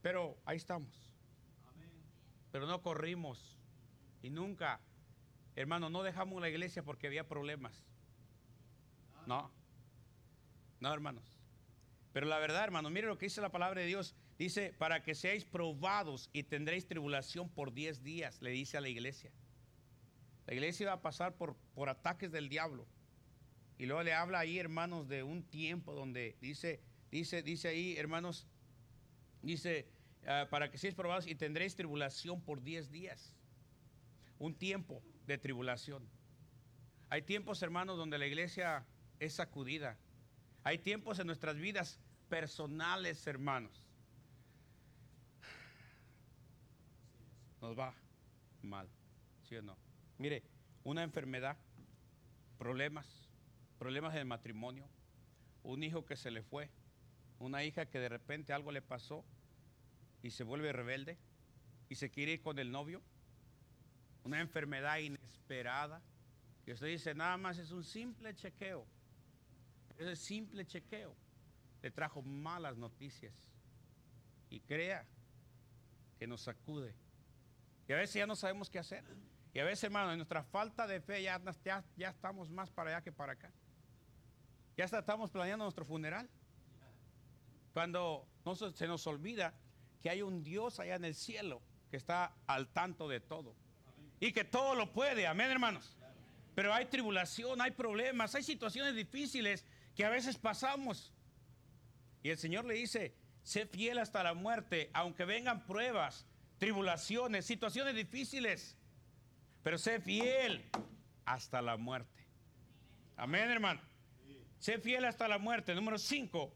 Pero 0.00 0.38
ahí 0.44 0.58
estamos. 0.58 1.04
Pero 2.54 2.68
no 2.68 2.82
corrimos 2.82 3.58
y 4.22 4.30
nunca, 4.30 4.80
hermano, 5.56 5.90
no 5.90 6.04
dejamos 6.04 6.40
la 6.40 6.48
iglesia 6.48 6.84
porque 6.84 7.08
había 7.08 7.26
problemas. 7.26 7.84
No, 9.26 9.50
no, 10.78 10.94
hermanos. 10.94 11.36
Pero 12.12 12.26
la 12.26 12.38
verdad, 12.38 12.62
hermano, 12.62 12.90
mire 12.90 13.08
lo 13.08 13.18
que 13.18 13.26
dice 13.26 13.40
la 13.40 13.50
palabra 13.50 13.80
de 13.80 13.88
Dios. 13.88 14.14
Dice, 14.38 14.72
para 14.72 15.02
que 15.02 15.16
seáis 15.16 15.44
probados 15.44 16.30
y 16.32 16.44
tendréis 16.44 16.86
tribulación 16.86 17.48
por 17.48 17.72
diez 17.74 18.04
días, 18.04 18.40
le 18.40 18.50
dice 18.50 18.76
a 18.76 18.80
la 18.80 18.88
iglesia. 18.88 19.32
La 20.46 20.54
iglesia 20.54 20.86
va 20.86 20.92
a 20.92 21.02
pasar 21.02 21.34
por, 21.34 21.56
por 21.74 21.88
ataques 21.88 22.30
del 22.30 22.48
diablo. 22.48 22.86
Y 23.78 23.86
luego 23.86 24.04
le 24.04 24.14
habla 24.14 24.38
ahí, 24.38 24.60
hermanos, 24.60 25.08
de 25.08 25.24
un 25.24 25.42
tiempo 25.42 25.92
donde 25.92 26.36
dice, 26.40 26.80
dice, 27.10 27.42
dice 27.42 27.66
ahí, 27.66 27.96
hermanos, 27.96 28.46
dice, 29.42 29.88
ah, 30.26 30.46
para 30.50 30.70
que 30.70 30.78
seáis 30.78 30.94
probados 30.94 31.26
y 31.26 31.34
tendréis 31.34 31.74
tribulación 31.74 32.40
por 32.40 32.62
10 32.62 32.90
días. 32.90 33.34
Un 34.38 34.54
tiempo 34.54 35.02
de 35.26 35.38
tribulación. 35.38 36.08
Hay 37.10 37.22
tiempos, 37.22 37.62
hermanos, 37.62 37.96
donde 37.96 38.18
la 38.18 38.26
iglesia 38.26 38.84
es 39.20 39.34
sacudida. 39.34 39.98
Hay 40.64 40.78
tiempos 40.78 41.18
en 41.18 41.26
nuestras 41.26 41.56
vidas 41.56 42.00
personales, 42.28 43.26
hermanos. 43.26 43.84
Nos 47.60 47.78
va 47.78 47.94
mal, 48.62 48.88
¿sí 49.48 49.56
o 49.56 49.62
no? 49.62 49.76
Mire, 50.18 50.42
una 50.82 51.02
enfermedad, 51.02 51.56
problemas, 52.58 53.06
problemas 53.78 54.14
del 54.14 54.26
matrimonio, 54.26 54.88
un 55.62 55.82
hijo 55.82 56.04
que 56.04 56.16
se 56.16 56.30
le 56.30 56.42
fue, 56.42 56.70
una 57.38 57.64
hija 57.64 57.86
que 57.86 57.98
de 57.98 58.08
repente 58.08 58.52
algo 58.52 58.70
le 58.70 58.82
pasó 58.82 59.24
y 60.24 60.30
se 60.30 60.42
vuelve 60.42 60.72
rebelde 60.72 61.18
y 61.90 61.96
se 61.96 62.10
quiere 62.10 62.32
ir 62.32 62.40
con 62.40 62.58
el 62.58 62.72
novio, 62.72 63.02
una 64.24 64.40
enfermedad 64.40 64.96
inesperada, 64.96 66.00
y 66.64 66.72
usted 66.72 66.86
dice, 66.86 67.14
nada 67.14 67.36
más 67.36 67.58
es 67.58 67.70
un 67.72 67.84
simple 67.84 68.34
chequeo, 68.34 68.86
ese 69.98 70.16
simple 70.16 70.64
chequeo 70.64 71.14
le 71.82 71.90
trajo 71.90 72.22
malas 72.22 72.78
noticias 72.78 73.34
y 74.48 74.60
crea 74.60 75.06
que 76.18 76.26
nos 76.26 76.40
sacude. 76.40 76.94
Y 77.86 77.92
a 77.92 77.96
veces 77.96 78.14
ya 78.14 78.26
no 78.26 78.34
sabemos 78.34 78.70
qué 78.70 78.78
hacer. 78.78 79.04
Y 79.52 79.58
a 79.58 79.64
veces, 79.64 79.84
hermano, 79.84 80.10
en 80.10 80.16
nuestra 80.16 80.42
falta 80.42 80.86
de 80.86 81.02
fe 81.02 81.22
ya, 81.22 81.38
ya, 81.96 82.08
estamos 82.08 82.50
más 82.50 82.70
para 82.70 82.90
allá 82.90 83.02
que 83.02 83.12
para 83.12 83.34
acá. 83.34 83.52
Ya 84.74 84.86
estamos 84.86 85.30
planeando 85.30 85.66
nuestro 85.66 85.84
funeral. 85.84 86.30
Cuando 87.74 88.26
se 88.74 88.88
nos 88.88 89.06
olvida 89.06 89.54
que 90.04 90.10
hay 90.10 90.20
un 90.20 90.44
Dios 90.44 90.80
allá 90.80 90.96
en 90.96 91.06
el 91.06 91.14
cielo 91.14 91.62
que 91.90 91.96
está 91.96 92.36
al 92.46 92.68
tanto 92.68 93.08
de 93.08 93.20
todo. 93.20 93.56
Y 94.20 94.32
que 94.32 94.44
todo 94.44 94.74
lo 94.74 94.92
puede. 94.92 95.26
Amén, 95.26 95.50
hermanos. 95.50 95.96
Pero 96.54 96.74
hay 96.74 96.84
tribulación, 96.84 97.62
hay 97.62 97.70
problemas, 97.70 98.34
hay 98.34 98.42
situaciones 98.42 98.94
difíciles 98.94 99.64
que 99.96 100.04
a 100.04 100.10
veces 100.10 100.36
pasamos. 100.36 101.14
Y 102.22 102.28
el 102.28 102.36
Señor 102.36 102.66
le 102.66 102.74
dice, 102.74 103.14
sé 103.44 103.64
fiel 103.64 103.96
hasta 103.96 104.22
la 104.22 104.34
muerte, 104.34 104.90
aunque 104.92 105.24
vengan 105.24 105.64
pruebas, 105.64 106.26
tribulaciones, 106.58 107.46
situaciones 107.46 107.94
difíciles, 107.94 108.76
pero 109.62 109.78
sé 109.78 110.00
fiel 110.00 110.68
hasta 111.24 111.62
la 111.62 111.78
muerte. 111.78 112.26
Amén, 113.16 113.50
hermano. 113.50 113.80
Sé 114.58 114.78
fiel 114.80 115.06
hasta 115.06 115.28
la 115.28 115.38
muerte. 115.38 115.74
Número 115.74 115.96
cinco, 115.96 116.54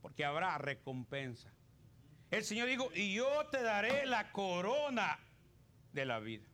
porque 0.00 0.24
habrá 0.24 0.56
recompensa. 0.56 1.52
El 2.30 2.44
Señor 2.44 2.68
dijo, 2.68 2.90
y 2.94 3.14
yo 3.14 3.46
te 3.50 3.62
daré 3.62 4.06
la 4.06 4.30
corona 4.32 5.18
de 5.92 6.04
la 6.04 6.20
vida. 6.20 6.44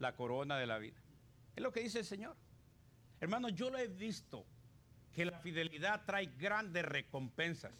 La 0.00 0.16
corona 0.16 0.58
de 0.58 0.66
la 0.66 0.78
vida. 0.78 0.96
Es 1.54 1.62
lo 1.62 1.72
que 1.72 1.80
dice 1.80 2.00
el 2.00 2.04
Señor. 2.04 2.36
Hermano, 3.20 3.48
yo 3.48 3.70
lo 3.70 3.78
he 3.78 3.86
visto, 3.86 4.44
que 5.12 5.24
la 5.24 5.38
fidelidad 5.38 6.04
trae 6.04 6.26
grandes 6.26 6.84
recompensas. 6.84 7.72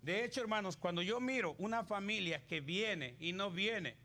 De 0.00 0.24
hecho, 0.24 0.40
hermanos, 0.40 0.76
cuando 0.76 1.02
yo 1.02 1.20
miro 1.20 1.54
una 1.58 1.84
familia 1.84 2.46
que 2.46 2.60
viene 2.60 3.16
y 3.20 3.32
no 3.32 3.50
viene, 3.50 3.96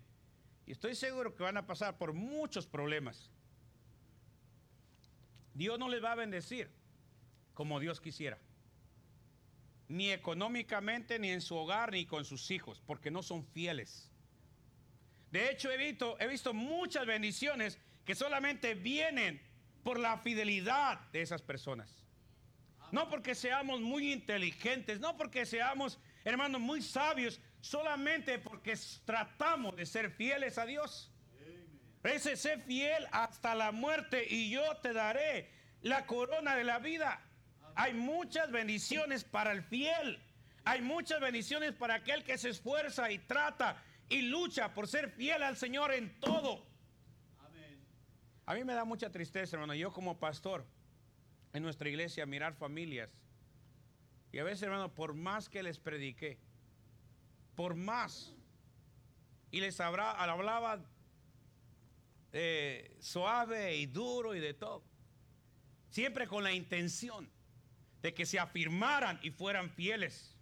y 0.66 0.74
estoy 0.74 0.96
seguro 0.96 1.36
que 1.36 1.44
van 1.44 1.58
a 1.58 1.66
pasar 1.66 1.98
por 1.98 2.14
muchos 2.14 2.68
problemas, 2.68 3.32
Dios 5.54 5.80
no 5.80 5.90
les 5.90 6.04
va 6.04 6.12
a 6.12 6.16
bendecir 6.16 6.70
como 7.54 7.80
Dios 7.80 8.00
quisiera. 8.00 8.38
Ni 9.90 10.12
económicamente, 10.12 11.20
ni 11.20 11.30
en 11.30 11.42
su 11.42 11.56
hogar, 11.56 11.92
ni 11.92 12.06
con 12.06 12.24
sus 12.24 12.50
hijos, 12.52 12.82
porque 12.86 13.12
no 13.12 13.22
son 13.22 13.44
fieles. 13.44 14.10
De 15.32 15.52
hecho, 15.52 15.70
he 15.70 15.78
visto, 15.78 16.18
he 16.20 16.28
visto 16.28 16.54
muchas 16.54 17.06
bendiciones 17.06 17.78
que 18.06 18.16
solamente 18.16 18.74
vienen 18.74 19.42
por 19.84 20.00
la 20.00 20.18
fidelidad 20.18 21.00
de 21.12 21.22
esas 21.22 21.42
personas. 21.42 22.04
No 22.92 23.10
porque 23.10 23.36
seamos 23.36 23.82
muy 23.82 24.12
inteligentes, 24.12 25.00
no 25.00 25.18
porque 25.18 25.46
seamos, 25.46 26.00
hermanos, 26.24 26.62
muy 26.62 26.82
sabios, 26.82 27.40
solamente 27.62 28.40
porque 28.40 28.76
tratamos 29.06 29.76
de 29.76 29.86
ser 29.86 30.12
fieles 30.12 30.58
a 30.58 30.66
Dios. 30.66 31.12
Ese 32.04 32.38
sé 32.38 32.58
fiel 32.60 33.06
hasta 33.12 33.54
la 33.56 33.72
muerte 33.72 34.26
y 34.28 34.50
yo 34.50 34.78
te 34.78 34.94
daré 34.94 35.52
la 35.82 36.06
corona 36.06 36.56
de 36.56 36.64
la 36.64 36.80
vida. 36.80 37.22
Hay 37.80 37.94
muchas 37.94 38.52
bendiciones 38.52 39.24
para 39.24 39.54
el 39.54 39.64
fiel. 39.64 40.20
Hay 40.66 40.82
muchas 40.82 41.22
bendiciones 41.22 41.72
para 41.72 41.94
aquel 41.94 42.26
que 42.26 42.38
se 42.38 42.50
esfuerza 42.50 43.10
y 43.10 43.20
trata 43.20 43.82
y 44.10 44.24
lucha 44.24 44.74
por 44.74 44.86
ser 44.86 45.10
fiel 45.12 45.42
al 45.44 45.56
Señor 45.56 45.94
en 45.94 46.20
todo. 46.20 46.68
A 48.46 48.54
mí 48.54 48.66
me 48.66 48.74
da 48.74 48.84
mucha 48.84 49.10
tristeza, 49.10 49.56
hermano. 49.56 49.76
Yo 49.76 49.94
como 49.94 50.20
pastor 50.20 50.66
en 51.54 51.64
nuestra 51.64 51.88
iglesia 51.88 52.26
mirar 52.26 52.54
familias. 52.54 53.10
Y 54.34 54.40
a 54.40 54.44
veces, 54.44 54.64
hermano, 54.64 54.94
por 54.94 55.14
más 55.14 55.48
que 55.48 55.64
les 55.64 55.80
prediqué, 55.80 56.38
por 57.56 57.76
más, 57.76 58.36
y 59.52 59.62
les 59.62 59.80
hablaba 59.80 60.84
eh, 62.34 62.98
suave 63.00 63.78
y 63.78 63.86
duro 63.86 64.36
y 64.36 64.42
de 64.42 64.54
todo, 64.54 64.84
siempre 65.88 66.28
con 66.28 66.44
la 66.44 66.52
intención 66.52 67.39
de 68.02 68.14
que 68.14 68.26
se 68.26 68.40
afirmaran 68.40 69.20
y 69.22 69.32
fueran 69.32 69.70
fieles. 69.70 70.38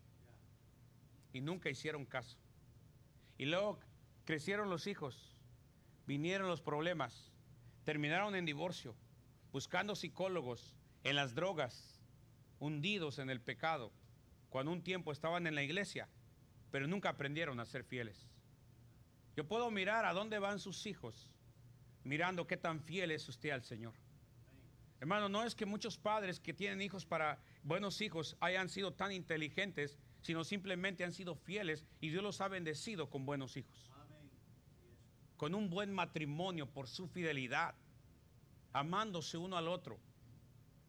Y 1.34 1.42
nunca 1.42 1.70
hicieron 1.70 2.06
caso. 2.06 2.38
Y 3.38 3.46
luego 3.46 3.80
crecieron 4.26 4.70
los 4.70 4.88
hijos, 4.88 5.36
vinieron 6.06 6.48
los 6.48 6.62
problemas 6.62 7.32
terminaron 7.88 8.36
en 8.36 8.44
divorcio, 8.44 8.98
buscando 9.54 9.96
psicólogos 9.96 10.76
en 11.06 11.16
las 11.16 11.36
drogas, 11.36 12.02
hundidos 12.60 13.18
en 13.18 13.30
el 13.30 13.40
pecado, 13.40 13.94
cuando 14.50 14.74
un 14.74 14.84
tiempo 14.84 15.14
estaban 15.14 15.48
en 15.48 15.56
la 15.56 15.64
iglesia, 15.64 16.10
pero 16.70 16.86
nunca 16.86 17.08
aprendieron 17.08 17.62
a 17.62 17.66
ser 17.66 17.86
fieles. 17.86 18.28
Yo 19.38 19.48
puedo 19.48 19.72
mirar 19.72 20.04
a 20.04 20.12
dónde 20.12 20.38
van 20.38 20.60
sus 20.60 20.86
hijos, 20.86 21.32
mirando 22.04 22.46
qué 22.46 22.58
tan 22.58 22.82
fiel 22.82 23.12
es 23.12 23.30
usted 23.30 23.52
al 23.52 23.64
Señor. 23.64 23.94
Hermano, 25.00 25.30
no 25.30 25.44
es 25.44 25.56
que 25.56 25.66
muchos 25.66 25.98
padres 25.98 26.40
que 26.40 26.54
tienen 26.54 26.82
hijos 26.82 27.06
para 27.06 27.40
buenos 27.64 28.02
hijos 28.02 28.36
hayan 28.40 28.70
sido 28.70 28.94
tan 28.94 29.12
inteligentes, 29.12 29.98
sino 30.22 30.44
simplemente 30.44 31.04
han 31.04 31.14
sido 31.14 31.36
fieles 31.36 31.86
y 32.02 32.10
Dios 32.10 32.24
los 32.24 32.42
ha 32.42 32.48
bendecido 32.48 33.10
con 33.10 33.26
buenos 33.26 33.58
hijos 33.58 33.92
con 35.38 35.54
un 35.54 35.70
buen 35.70 35.94
matrimonio 35.94 36.66
por 36.66 36.88
su 36.88 37.08
fidelidad, 37.08 37.76
amándose 38.74 39.38
uno 39.38 39.56
al 39.56 39.68
otro. 39.68 40.00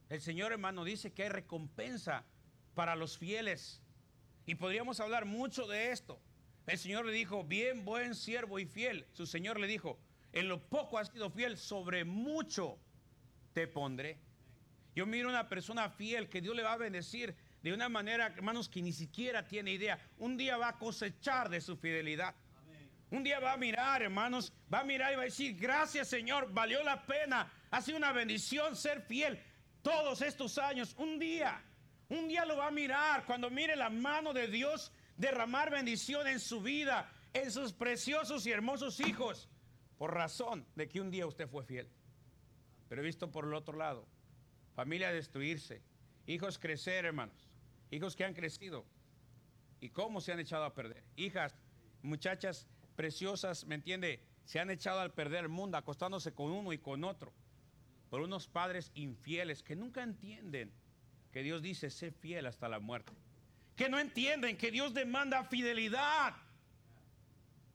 El 0.08 0.22
Señor 0.22 0.52
hermano 0.52 0.84
dice 0.84 1.12
que 1.12 1.24
hay 1.24 1.28
recompensa 1.28 2.24
para 2.74 2.96
los 2.96 3.18
fieles. 3.18 3.82
Y 4.46 4.54
podríamos 4.54 5.00
hablar 5.00 5.26
mucho 5.26 5.66
de 5.66 5.92
esto. 5.92 6.18
El 6.66 6.78
Señor 6.78 7.04
le 7.04 7.12
dijo, 7.12 7.44
bien, 7.44 7.84
buen 7.84 8.14
siervo 8.14 8.58
y 8.58 8.64
fiel. 8.64 9.06
Su 9.12 9.26
Señor 9.26 9.60
le 9.60 9.66
dijo, 9.66 9.98
en 10.32 10.48
lo 10.48 10.62
poco 10.62 10.98
has 10.98 11.10
sido 11.10 11.30
fiel, 11.30 11.58
sobre 11.58 12.04
mucho 12.04 12.78
te 13.52 13.66
pondré. 13.66 14.18
Yo 14.94 15.06
miro 15.06 15.28
una 15.28 15.48
persona 15.48 15.90
fiel 15.90 16.28
que 16.28 16.40
Dios 16.40 16.56
le 16.56 16.62
va 16.62 16.72
a 16.72 16.76
bendecir 16.76 17.34
de 17.62 17.72
una 17.72 17.88
manera, 17.88 18.26
hermanos, 18.26 18.68
que 18.68 18.82
ni 18.82 18.92
siquiera 18.92 19.46
tiene 19.46 19.72
idea. 19.72 19.98
Un 20.18 20.36
día 20.36 20.56
va 20.56 20.68
a 20.68 20.78
cosechar 20.78 21.48
de 21.48 21.60
su 21.60 21.76
fidelidad. 21.76 22.34
Un 23.10 23.22
día 23.22 23.40
va 23.40 23.54
a 23.54 23.56
mirar, 23.56 24.02
hermanos, 24.02 24.52
va 24.72 24.80
a 24.80 24.84
mirar 24.84 25.12
y 25.12 25.16
va 25.16 25.22
a 25.22 25.26
decir, 25.26 25.56
gracias 25.56 26.08
Señor, 26.08 26.52
valió 26.52 26.82
la 26.82 27.06
pena, 27.06 27.50
ha 27.70 27.80
sido 27.80 27.96
una 27.96 28.12
bendición 28.12 28.76
ser 28.76 29.00
fiel 29.02 29.40
todos 29.82 30.20
estos 30.20 30.58
años. 30.58 30.94
Un 30.98 31.18
día, 31.18 31.62
un 32.10 32.28
día 32.28 32.44
lo 32.44 32.56
va 32.56 32.66
a 32.66 32.70
mirar 32.70 33.24
cuando 33.24 33.48
mire 33.50 33.76
la 33.76 33.88
mano 33.88 34.34
de 34.34 34.46
Dios 34.48 34.92
derramar 35.16 35.70
bendición 35.70 36.26
en 36.26 36.38
su 36.38 36.60
vida, 36.60 37.10
en 37.32 37.50
sus 37.50 37.72
preciosos 37.72 38.46
y 38.46 38.52
hermosos 38.52 39.00
hijos, 39.00 39.48
por 39.96 40.12
razón 40.12 40.66
de 40.74 40.88
que 40.88 41.00
un 41.00 41.10
día 41.10 41.26
usted 41.26 41.48
fue 41.48 41.64
fiel. 41.64 41.88
Pero 42.88 43.02
he 43.02 43.04
visto 43.04 43.30
por 43.30 43.44
el 43.44 43.54
otro 43.54 43.76
lado, 43.76 44.06
familia 44.74 45.12
destruirse, 45.12 45.82
hijos 46.26 46.58
crecer, 46.58 47.04
hermanos, 47.04 47.48
hijos 47.90 48.16
que 48.16 48.24
han 48.24 48.34
crecido 48.34 48.84
y 49.80 49.90
cómo 49.90 50.20
se 50.20 50.32
han 50.32 50.40
echado 50.40 50.64
a 50.64 50.74
perder, 50.74 51.04
hijas, 51.16 51.54
muchachas 52.02 52.66
preciosas, 52.96 53.64
¿me 53.66 53.74
entiende? 53.74 54.20
Se 54.44 54.58
han 54.58 54.70
echado 54.70 55.00
al 55.00 55.12
perder 55.12 55.44
el 55.44 55.48
mundo 55.50 55.76
acostándose 55.76 56.32
con 56.32 56.50
uno 56.50 56.72
y 56.72 56.78
con 56.78 57.04
otro. 57.04 57.32
Por 58.08 58.22
unos 58.22 58.48
padres 58.48 58.90
infieles 58.94 59.62
que 59.62 59.76
nunca 59.76 60.02
entienden 60.02 60.72
que 61.30 61.42
Dios 61.42 61.60
dice, 61.62 61.90
sé 61.90 62.10
fiel 62.10 62.46
hasta 62.46 62.68
la 62.68 62.80
muerte. 62.80 63.12
Que 63.76 63.88
no 63.88 63.98
entienden 63.98 64.56
que 64.56 64.70
Dios 64.70 64.94
demanda 64.94 65.44
fidelidad. 65.44 66.34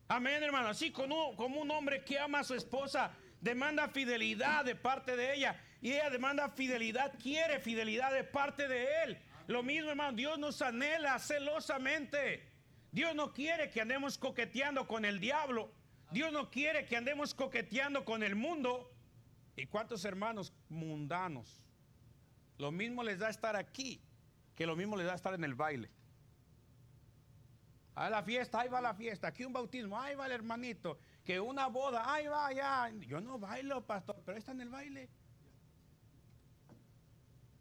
Amén, 0.07 0.43
hermano. 0.43 0.69
Así 0.69 0.91
como, 0.91 1.35
como 1.35 1.61
un 1.61 1.71
hombre 1.71 2.03
que 2.03 2.19
ama 2.19 2.39
a 2.39 2.43
su 2.43 2.55
esposa, 2.55 3.15
demanda 3.43 3.89
fidelidad 3.89 4.65
de 4.65 4.75
parte 4.75 5.15
de 5.15 5.35
ella. 5.35 5.59
Y 5.81 5.91
ella 5.91 6.09
demanda 6.09 6.49
fidelidad, 6.49 7.13
quiere 7.21 7.59
fidelidad 7.59 8.13
de 8.13 8.23
parte 8.23 8.67
de 8.67 9.03
él. 9.03 9.17
Lo 9.47 9.61
mismo, 9.61 9.89
hermano, 9.89 10.15
Dios 10.15 10.39
nos 10.39 10.61
anhela 10.61 11.19
celosamente. 11.19 12.49
Dios 12.91 13.13
no 13.13 13.33
quiere 13.33 13.69
que 13.69 13.81
andemos 13.81 14.17
coqueteando 14.17 14.87
con 14.87 15.03
el 15.03 15.19
diablo. 15.19 15.71
Dios 16.11 16.31
no 16.31 16.49
quiere 16.49 16.85
que 16.85 16.95
andemos 16.95 17.33
coqueteando 17.33 18.05
con 18.05 18.23
el 18.23 18.35
mundo. 18.35 18.89
¿Y 19.55 19.65
cuántos 19.65 20.05
hermanos 20.05 20.53
mundanos? 20.69 21.61
Lo 22.57 22.71
mismo 22.71 23.03
les 23.03 23.19
da 23.19 23.29
estar 23.29 23.55
aquí 23.55 24.01
que 24.55 24.65
lo 24.65 24.75
mismo 24.75 24.95
les 24.95 25.07
da 25.07 25.15
estar 25.15 25.33
en 25.33 25.43
el 25.43 25.55
baile. 25.55 25.89
A 27.95 28.09
la 28.09 28.23
fiesta, 28.23 28.61
ahí 28.61 28.69
va 28.69 28.81
la 28.81 28.93
fiesta. 28.93 29.27
Aquí 29.27 29.43
un 29.43 29.53
bautismo, 29.53 29.99
ahí 29.99 30.15
va 30.15 30.25
el 30.25 30.31
hermanito. 30.31 30.97
Que 31.23 31.39
una 31.39 31.67
boda, 31.67 32.13
ahí 32.13 32.27
va 32.27 32.51
ya. 32.51 32.91
Yo 33.07 33.21
no 33.21 33.39
bailo, 33.39 33.85
pastor, 33.85 34.21
pero 34.25 34.37
está 34.37 34.51
en 34.51 34.61
el 34.61 34.69
baile. 34.69 35.09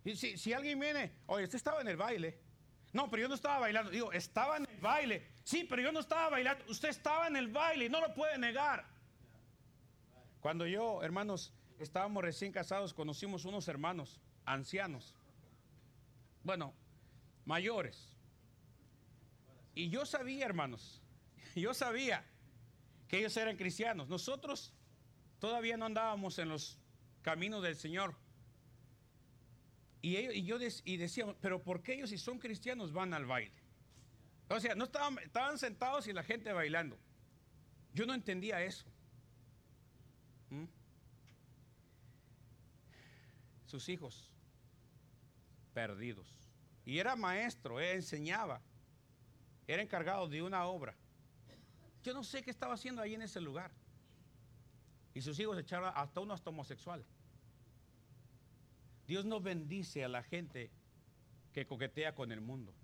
Y 0.04 0.16
si, 0.16 0.36
si 0.36 0.52
alguien 0.52 0.80
viene, 0.80 1.12
oye, 1.26 1.44
usted 1.44 1.56
estaba 1.56 1.80
en 1.80 1.88
el 1.88 1.96
baile. 1.96 2.40
No, 2.92 3.08
pero 3.08 3.22
yo 3.22 3.28
no 3.28 3.34
estaba 3.34 3.60
bailando. 3.60 3.90
Digo, 3.90 4.12
estaba 4.12 4.56
en 4.56 4.66
el 4.68 4.80
baile. 4.80 5.26
Sí, 5.44 5.64
pero 5.64 5.80
yo 5.80 5.92
no 5.92 6.00
estaba 6.00 6.28
bailando. 6.28 6.64
Usted 6.68 6.88
estaba 6.88 7.28
en 7.28 7.36
el 7.36 7.48
baile 7.48 7.86
y 7.86 7.88
no 7.88 8.00
lo 8.00 8.12
puede 8.14 8.36
negar. 8.36 8.84
Cuando 10.40 10.66
yo, 10.66 11.02
hermanos, 11.02 11.54
estábamos 11.78 12.22
recién 12.22 12.52
casados, 12.52 12.92
conocimos 12.92 13.44
unos 13.44 13.68
hermanos 13.68 14.20
ancianos. 14.44 15.16
Bueno, 16.42 16.74
mayores. 17.44 18.08
Y 19.74 19.88
yo 19.88 20.04
sabía, 20.04 20.44
hermanos, 20.44 21.00
yo 21.54 21.72
sabía 21.72 22.24
que 23.12 23.18
ellos 23.18 23.36
eran 23.36 23.58
cristianos. 23.58 24.08
Nosotros 24.08 24.72
todavía 25.38 25.76
no 25.76 25.84
andábamos 25.84 26.38
en 26.38 26.48
los 26.48 26.78
caminos 27.20 27.62
del 27.62 27.76
Señor. 27.76 28.16
Y, 30.00 30.16
ellos, 30.16 30.34
y 30.34 30.44
yo 30.44 30.56
y 30.86 30.96
decíamos, 30.96 31.36
pero 31.38 31.62
¿por 31.62 31.82
qué 31.82 31.92
ellos 31.92 32.08
si 32.08 32.16
son 32.16 32.38
cristianos 32.38 32.90
van 32.90 33.12
al 33.12 33.26
baile? 33.26 33.52
O 34.48 34.58
sea, 34.58 34.74
no 34.74 34.84
estaban, 34.84 35.18
estaban 35.18 35.58
sentados 35.58 36.06
y 36.06 36.14
la 36.14 36.22
gente 36.22 36.54
bailando. 36.54 36.98
Yo 37.92 38.06
no 38.06 38.14
entendía 38.14 38.62
eso. 38.62 38.86
¿Mm? 40.48 40.64
Sus 43.66 43.90
hijos 43.90 44.32
perdidos. 45.74 46.34
Y 46.86 46.98
era 46.98 47.14
maestro, 47.14 47.78
enseñaba. 47.78 48.62
Era 49.66 49.82
encargado 49.82 50.28
de 50.28 50.40
una 50.40 50.64
obra. 50.64 50.96
Yo 52.02 52.12
no 52.14 52.24
sé 52.24 52.42
qué 52.42 52.50
estaba 52.50 52.74
haciendo 52.74 53.02
ahí 53.02 53.14
en 53.14 53.22
ese 53.22 53.40
lugar. 53.40 53.70
Y 55.14 55.20
sus 55.20 55.38
hijos 55.38 55.58
echaron 55.58 55.92
hasta 55.94 56.20
uno 56.20 56.34
hasta 56.34 56.50
homosexual. 56.50 57.04
Dios 59.06 59.24
no 59.24 59.40
bendice 59.40 60.04
a 60.04 60.08
la 60.08 60.22
gente 60.22 60.70
que 61.52 61.66
coquetea 61.66 62.14
con 62.14 62.32
el 62.32 62.40
mundo. 62.40 62.74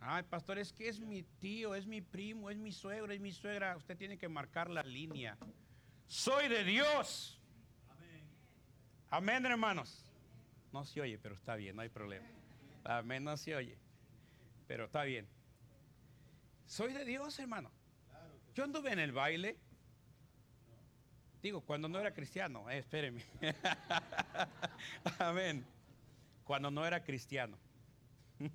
Ay, 0.00 0.22
pastor, 0.22 0.58
es 0.58 0.72
que 0.72 0.88
es 0.88 1.00
mi 1.00 1.22
tío, 1.22 1.74
es 1.74 1.86
mi 1.86 2.00
primo, 2.00 2.48
es 2.50 2.56
mi 2.56 2.72
suegro, 2.72 3.12
es 3.12 3.20
mi 3.20 3.32
suegra. 3.32 3.76
Usted 3.76 3.96
tiene 3.96 4.16
que 4.16 4.28
marcar 4.28 4.70
la 4.70 4.82
línea. 4.82 5.36
Soy 6.06 6.48
de 6.48 6.64
Dios. 6.64 7.40
Amén, 9.10 9.44
hermanos. 9.46 10.12
No 10.72 10.84
se 10.84 11.00
oye, 11.00 11.18
pero 11.18 11.34
está 11.34 11.56
bien, 11.56 11.76
no 11.76 11.82
hay 11.82 11.88
problema. 11.88 12.26
Amén, 12.84 13.24
no 13.24 13.36
se 13.36 13.54
oye. 13.54 13.78
Pero 14.66 14.84
está 14.84 15.04
bien. 15.04 15.26
Soy 16.66 16.92
de 16.92 17.04
Dios, 17.04 17.38
hermano. 17.38 17.70
Yo 18.54 18.64
anduve 18.64 18.92
en 18.92 18.98
el 18.98 19.12
baile. 19.12 19.56
Digo, 21.42 21.60
cuando 21.60 21.88
no 21.88 22.00
era 22.00 22.12
cristiano, 22.12 22.68
eh, 22.68 22.78
espéreme. 22.78 23.22
Amén. 25.18 25.64
Cuando 26.44 26.70
no 26.70 26.84
era 26.84 27.04
cristiano. 27.04 27.56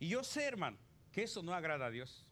y 0.00 0.08
yo 0.08 0.24
sé, 0.24 0.44
hermano, 0.44 0.78
que 1.12 1.24
eso 1.24 1.42
no 1.42 1.52
agrada 1.52 1.86
a 1.86 1.90
Dios. 1.90 2.24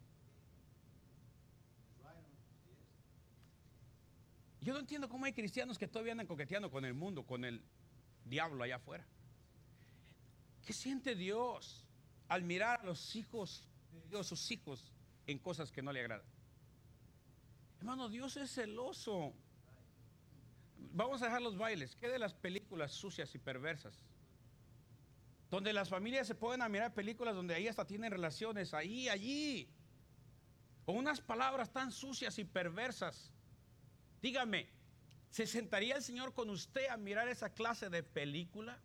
Yo 4.63 4.73
no 4.73 4.81
entiendo 4.81 5.11
cómo 5.11 5.27
hay 5.27 5.35
cristianos 5.35 5.79
que 5.79 5.87
todavía 5.87 6.13
andan 6.13 6.27
coqueteando 6.27 6.71
con 6.71 6.87
el 6.87 6.95
mundo, 6.95 7.27
con 7.27 7.45
el 7.45 7.63
diablo 8.25 8.65
allá 8.65 8.77
afuera. 8.77 9.05
¿Qué 10.65 10.73
siente 10.73 11.15
Dios 11.15 11.87
al 12.29 12.45
mirar 12.45 12.81
a 12.81 12.85
los 12.85 13.15
hijos 13.15 13.69
de 13.95 14.09
Dios, 14.09 14.27
sus 14.27 14.51
hijos, 14.51 14.93
en 15.27 15.39
cosas 15.39 15.71
que 15.73 15.83
no 15.83 15.93
le 15.93 16.01
agradan? 16.01 16.27
Hermano, 17.79 18.09
Dios 18.09 18.37
es 18.37 18.51
celoso. 18.53 19.35
Vamos 20.93 21.23
a 21.23 21.27
dejar 21.27 21.43
los 21.43 21.57
bailes. 21.57 21.97
¿Qué 21.97 22.09
de 22.09 22.19
las 22.19 22.35
películas 22.35 22.93
sucias 22.93 23.35
y 23.35 23.39
perversas? 23.39 24.03
Donde 25.51 25.73
las 25.73 25.89
familias 25.89 26.27
se 26.27 26.35
pueden 26.35 26.63
a 26.63 26.69
mirar 26.69 26.95
películas 26.95 27.35
donde 27.35 27.55
ahí 27.55 27.69
hasta 27.69 27.87
tienen 27.87 28.11
relaciones, 28.11 28.75
ahí, 28.75 29.09
allí. 29.09 29.69
Con 30.85 30.97
unas 30.97 31.21
palabras 31.21 31.73
tan 31.73 31.93
sucias 31.93 32.39
y 32.39 32.45
perversas. 32.45 33.33
Dígame, 34.21 34.69
¿se 35.31 35.47
sentaría 35.47 35.97
el 35.97 36.03
Señor 36.03 36.33
con 36.33 36.51
usted 36.51 36.89
a 36.89 36.97
mirar 36.97 37.29
esa 37.29 37.51
clase 37.51 37.91
de 37.91 38.03
película? 38.03 38.81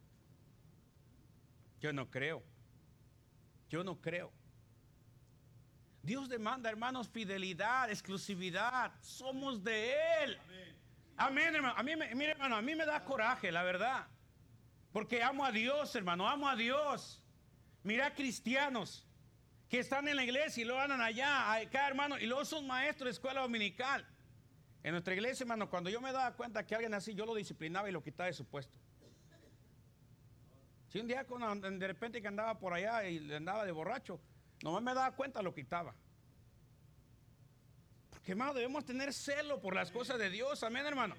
Yo 1.80 1.93
no 1.93 2.10
creo. 2.12 2.43
Yo 3.70 3.84
no 3.84 4.01
creo. 4.01 4.32
Dios 6.01 6.29
demanda, 6.29 6.69
hermanos, 6.69 7.09
fidelidad, 7.09 7.89
exclusividad. 7.89 8.91
Somos 9.01 9.63
de 9.63 9.93
Él. 10.23 10.37
Amén, 11.17 11.53
hermano. 11.53 11.75
A 11.77 11.83
mí, 11.83 11.91
hermano, 12.23 12.55
a 12.55 12.61
mí 12.61 12.75
me 12.75 12.85
da 12.85 13.03
coraje, 13.03 13.51
la 13.51 13.63
verdad. 13.63 14.07
Porque 14.93 15.21
amo 15.21 15.45
a 15.45 15.51
Dios, 15.51 15.93
hermano, 15.95 16.27
amo 16.27 16.47
a 16.47 16.55
Dios. 16.55 17.21
Mira 17.83 18.13
cristianos 18.13 19.05
que 19.67 19.79
están 19.79 20.07
en 20.07 20.15
la 20.15 20.23
iglesia 20.23 20.61
y 20.61 20.65
lo 20.65 20.79
andan 20.79 21.01
allá, 21.01 21.53
acá, 21.53 21.87
hermano, 21.87 22.17
y 22.17 22.25
luego 22.25 22.43
son 22.43 22.65
maestros 22.65 23.05
de 23.05 23.11
escuela 23.11 23.41
dominical. 23.41 24.07
En 24.81 24.91
nuestra 24.91 25.13
iglesia, 25.13 25.43
hermano, 25.43 25.69
cuando 25.69 25.89
yo 25.89 26.01
me 26.01 26.11
daba 26.11 26.35
cuenta 26.35 26.65
que 26.65 26.73
alguien 26.73 26.93
así, 26.93 27.13
yo 27.13 27.25
lo 27.25 27.35
disciplinaba 27.35 27.89
y 27.89 27.91
lo 27.91 28.01
quitaba 28.01 28.27
de 28.27 28.33
su 28.33 28.45
puesto. 28.45 28.75
Si 30.87 30.99
un 30.99 31.07
día 31.07 31.23
de 31.23 31.87
repente 31.87 32.21
que 32.21 32.27
andaba 32.27 32.57
por 32.57 32.73
allá 32.73 33.07
y 33.07 33.31
andaba 33.31 33.63
de 33.63 33.71
borracho, 33.71 34.19
nomás 34.62 34.82
me 34.82 34.93
daba 34.93 35.16
cuenta, 35.16 35.41
lo 35.41 35.53
quitaba. 35.53 35.95
Porque, 38.10 38.32
hermano, 38.32 38.53
debemos 38.53 38.86
tener 38.86 39.14
celo 39.14 39.60
por 39.60 39.76
las 39.76 39.91
cosas 39.91 40.18
de 40.20 40.30
Dios. 40.30 40.64
Amén, 40.64 40.86
hermano. 40.86 41.16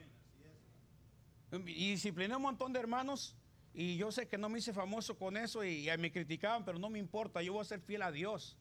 Y 1.67 1.93
discipliné 1.93 2.37
un 2.37 2.43
montón 2.43 2.73
de 2.73 2.81
hermanos. 2.81 3.37
Y 3.73 3.97
yo 3.97 4.11
sé 4.11 4.29
que 4.29 4.37
no 4.37 4.49
me 4.49 4.59
hice 4.59 4.73
famoso 4.73 5.17
con 5.17 5.37
eso 5.37 5.65
y, 5.65 5.89
y 5.89 5.99
me 5.99 6.11
criticaban, 6.11 6.65
pero 6.65 6.79
no 6.79 6.91
me 6.91 6.99
importa. 6.99 7.43
Yo 7.43 7.53
voy 7.53 7.63
a 7.63 7.65
ser 7.65 7.81
fiel 7.81 8.03
a 8.03 8.11
Dios. 8.11 8.57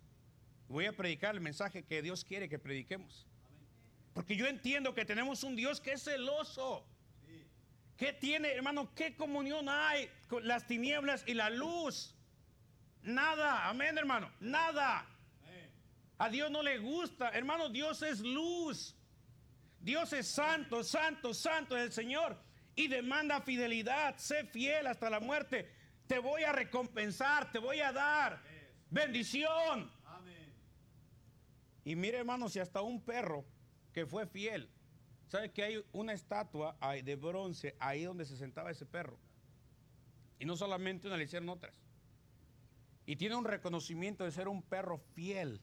Voy 0.67 0.85
a 0.85 0.95
predicar 0.95 1.33
el 1.33 1.41
mensaje 1.41 1.83
que 1.83 2.01
Dios 2.01 2.23
quiere 2.23 2.47
que 2.47 2.59
prediquemos. 2.59 3.25
Porque 4.13 4.35
yo 4.35 4.45
entiendo 4.47 4.93
que 4.93 5.05
tenemos 5.05 5.43
un 5.43 5.55
Dios 5.55 5.79
que 5.81 5.93
es 5.93 6.03
celoso. 6.03 6.85
¿Qué 7.97 8.13
tiene, 8.13 8.51
hermano? 8.51 8.93
¿Qué 8.95 9.15
comunión 9.15 9.67
hay 9.67 10.09
con 10.27 10.47
las 10.47 10.67
tinieblas 10.67 11.23
y 11.27 11.33
la 11.33 11.49
luz? 11.49 12.15
Nada, 13.03 13.69
amén, 13.69 13.97
hermano, 13.97 14.31
nada. 14.39 15.05
A 16.17 16.29
Dios 16.29 16.51
no 16.51 16.61
le 16.61 16.77
gusta, 16.79 17.29
hermano, 17.29 17.69
Dios 17.69 18.01
es 18.01 18.19
luz. 18.19 18.95
Dios 19.79 20.11
es 20.11 20.27
santo, 20.27 20.83
santo, 20.83 21.33
santo 21.33 21.77
es 21.77 21.83
el 21.83 21.91
Señor. 21.93 22.37
Y 22.75 22.87
demanda 22.87 23.41
fidelidad, 23.41 24.17
sé 24.17 24.45
fiel 24.45 24.87
hasta 24.87 25.09
la 25.09 25.19
muerte. 25.19 25.69
Te 26.07 26.19
voy 26.19 26.43
a 26.43 26.51
recompensar, 26.51 27.51
te 27.51 27.59
voy 27.59 27.79
a 27.79 27.93
dar 27.93 28.41
bendición. 28.89 29.91
Y 31.85 31.95
mire, 31.95 32.17
hermano, 32.17 32.49
si 32.49 32.59
hasta 32.59 32.81
un 32.81 33.01
perro 33.01 33.45
que 33.93 34.05
fue 34.05 34.27
fiel. 34.27 34.69
¿Sabe 35.27 35.51
que 35.51 35.63
hay 35.63 35.85
una 35.91 36.13
estatua 36.13 36.75
de 37.03 37.15
bronce 37.15 37.75
ahí 37.79 38.03
donde 38.03 38.25
se 38.25 38.35
sentaba 38.35 38.71
ese 38.71 38.85
perro? 38.85 39.17
Y 40.39 40.45
no 40.45 40.57
solamente 40.57 41.07
una, 41.07 41.17
le 41.17 41.25
hicieron 41.25 41.49
otras. 41.49 41.73
Y 43.09 43.15
tiene 43.15 43.35
un 43.35 43.43
reconocimiento 43.43 44.23
de 44.23 44.29
ser 44.29 44.47
un 44.47 44.61
perro 44.61 44.99
fiel. 44.99 45.59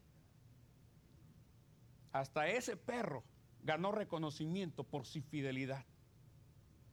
Hasta 2.10 2.48
ese 2.48 2.76
perro 2.76 3.22
ganó 3.62 3.92
reconocimiento 3.92 4.82
por 4.82 5.06
su 5.06 5.22
fidelidad. 5.22 5.84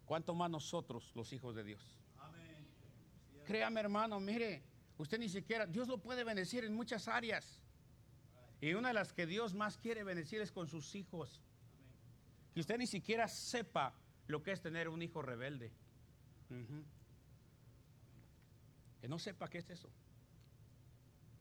¿Cuánto 0.06 0.36
más 0.36 0.52
nosotros, 0.52 1.12
los 1.16 1.34
hijos 1.34 1.56
de 1.56 1.64
Dios? 1.64 1.98
Créame, 3.48 3.80
hermano, 3.80 4.20
mire, 4.20 4.62
usted 5.00 5.18
ni 5.18 5.28
siquiera, 5.28 5.66
Dios 5.66 5.88
lo 5.88 5.98
puede 5.98 6.24
bendecir 6.24 6.64
en 6.66 6.76
muchas 6.76 7.08
áreas. 7.08 7.60
Y 8.62 8.76
una 8.76 8.90
de 8.90 8.94
las 8.94 9.12
que 9.12 9.26
Dios 9.26 9.56
más 9.56 9.80
quiere 9.80 10.04
bendecir 10.04 10.40
es 10.40 10.52
con 10.52 10.68
sus 10.68 10.94
hijos. 10.94 11.42
Que 12.54 12.60
usted 12.60 12.78
ni 12.78 12.86
siquiera 12.86 13.28
sepa 13.28 13.96
lo 14.28 14.44
que 14.44 14.52
es 14.52 14.62
tener 14.62 14.88
un 14.88 15.02
hijo 15.02 15.24
rebelde. 15.24 15.72
Que 19.02 19.08
no 19.08 19.18
sepa 19.18 19.50
qué 19.50 19.58
es 19.58 19.72
eso. 19.72 19.90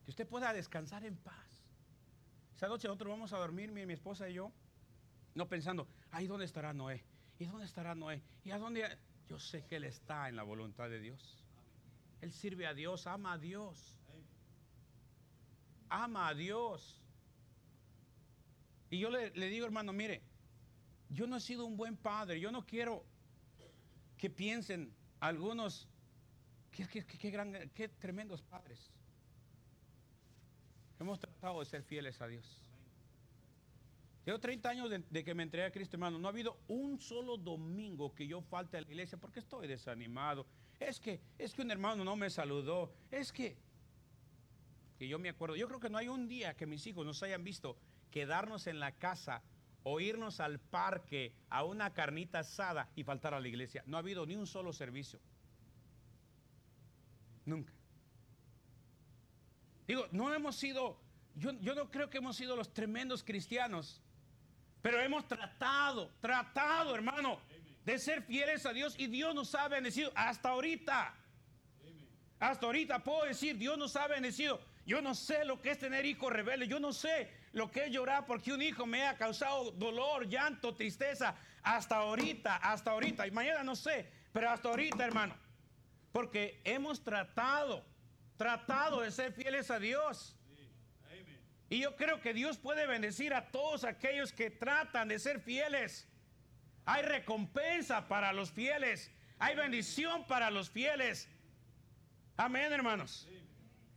Que 0.04 0.10
usted 0.10 0.26
pueda 0.26 0.52
descansar 0.52 1.04
en 1.04 1.16
paz. 1.16 1.64
Esa 2.56 2.68
noche 2.68 2.88
nosotros 2.88 3.10
vamos 3.10 3.32
a 3.32 3.38
dormir, 3.38 3.72
mi, 3.72 3.86
mi 3.86 3.94
esposa 3.94 4.28
y 4.28 4.34
yo, 4.34 4.52
no 5.34 5.48
pensando, 5.48 5.88
ay, 6.10 6.26
¿dónde 6.26 6.44
estará 6.44 6.72
Noé? 6.72 7.04
¿Y 7.38 7.46
dónde 7.46 7.64
estará 7.64 7.94
Noé? 7.94 8.22
¿Y 8.44 8.50
a 8.50 8.58
dónde? 8.58 8.98
Yo 9.28 9.38
sé 9.38 9.64
que 9.64 9.76
Él 9.76 9.84
está 9.84 10.28
en 10.28 10.36
la 10.36 10.42
voluntad 10.42 10.88
de 10.88 11.00
Dios. 11.00 11.42
Él 12.20 12.32
sirve 12.32 12.66
a 12.66 12.74
Dios, 12.74 13.06
ama 13.06 13.32
a 13.32 13.38
Dios. 13.38 13.98
Ama 15.88 16.28
a 16.28 16.34
Dios. 16.34 17.02
Y 18.90 18.98
yo 18.98 19.10
le, 19.10 19.30
digo, 19.30 19.64
hermano, 19.64 19.92
mire, 19.92 20.22
yo 21.08 21.26
no 21.26 21.36
he 21.36 21.40
sido 21.40 21.64
un 21.64 21.76
buen 21.76 21.96
padre, 21.96 22.38
yo 22.38 22.52
no 22.52 22.66
quiero 22.66 23.04
que 24.18 24.28
piensen 24.28 24.94
algunos, 25.18 25.88
qué, 26.70 26.86
qué, 26.86 27.88
tremendos 27.88 28.42
padres. 28.42 28.90
De 31.42 31.64
ser 31.64 31.82
fieles 31.82 32.20
a 32.20 32.28
Dios. 32.28 32.62
Llevo 34.24 34.38
30 34.38 34.68
años 34.68 34.90
de, 34.90 35.24
que 35.24 35.34
me 35.34 35.42
entregué 35.42 35.66
a 35.66 35.72
Cristo, 35.72 35.96
hermano. 35.96 36.16
No 36.16 36.28
ha 36.28 36.30
habido 36.30 36.56
un 36.68 37.00
solo 37.00 37.36
domingo 37.36 38.14
que 38.14 38.28
yo 38.28 38.40
falte 38.42 38.76
a 38.76 38.80
la 38.80 38.86
iglesia 38.86 39.18
porque 39.18 39.40
estoy 39.40 39.66
desanimado. 39.66 40.46
Es 40.78 41.00
que, 41.00 41.20
es 41.38 41.52
que 41.52 41.62
un 41.62 41.72
hermano 41.72 42.04
no 42.04 42.14
me 42.14 42.30
saludó. 42.30 42.94
Es 43.10 43.32
que, 43.32 43.56
que 44.96 45.08
yo 45.08 45.18
me 45.18 45.30
acuerdo. 45.30 45.56
Yo 45.56 45.66
creo 45.66 45.80
que 45.80 45.90
no 45.90 45.98
hay 45.98 46.06
un 46.06 46.28
día 46.28 46.54
que 46.54 46.64
mis 46.64 46.86
hijos 46.86 47.04
nos 47.04 47.20
hayan 47.24 47.42
visto 47.42 47.76
quedarnos 48.12 48.68
en 48.68 48.78
la 48.78 48.92
casa 48.92 49.42
o 49.82 49.98
irnos 49.98 50.38
al 50.38 50.60
parque 50.60 51.34
a 51.50 51.64
una 51.64 51.92
carnita 51.92 52.38
asada 52.38 52.88
y 52.94 53.02
faltar 53.02 53.34
a 53.34 53.40
la 53.40 53.48
iglesia. 53.48 53.82
No 53.86 53.96
ha 53.96 54.00
habido 54.00 54.24
ni 54.26 54.36
un 54.36 54.46
solo 54.46 54.72
servicio. 54.72 55.18
Nunca. 57.44 57.72
Digo, 59.88 60.06
no 60.12 60.32
hemos 60.32 60.54
sido, 60.54 61.00
yo, 61.34 61.52
yo 61.60 61.74
no 61.74 61.90
creo 61.90 62.10
que 62.10 62.18
hemos 62.18 62.36
sido 62.36 62.56
los 62.56 62.72
tremendos 62.72 63.22
cristianos, 63.22 64.00
pero 64.80 65.00
hemos 65.00 65.26
tratado, 65.28 66.10
tratado, 66.20 66.94
hermano, 66.94 67.38
de 67.84 67.98
ser 67.98 68.22
fieles 68.22 68.66
a 68.66 68.72
Dios 68.72 68.94
y 68.98 69.06
Dios 69.06 69.34
nos 69.34 69.54
ha 69.54 69.68
bendecido 69.68 70.12
hasta 70.14 70.50
ahorita. 70.50 71.14
Hasta 72.38 72.66
ahorita 72.66 72.98
puedo 73.04 73.24
decir, 73.24 73.56
Dios 73.56 73.78
nos 73.78 73.94
ha 73.94 74.08
bendecido. 74.08 74.60
Yo 74.84 75.00
no 75.00 75.14
sé 75.14 75.44
lo 75.44 75.60
que 75.60 75.70
es 75.70 75.78
tener 75.78 76.04
hijos 76.04 76.32
rebeldes. 76.32 76.68
Yo 76.68 76.80
no 76.80 76.92
sé 76.92 77.30
lo 77.52 77.70
que 77.70 77.84
es 77.84 77.92
llorar 77.92 78.26
porque 78.26 78.52
un 78.52 78.62
hijo 78.62 78.84
me 78.84 79.06
ha 79.06 79.16
causado 79.16 79.70
dolor, 79.72 80.28
llanto, 80.28 80.74
tristeza. 80.74 81.36
Hasta 81.62 81.98
ahorita, 81.98 82.56
hasta 82.56 82.90
ahorita. 82.90 83.26
Y 83.26 83.30
mañana 83.30 83.62
no 83.62 83.76
sé, 83.76 84.10
pero 84.32 84.50
hasta 84.50 84.68
ahorita, 84.68 85.04
hermano. 85.04 85.36
Porque 86.10 86.60
hemos 86.64 87.02
tratado, 87.02 87.84
tratado 88.36 89.02
de 89.02 89.12
ser 89.12 89.32
fieles 89.32 89.70
a 89.70 89.78
Dios. 89.78 90.36
Y 91.72 91.78
yo 91.78 91.96
creo 91.96 92.20
que 92.20 92.34
Dios 92.34 92.58
puede 92.58 92.86
bendecir 92.86 93.32
a 93.32 93.50
todos 93.50 93.84
aquellos 93.84 94.30
que 94.30 94.50
tratan 94.50 95.08
de 95.08 95.18
ser 95.18 95.40
fieles. 95.40 96.06
Hay 96.84 97.02
recompensa 97.02 98.08
para 98.08 98.30
los 98.34 98.52
fieles. 98.52 99.10
Hay 99.38 99.56
bendición 99.56 100.26
para 100.26 100.50
los 100.50 100.68
fieles. 100.68 101.30
Amén, 102.36 102.74
hermanos. 102.74 103.26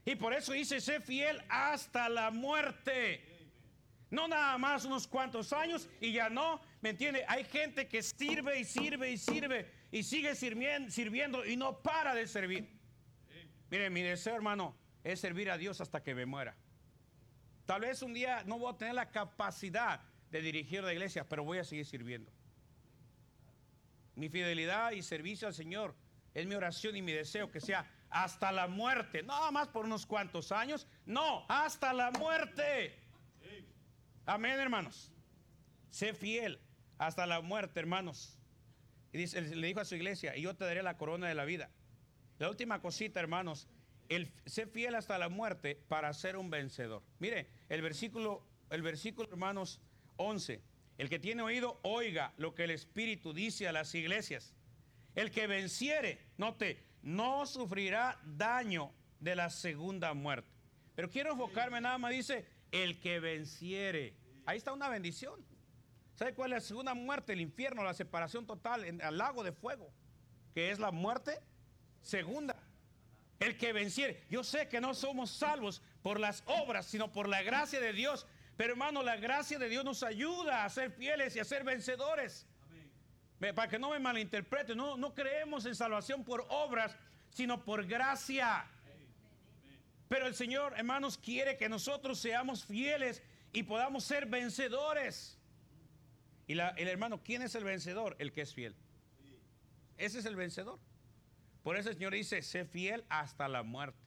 Y 0.06 0.16
por 0.16 0.34
eso 0.34 0.54
dice, 0.54 0.80
sé 0.80 1.02
fiel 1.02 1.44
hasta 1.50 2.08
la 2.08 2.32
muerte. 2.32 3.50
No 4.10 4.30
nada 4.30 4.58
más 4.58 4.86
unos 4.86 5.06
cuantos 5.06 5.52
años 5.52 5.90
y 6.00 6.14
ya 6.14 6.30
no, 6.30 6.62
¿me 6.80 6.92
entiende? 6.92 7.26
Hay 7.28 7.44
gente 7.44 7.90
que 7.90 8.02
sirve 8.02 8.58
y 8.58 8.64
sirve 8.64 9.12
y 9.12 9.18
sirve 9.18 9.70
y 9.92 10.04
sigue 10.04 10.34
sirviendo, 10.36 10.90
sirviendo 10.92 11.46
y 11.46 11.58
no 11.58 11.82
para 11.84 12.16
de 12.16 12.26
servir. 12.26 12.70
Mire, 13.70 13.90
mi 13.90 14.02
deseo, 14.02 14.34
hermano, 14.34 14.78
es 15.04 15.20
servir 15.20 15.52
a 15.52 15.58
Dios 15.58 15.82
hasta 15.82 16.02
que 16.02 16.16
me 16.16 16.26
muera. 16.26 16.56
Tal 17.66 17.82
vez 17.82 18.02
un 18.02 18.14
día 18.14 18.44
no 18.46 18.60
voy 18.60 18.74
a 18.74 18.78
tener 18.78 18.94
la 18.94 19.10
capacidad 19.10 20.02
de 20.32 20.42
dirigir 20.42 20.84
la 20.84 20.94
iglesia, 20.94 21.28
pero 21.28 21.44
voy 21.44 21.58
a 21.58 21.64
seguir 21.64 21.86
sirviendo. 21.86 22.32
Mi 24.16 24.30
fidelidad 24.30 24.92
y 24.92 25.02
servicio 25.02 25.48
al 25.48 25.54
Señor 25.54 25.96
es 26.34 26.46
mi 26.46 26.56
oración 26.56 26.96
y 26.96 27.02
mi 27.02 27.12
deseo 27.12 27.52
que 27.52 27.60
sea 27.60 27.90
hasta 28.10 28.52
la 28.52 28.68
muerte. 28.68 29.24
No 29.24 29.52
más 29.52 29.68
por 29.68 29.86
unos 29.86 30.06
cuantos 30.06 30.52
años, 30.52 30.88
no, 31.06 31.46
hasta 31.50 31.92
la 31.94 32.12
muerte. 32.12 32.98
Amén, 34.26 34.60
hermanos. 34.60 35.12
Sé 35.90 36.14
fiel 36.14 36.60
hasta 36.98 37.26
la 37.26 37.42
muerte, 37.42 37.80
hermanos. 37.80 38.38
Y 39.12 39.18
dice, 39.18 39.42
le 39.42 39.68
dijo 39.68 39.80
a 39.80 39.86
su 39.86 39.96
iglesia, 39.96 40.36
y 40.36 40.42
yo 40.42 40.56
te 40.56 40.66
daré 40.66 40.84
la 40.84 40.98
corona 40.98 41.28
de 41.28 41.36
la 41.36 41.46
vida. 41.46 41.70
La 42.38 42.50
última 42.50 42.82
cosita, 42.82 43.20
hermanos, 43.20 43.68
el, 44.10 44.32
sé 44.46 44.68
fiel 44.68 44.96
hasta 44.96 45.18
la 45.18 45.30
muerte 45.30 45.80
para 45.88 46.14
ser 46.14 46.38
un 46.38 46.50
vencedor. 46.50 47.04
Mire, 47.20 47.48
el 47.70 47.82
versículo, 47.82 48.46
el 48.70 48.82
versículo, 48.82 49.30
hermanos, 49.30 49.82
11. 50.18 50.62
El 50.98 51.10
que 51.10 51.20
tiene 51.20 51.42
oído, 51.42 51.80
oiga 51.84 52.34
lo 52.38 52.56
que 52.56 52.64
el 52.64 52.72
Espíritu 52.72 53.34
dice 53.34 53.68
a 53.68 53.72
las 53.72 53.94
iglesias. 53.96 54.54
El 55.14 55.32
que 55.32 55.48
venciere, 55.48 56.20
note, 56.38 56.84
no 57.02 57.46
sufrirá 57.46 58.20
daño 58.24 58.92
de 59.20 59.36
la 59.36 59.50
segunda 59.50 60.14
muerte. 60.14 60.50
Pero 60.96 61.10
quiero 61.10 61.32
enfocarme 61.32 61.82
nada 61.82 61.98
más, 61.98 62.12
dice, 62.12 62.46
el 62.72 63.00
que 63.00 63.20
venciere. 63.20 64.16
Ahí 64.46 64.58
está 64.58 64.74
una 64.74 64.90
bendición. 64.90 65.46
¿Sabe 66.16 66.34
cuál 66.34 66.54
es 66.54 66.64
la 66.64 66.68
segunda 66.68 66.94
muerte? 66.94 67.34
El 67.34 67.42
infierno, 67.42 67.84
la 67.84 67.94
separación 67.94 68.46
total, 68.46 68.86
en, 68.86 69.02
al 69.02 69.18
lago 69.18 69.44
de 69.44 69.52
fuego, 69.52 69.92
que 70.54 70.72
es 70.72 70.80
la 70.80 70.92
muerte 70.92 71.40
segunda. 72.02 72.55
El 73.40 73.58
que 73.58 73.74
venciere. 73.74 74.24
Yo 74.30 74.44
sé 74.44 74.68
que 74.68 74.80
no 74.80 74.94
somos 74.94 75.30
salvos 75.30 75.82
por 76.02 76.20
las 76.20 76.44
obras, 76.46 76.86
sino 76.86 77.12
por 77.12 77.28
la 77.28 77.42
gracia 77.42 77.80
de 77.80 77.94
Dios. 77.94 78.26
Pero 78.58 78.74
hermano, 78.74 79.04
la 79.04 79.18
gracia 79.18 79.60
de 79.60 79.68
Dios 79.68 79.84
nos 79.84 80.04
ayuda 80.04 80.64
a 80.64 80.70
ser 80.70 80.92
fieles 80.92 81.36
y 81.36 81.40
a 81.40 81.46
ser 81.46 81.64
vencedores. 81.64 82.46
Para 83.40 83.68
que 83.68 83.78
no 83.78 83.90
me 83.90 84.00
malinterpreten, 84.00 84.78
no, 84.78 84.96
no 84.96 85.14
creemos 85.14 85.66
en 85.66 85.76
salvación 85.76 86.24
por 86.24 86.46
obras, 86.50 86.96
sino 87.30 87.64
por 87.64 87.86
gracia. 87.86 88.66
Pero 90.08 90.28
el 90.28 90.36
Señor, 90.36 90.74
hermanos, 90.78 91.18
quiere 91.18 91.58
que 91.58 91.68
nosotros 91.68 92.20
seamos 92.20 92.64
fieles 92.64 93.22
y 93.52 93.64
podamos 93.64 94.04
ser 94.04 94.26
vencedores. 94.28 95.38
Y 96.48 96.54
el 96.54 96.88
hermano, 96.88 97.22
¿quién 97.24 97.42
es 97.42 97.56
el 97.56 97.64
vencedor? 97.64 98.16
El 98.20 98.32
que 98.32 98.42
es 98.42 98.54
fiel. 98.54 98.76
Ese 99.98 100.20
es 100.20 100.26
el 100.26 100.36
vencedor. 100.36 100.80
Por 101.66 101.78
eso 101.78 101.90
el 101.90 101.96
Señor 101.96 102.14
dice, 102.14 102.44
sé 102.44 102.64
fiel 102.64 103.04
hasta 103.10 103.48
la 103.48 103.64
muerte. 103.64 103.98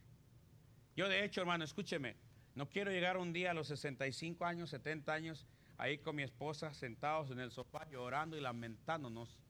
Yo 0.95 1.09
de 1.09 1.25
hecho, 1.25 1.41
hermano, 1.41 1.65
escúcheme, 1.65 2.15
no 2.55 2.69
quiero 2.69 2.93
llegar 2.93 3.17
un 3.17 3.33
día 3.33 3.51
a 3.51 3.55
los 3.55 3.67
65 3.67 4.45
años, 4.45 4.71
70 4.71 5.13
años, 5.13 5.45
ahí 5.77 5.99
con 5.99 6.15
mi 6.15 6.23
esposa 6.23 6.73
sentados 6.73 7.33
en 7.33 7.41
el 7.41 7.51
sofá 7.51 7.85
llorando 7.91 8.37
y 8.37 8.41
lamentándonos 8.41 9.41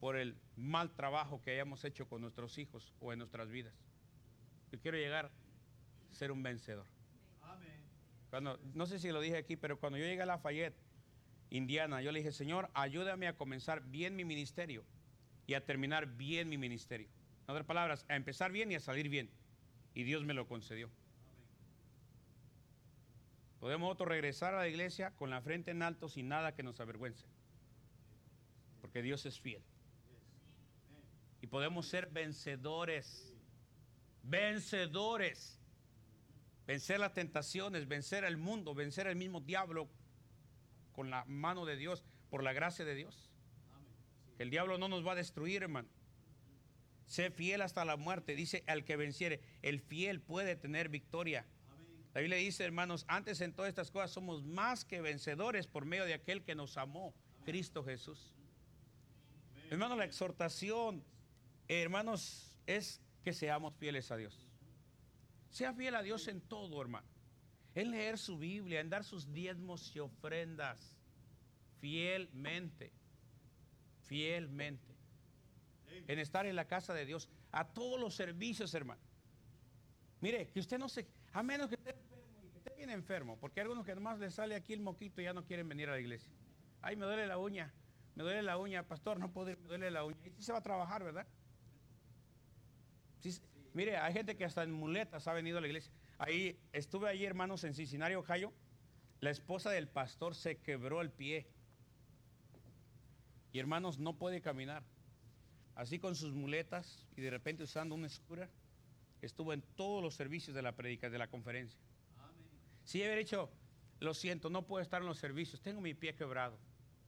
por 0.00 0.16
el 0.16 0.36
mal 0.56 0.90
trabajo 0.96 1.40
que 1.40 1.52
hayamos 1.52 1.84
hecho 1.84 2.08
con 2.08 2.20
nuestros 2.20 2.58
hijos 2.58 2.92
o 2.98 3.12
en 3.12 3.20
nuestras 3.20 3.48
vidas. 3.48 3.74
Yo 4.72 4.80
quiero 4.80 4.98
llegar 4.98 5.30
ser 6.10 6.32
un 6.32 6.42
vencedor. 6.42 6.88
Cuando, 8.28 8.58
no 8.74 8.86
sé 8.86 8.98
si 8.98 9.12
lo 9.12 9.20
dije 9.20 9.36
aquí, 9.36 9.54
pero 9.54 9.78
cuando 9.78 9.98
yo 9.98 10.04
llegué 10.04 10.22
a 10.22 10.26
Lafayette, 10.26 10.74
Indiana, 11.50 12.02
yo 12.02 12.10
le 12.10 12.18
dije, 12.18 12.32
Señor, 12.32 12.68
ayúdame 12.74 13.28
a 13.28 13.36
comenzar 13.36 13.82
bien 13.82 14.16
mi 14.16 14.24
ministerio 14.24 14.84
y 15.46 15.54
a 15.54 15.64
terminar 15.64 16.06
bien 16.08 16.48
mi 16.48 16.58
ministerio. 16.58 17.08
En 17.46 17.52
otras 17.52 17.66
palabras, 17.66 18.04
a 18.08 18.16
empezar 18.16 18.52
bien 18.52 18.72
y 18.72 18.74
a 18.74 18.80
salir 18.80 19.08
bien. 19.08 19.30
Y 19.94 20.02
Dios 20.02 20.24
me 20.24 20.34
lo 20.34 20.46
concedió. 20.46 20.90
Podemos 23.60 23.90
otro 23.90 24.06
regresar 24.06 24.54
a 24.54 24.58
la 24.58 24.68
iglesia 24.68 25.12
con 25.12 25.30
la 25.30 25.40
frente 25.40 25.70
en 25.70 25.82
alto 25.82 26.08
sin 26.08 26.28
nada 26.28 26.54
que 26.54 26.62
nos 26.62 26.80
avergüence. 26.80 27.26
Porque 28.80 29.02
Dios 29.02 29.24
es 29.26 29.40
fiel. 29.40 29.62
Y 31.40 31.46
podemos 31.46 31.86
ser 31.86 32.10
vencedores. 32.10 33.32
Vencedores 34.22 35.56
vencer 36.66 36.98
las 36.98 37.14
tentaciones, 37.14 37.86
vencer 37.86 38.24
al 38.24 38.36
mundo, 38.36 38.74
vencer 38.74 39.06
al 39.06 39.16
mismo 39.16 39.40
diablo 39.40 39.88
con 40.92 41.10
la 41.10 41.24
mano 41.26 41.64
de 41.64 41.76
Dios, 41.76 42.04
por 42.28 42.42
la 42.42 42.52
gracia 42.52 42.84
de 42.84 42.94
Dios. 42.94 43.30
El 44.38 44.50
diablo 44.50 44.76
no 44.76 44.88
nos 44.88 45.06
va 45.06 45.12
a 45.12 45.16
destruir, 45.16 45.62
hermano. 45.62 45.88
Sé 47.06 47.30
fiel 47.30 47.62
hasta 47.62 47.84
la 47.84 47.96
muerte. 47.96 48.34
Dice 48.34 48.64
al 48.66 48.84
que 48.84 48.96
venciere, 48.96 49.40
el 49.62 49.80
fiel 49.80 50.20
puede 50.20 50.56
tener 50.56 50.88
victoria. 50.88 51.46
La 52.14 52.20
Biblia 52.20 52.38
dice, 52.38 52.64
hermanos, 52.64 53.04
antes 53.08 53.40
en 53.40 53.52
todas 53.52 53.68
estas 53.68 53.90
cosas 53.90 54.10
somos 54.10 54.42
más 54.42 54.84
que 54.84 55.00
vencedores 55.00 55.66
por 55.66 55.84
medio 55.84 56.04
de 56.04 56.14
aquel 56.14 56.42
que 56.42 56.54
nos 56.54 56.78
amó, 56.78 57.14
Cristo 57.44 57.84
Jesús. 57.84 58.32
Hermanos, 59.70 59.98
la 59.98 60.04
exhortación, 60.04 61.04
hermanos, 61.68 62.56
es 62.66 63.02
que 63.22 63.32
seamos 63.32 63.74
fieles 63.76 64.10
a 64.10 64.16
Dios. 64.16 64.48
Sea 65.50 65.74
fiel 65.74 65.94
a 65.94 66.02
Dios 66.02 66.26
en 66.28 66.40
todo, 66.40 66.80
hermano. 66.80 67.06
En 67.74 67.90
leer 67.90 68.16
su 68.16 68.38
Biblia, 68.38 68.80
en 68.80 68.88
dar 68.88 69.04
sus 69.04 69.32
diezmos 69.32 69.94
y 69.94 69.98
ofrendas. 69.98 70.96
Fielmente. 71.80 72.92
Fielmente. 74.06 74.95
En 76.06 76.18
estar 76.18 76.46
en 76.46 76.56
la 76.56 76.66
casa 76.66 76.94
de 76.94 77.06
Dios. 77.06 77.28
A 77.52 77.66
todos 77.66 78.00
los 78.00 78.14
servicios, 78.14 78.74
hermano. 78.74 79.00
Mire, 80.20 80.48
que 80.48 80.60
usted 80.60 80.78
no 80.78 80.88
se... 80.88 81.06
A 81.32 81.42
menos 81.42 81.68
que 81.68 81.74
esté 81.74 81.90
enfermo 81.90 82.44
y 82.44 82.50
que 82.50 82.58
esté 82.58 82.74
bien 82.76 82.90
enfermo. 82.90 83.38
Porque 83.38 83.60
hay 83.60 83.64
algunos 83.64 83.84
que 83.84 83.94
nomás 83.94 84.18
le 84.18 84.30
sale 84.30 84.54
aquí 84.54 84.72
el 84.72 84.80
moquito 84.80 85.20
y 85.20 85.24
ya 85.24 85.32
no 85.32 85.44
quieren 85.44 85.68
venir 85.68 85.88
a 85.88 85.92
la 85.92 86.00
iglesia. 86.00 86.32
Ay, 86.82 86.96
me 86.96 87.06
duele 87.06 87.26
la 87.26 87.38
uña. 87.38 87.72
Me 88.14 88.22
duele 88.22 88.42
la 88.42 88.56
uña, 88.56 88.82
pastor, 88.82 89.18
no 89.18 89.30
puedo 89.30 89.50
ir, 89.50 89.58
me 89.58 89.68
duele 89.68 89.90
la 89.90 90.04
uña. 90.04 90.16
Y 90.24 90.30
sí 90.30 90.42
se 90.42 90.52
va 90.52 90.58
a 90.58 90.62
trabajar, 90.62 91.04
¿verdad? 91.04 91.26
Sí, 93.20 93.30
Mire, 93.74 93.98
hay 93.98 94.14
gente 94.14 94.38
que 94.38 94.46
hasta 94.46 94.62
en 94.62 94.72
muletas 94.72 95.28
ha 95.28 95.34
venido 95.34 95.58
a 95.58 95.60
la 95.60 95.66
iglesia. 95.66 95.92
Ahí 96.16 96.58
estuve 96.72 97.10
ahí, 97.10 97.26
hermanos, 97.26 97.62
en 97.62 97.74
Cincinnati, 97.74 98.14
Ohio. 98.14 98.54
La 99.20 99.28
esposa 99.28 99.68
del 99.68 99.86
pastor 99.86 100.34
se 100.34 100.56
quebró 100.56 101.02
el 101.02 101.10
pie. 101.10 101.46
Y 103.52 103.58
hermanos, 103.58 103.98
no 103.98 104.16
puede 104.16 104.40
caminar. 104.40 104.82
Así 105.76 106.00
con 106.00 106.16
sus 106.16 106.32
muletas 106.32 107.06
y 107.16 107.20
de 107.20 107.30
repente 107.30 107.62
usando 107.62 107.94
una 107.94 108.08
escura, 108.08 108.50
estuvo 109.22 109.52
en 109.52 109.62
todos 109.76 110.02
los 110.02 110.14
servicios 110.14 110.56
de 110.56 110.62
la 110.62 110.72
predica, 110.72 111.08
de 111.08 111.18
la 111.18 111.28
conferencia. 111.28 111.80
Si 112.82 113.02
haber 113.04 113.18
dicho, 113.18 113.50
lo 114.00 114.12
siento, 114.14 114.50
no 114.50 114.66
puedo 114.66 114.82
estar 114.82 115.02
en 115.02 115.06
los 115.06 115.18
servicios, 115.18 115.60
tengo 115.60 115.80
mi 115.80 115.94
pie 115.94 116.14
quebrado. 116.14 116.58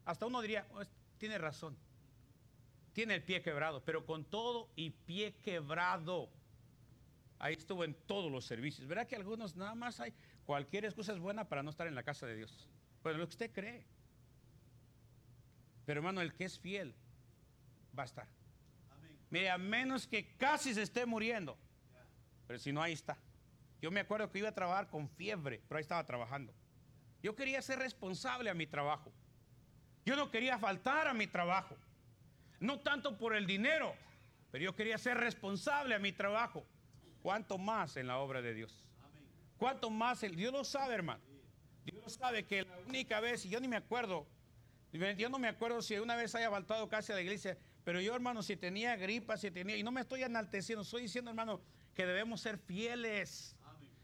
Hasta 0.05 0.27
uno 0.27 0.41
diría, 0.41 0.66
oh, 0.73 0.83
tiene 1.19 1.39
razón, 1.39 1.77
tiene 2.93 3.14
el 3.14 3.23
pie 3.23 3.43
quebrado, 3.43 3.83
pero 3.85 4.07
con 4.07 4.25
todo 4.25 4.71
y 4.77 4.91
pie 4.91 5.35
quebrado, 5.43 6.31
Ahí 7.41 7.55
estuvo 7.55 7.85
en 7.85 7.95
todos 7.95 8.31
los 8.31 8.45
servicios. 8.45 8.87
Verá 8.89 9.07
que 9.07 9.14
algunos 9.14 9.55
nada 9.55 9.75
más 9.75 10.01
hay 10.01 10.12
cualquier 10.45 10.85
excusa 10.85 11.12
es 11.12 11.19
buena 11.19 11.49
para 11.49 11.62
no 11.62 11.71
estar 11.71 11.87
en 11.87 11.95
la 11.95 12.03
casa 12.03 12.27
de 12.27 12.35
Dios. 12.37 12.69
Bueno, 13.03 13.19
lo 13.19 13.27
que 13.27 13.31
usted 13.31 13.53
cree. 13.53 13.87
Pero 15.87 16.01
hermano, 16.01 16.21
el 16.21 16.35
que 16.35 16.45
es 16.45 16.59
fiel 16.59 16.95
va 17.97 18.03
a 18.03 18.07
estar. 18.07 18.38
Mire, 19.31 19.51
a 19.51 19.59
menos 19.59 20.07
que 20.07 20.37
casi 20.37 20.74
se 20.74 20.83
esté 20.83 21.05
muriendo. 21.07 21.59
Pero 22.47 22.59
si 22.59 22.72
no, 22.72 22.83
ahí 22.83 22.93
está. 22.93 23.18
Yo 23.81 23.91
me 23.91 24.01
acuerdo 24.01 24.31
que 24.31 24.39
iba 24.39 24.49
a 24.49 24.55
trabajar 24.55 24.89
con 24.89 25.09
fiebre, 25.09 25.62
pero 25.68 25.79
ahí 25.79 25.83
estaba 25.83 26.05
trabajando. 26.05 26.53
Yo 27.22 27.37
quería 27.37 27.61
ser 27.62 27.79
responsable 27.79 28.51
a 28.51 28.55
mi 28.55 28.66
trabajo. 28.66 29.12
Yo 30.05 30.16
no 30.16 30.31
quería 30.31 30.59
faltar 30.59 31.07
a 31.07 31.14
mi 31.14 31.26
trabajo. 31.26 31.76
No 32.61 32.81
tanto 32.81 33.18
por 33.18 33.37
el 33.37 33.47
dinero, 33.47 33.95
pero 34.51 34.64
yo 34.64 34.74
quería 34.74 34.99
ser 34.99 35.18
responsable 35.18 35.95
a 35.95 35.99
mi 35.99 36.12
trabajo. 36.12 36.64
¿Cuánto 37.22 37.59
más 37.59 37.97
en 37.97 38.07
la 38.07 38.18
obra 38.18 38.41
de 38.41 38.55
Dios? 38.55 38.85
¿Cuánto 39.59 39.91
más? 39.91 40.22
El, 40.22 40.35
Dios 40.35 40.53
lo 40.53 40.64
sabe, 40.64 40.95
hermano. 40.95 41.22
Dios 41.85 42.14
sabe 42.14 42.47
que 42.47 42.62
la 42.62 42.79
única 42.87 43.20
vez, 43.20 43.45
y 43.45 43.49
yo 43.49 43.61
ni 43.61 43.68
me 43.68 43.76
acuerdo, 43.76 44.26
yo 44.93 45.29
no 45.29 45.39
me 45.39 45.49
acuerdo 45.49 45.83
si 45.83 45.99
una 45.99 46.16
vez 46.16 46.35
haya 46.35 46.51
faltado 46.51 46.89
casi 46.89 47.12
a 47.12 47.16
la 47.16 47.20
iglesia, 47.20 47.59
pero 47.89 48.03
yo, 48.03 48.14
hermano, 48.14 48.43
si 48.43 48.55
tenía 48.55 48.97
gripa, 48.97 49.39
si 49.39 49.51
tenía, 49.51 49.74
y 49.78 49.82
no 49.82 49.91
me 49.91 50.03
estoy 50.03 50.22
enalteciendo, 50.22 50.82
estoy 50.82 51.01
diciendo, 51.01 51.30
hermano, 51.30 51.62
que 51.95 52.05
debemos 52.05 52.43
ser 52.43 52.59
fieles. 52.59 53.57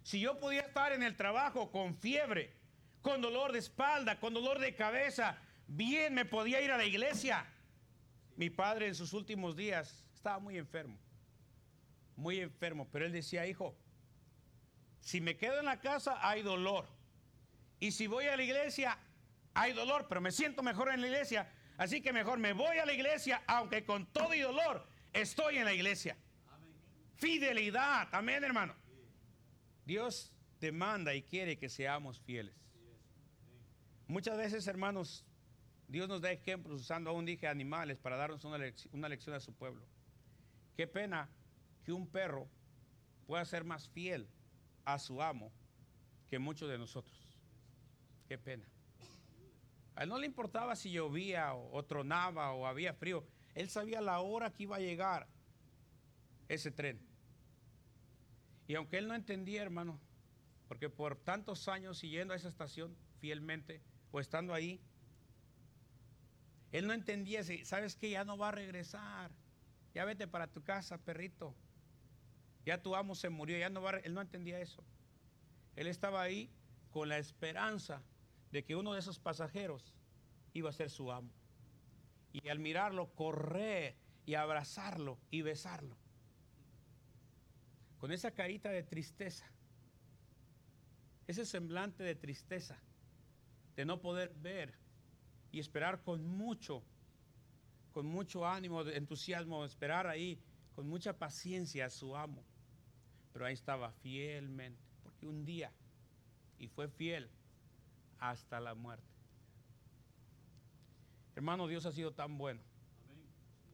Si 0.03 0.21
yo 0.21 0.41
podía 0.41 0.63
estar 0.63 0.93
en 0.95 1.03
el 1.03 1.17
trabajo 1.17 1.71
con 1.71 1.95
fiebre, 1.95 2.57
con 3.03 3.21
dolor 3.21 3.53
de 3.53 3.59
espalda, 3.59 4.19
con 4.19 4.33
dolor 4.33 4.59
de 4.59 4.75
cabeza, 4.75 5.37
bien 5.67 6.15
me 6.15 6.25
podía 6.25 6.63
ir 6.63 6.71
a 6.71 6.79
la 6.79 6.87
iglesia. 6.87 7.45
Mi 8.37 8.49
padre 8.49 8.87
en 8.87 8.95
sus 8.95 9.13
últimos 9.13 9.55
días 9.55 10.03
estaba 10.15 10.39
muy 10.39 10.57
enfermo, 10.57 10.99
muy 12.17 12.41
enfermo, 12.41 12.89
pero 12.91 13.05
él 13.05 13.13
decía, 13.13 13.47
hijo, 13.47 13.77
si 15.03 15.21
me 15.21 15.37
quedo 15.37 15.59
en 15.59 15.67
la 15.67 15.83
casa 15.83 16.27
hay 16.27 16.41
dolor. 16.41 16.89
Y 17.81 17.93
si 17.93 18.07
voy 18.07 18.29
a 18.29 18.37
la 18.39 18.45
iglesia 18.45 18.99
hay 19.53 19.75
dolor, 19.75 20.07
pero 20.09 20.23
me 20.23 20.33
siento 20.33 20.63
mejor 20.63 20.91
en 20.91 21.03
la 21.03 21.07
iglesia. 21.07 21.53
Así 21.77 22.01
que 22.01 22.13
mejor 22.13 22.39
me 22.39 22.53
voy 22.53 22.79
a 22.79 22.87
la 22.87 22.93
iglesia, 22.93 23.43
aunque 23.47 23.85
con 23.85 24.07
todo 24.07 24.35
y 24.35 24.41
dolor 24.41 24.87
estoy 25.13 25.59
en 25.59 25.65
la 25.65 25.73
iglesia. 25.73 26.17
Fidelidad, 27.17 28.09
amén 28.13 28.45
hermano. 28.45 28.75
Dios 29.85 30.33
demanda 30.61 31.15
y 31.15 31.23
quiere 31.23 31.59
que 31.59 31.69
seamos 31.69 32.21
fieles. 32.21 32.55
Muchas 34.07 34.37
veces, 34.37 34.67
hermanos, 34.67 35.25
Dios 35.89 36.09
nos 36.09 36.21
da 36.21 36.31
ejemplos 36.31 36.81
usando 36.81 37.11
aún 37.11 37.25
dije 37.25 37.47
animales 37.47 37.99
para 37.99 38.17
darnos 38.17 38.45
una, 38.45 38.59
una 38.93 39.09
lección 39.09 39.35
a 39.35 39.41
su 39.41 39.53
pueblo. 39.53 39.85
Qué 40.77 40.87
pena 40.87 41.29
que 41.85 41.93
un 41.93 42.07
perro 42.07 42.49
pueda 43.27 43.45
ser 43.45 43.65
más 43.65 43.89
fiel 43.89 44.29
a 44.85 44.99
su 44.99 45.23
amo 45.23 45.53
que 46.29 46.39
muchos 46.39 46.69
de 46.69 46.79
nosotros. 46.79 47.15
Qué 48.29 48.39
pena. 48.39 48.67
A 49.97 50.03
él 50.03 50.09
no 50.09 50.19
le 50.19 50.27
importaba 50.27 50.75
si 50.75 50.91
llovía 50.91 51.55
o, 51.55 51.85
tronaba 51.85 52.53
o 52.53 52.67
había 52.67 52.95
frío. 52.95 53.25
Él 53.55 53.69
sabía 53.71 54.01
la 54.01 54.21
hora 54.21 54.53
que 54.53 54.65
iba 54.65 54.77
a 54.77 54.81
llegar 54.81 55.29
ese 56.49 56.71
tren. 56.71 57.01
Y 58.67 58.75
aunque 58.75 58.99
él 58.99 59.07
no 59.07 59.15
entendía, 59.15 59.63
hermano, 59.63 60.01
porque 60.67 60.91
por 60.91 61.17
tantos 61.17 61.69
años 61.69 61.99
siguiendo 61.99 62.35
a 62.35 62.37
esa 62.37 62.49
estación 62.49 62.97
fielmente 63.21 63.83
o 64.11 64.19
estando 64.19 64.53
ahí, 64.53 64.81
él 66.73 66.89
no 66.89 66.93
entendía, 66.93 67.45
si, 67.45 67.65
sabes 67.65 67.95
que 67.95 68.11
ya 68.11 68.25
no 68.25 68.37
va 68.37 68.49
a 68.49 68.53
regresar. 68.53 69.31
Ya 69.95 70.05
vete 70.05 70.27
para 70.27 70.49
tu 70.49 70.65
casa, 70.65 70.99
perrito. 70.99 71.55
Ya 72.67 72.83
tu 72.83 72.97
amo 72.97 73.15
se 73.15 73.29
murió, 73.29 73.57
ya 73.57 73.71
no 73.71 73.81
va, 73.81 73.93
él 73.99 74.13
no 74.13 74.21
entendía 74.21 74.59
eso. 74.59 74.83
Él 75.77 75.87
estaba 75.87 76.21
ahí 76.23 76.51
con 76.91 77.09
la 77.09 77.19
esperanza 77.19 78.03
de 78.55 78.63
que 78.63 78.77
uno 78.77 78.93
de 78.93 79.01
esos 79.01 79.19
pasajeros 79.19 79.93
iba 80.53 80.71
a 80.71 80.73
ser 80.73 80.89
su 80.89 81.11
amo. 81.11 81.33
Y 82.33 82.49
al 82.49 82.61
mirarlo, 82.61 83.13
correr 83.17 83.97
y 84.27 84.35
abrazarlo 84.35 85.19
y 85.33 85.43
besarlo. 85.43 85.97
Con 87.99 88.13
esa 88.13 88.31
carita 88.31 88.71
de 88.71 88.85
tristeza, 88.85 89.45
ese 91.27 91.45
semblante 91.45 92.05
de 92.05 92.15
tristeza, 92.15 92.79
de 93.75 93.85
no 93.85 94.01
poder 94.01 94.33
ver 94.37 94.73
y 95.51 95.59
esperar 95.59 96.05
con 96.05 96.25
mucho, 96.25 96.85
con 97.91 98.07
mucho 98.07 98.47
ánimo, 98.47 98.83
entusiasmo, 98.83 99.65
esperar 99.65 100.07
ahí 100.07 100.39
con 100.77 100.89
mucha 100.89 101.19
paciencia 101.19 101.87
a 101.87 101.91
su 101.91 102.17
amo. 102.17 102.45
Pero 103.33 103.47
ahí 103.47 103.55
estaba 103.55 103.91
fielmente, 103.91 104.81
porque 105.03 105.27
un 105.27 105.45
día, 105.45 105.73
y 106.57 106.69
fue 106.69 106.87
fiel 106.87 107.29
hasta 108.19 108.61
la 108.61 108.75
muerte. 108.75 109.07
Hermano, 111.35 111.67
Dios 111.67 111.85
ha 111.87 111.93
sido 111.93 112.13
tan 112.13 112.39
bueno, 112.39 112.61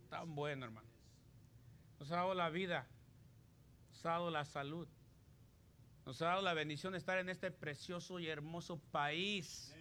tan 0.09 0.35
bueno, 0.35 0.65
hermano. 0.65 0.89
Nos 1.99 2.11
ha 2.11 2.17
dado 2.17 2.35
la 2.35 2.49
vida, 2.49 2.89
nos 3.91 4.07
ha 4.07 4.11
dado 4.11 4.31
la 4.31 4.45
salud, 4.45 4.89
nos 6.07 6.23
ha 6.23 6.27
dado 6.27 6.43
la 6.43 6.55
bendición 6.55 6.93
de 6.93 6.99
estar 6.99 7.19
en 7.19 7.29
este 7.29 7.51
precioso 7.51 8.19
y 8.19 8.29
hermoso 8.29 8.79
país. 8.91 9.75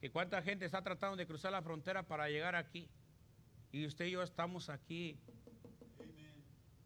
Que 0.00 0.10
cuánta 0.10 0.42
gente 0.42 0.64
está 0.64 0.82
tratando 0.82 1.16
de 1.16 1.26
cruzar 1.26 1.52
la 1.52 1.62
frontera 1.62 2.02
para 2.02 2.28
llegar 2.28 2.54
aquí. 2.54 2.88
Y 3.72 3.86
usted 3.86 4.06
y 4.06 4.12
yo 4.12 4.22
estamos 4.22 4.68
aquí. 4.68 5.18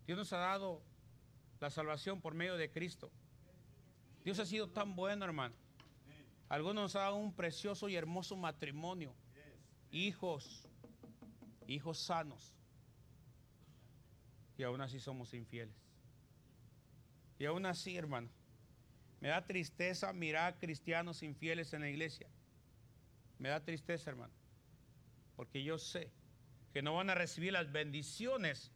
Dios 0.07 0.19
nos 0.19 0.33
ha 0.33 0.39
dado 0.39 0.83
la 1.61 1.71
salvación 1.71 2.21
por 2.21 2.35
medio 2.35 2.57
de 2.57 2.71
Cristo. 2.71 3.11
Dios 4.25 4.39
ha 4.39 4.47
sido 4.47 4.69
tan 4.69 4.97
bueno, 4.97 5.25
hermano. 5.25 5.55
Algunos 6.51 6.83
nos 6.83 6.97
ha 6.97 7.03
dado 7.03 7.15
un 7.15 7.33
precioso 7.33 7.89
y 7.89 7.95
hermoso 7.95 8.37
matrimonio. 8.37 9.15
Hijos, 9.93 10.69
hijos 11.69 11.97
sanos. 11.97 12.57
Y 14.59 14.65
aún 14.65 14.81
así 14.81 14.99
somos 14.99 15.33
infieles. 15.33 15.77
Y 17.39 17.45
aún 17.47 17.67
así, 17.67 17.97
hermano, 17.97 18.29
me 19.21 19.29
da 19.29 19.47
tristeza 19.47 20.13
mirar 20.13 20.53
a 20.53 20.59
cristianos 20.59 21.23
infieles 21.23 21.73
en 21.73 21.83
la 21.83 21.89
iglesia. 21.89 22.29
Me 23.39 23.49
da 23.49 23.65
tristeza, 23.65 24.11
hermano, 24.11 24.35
porque 25.37 25.63
yo 25.63 25.79
sé 25.79 26.11
que 26.73 26.83
no 26.83 26.97
van 26.97 27.11
a 27.11 27.15
recibir 27.15 27.53
las 27.53 27.71
bendiciones 27.71 28.73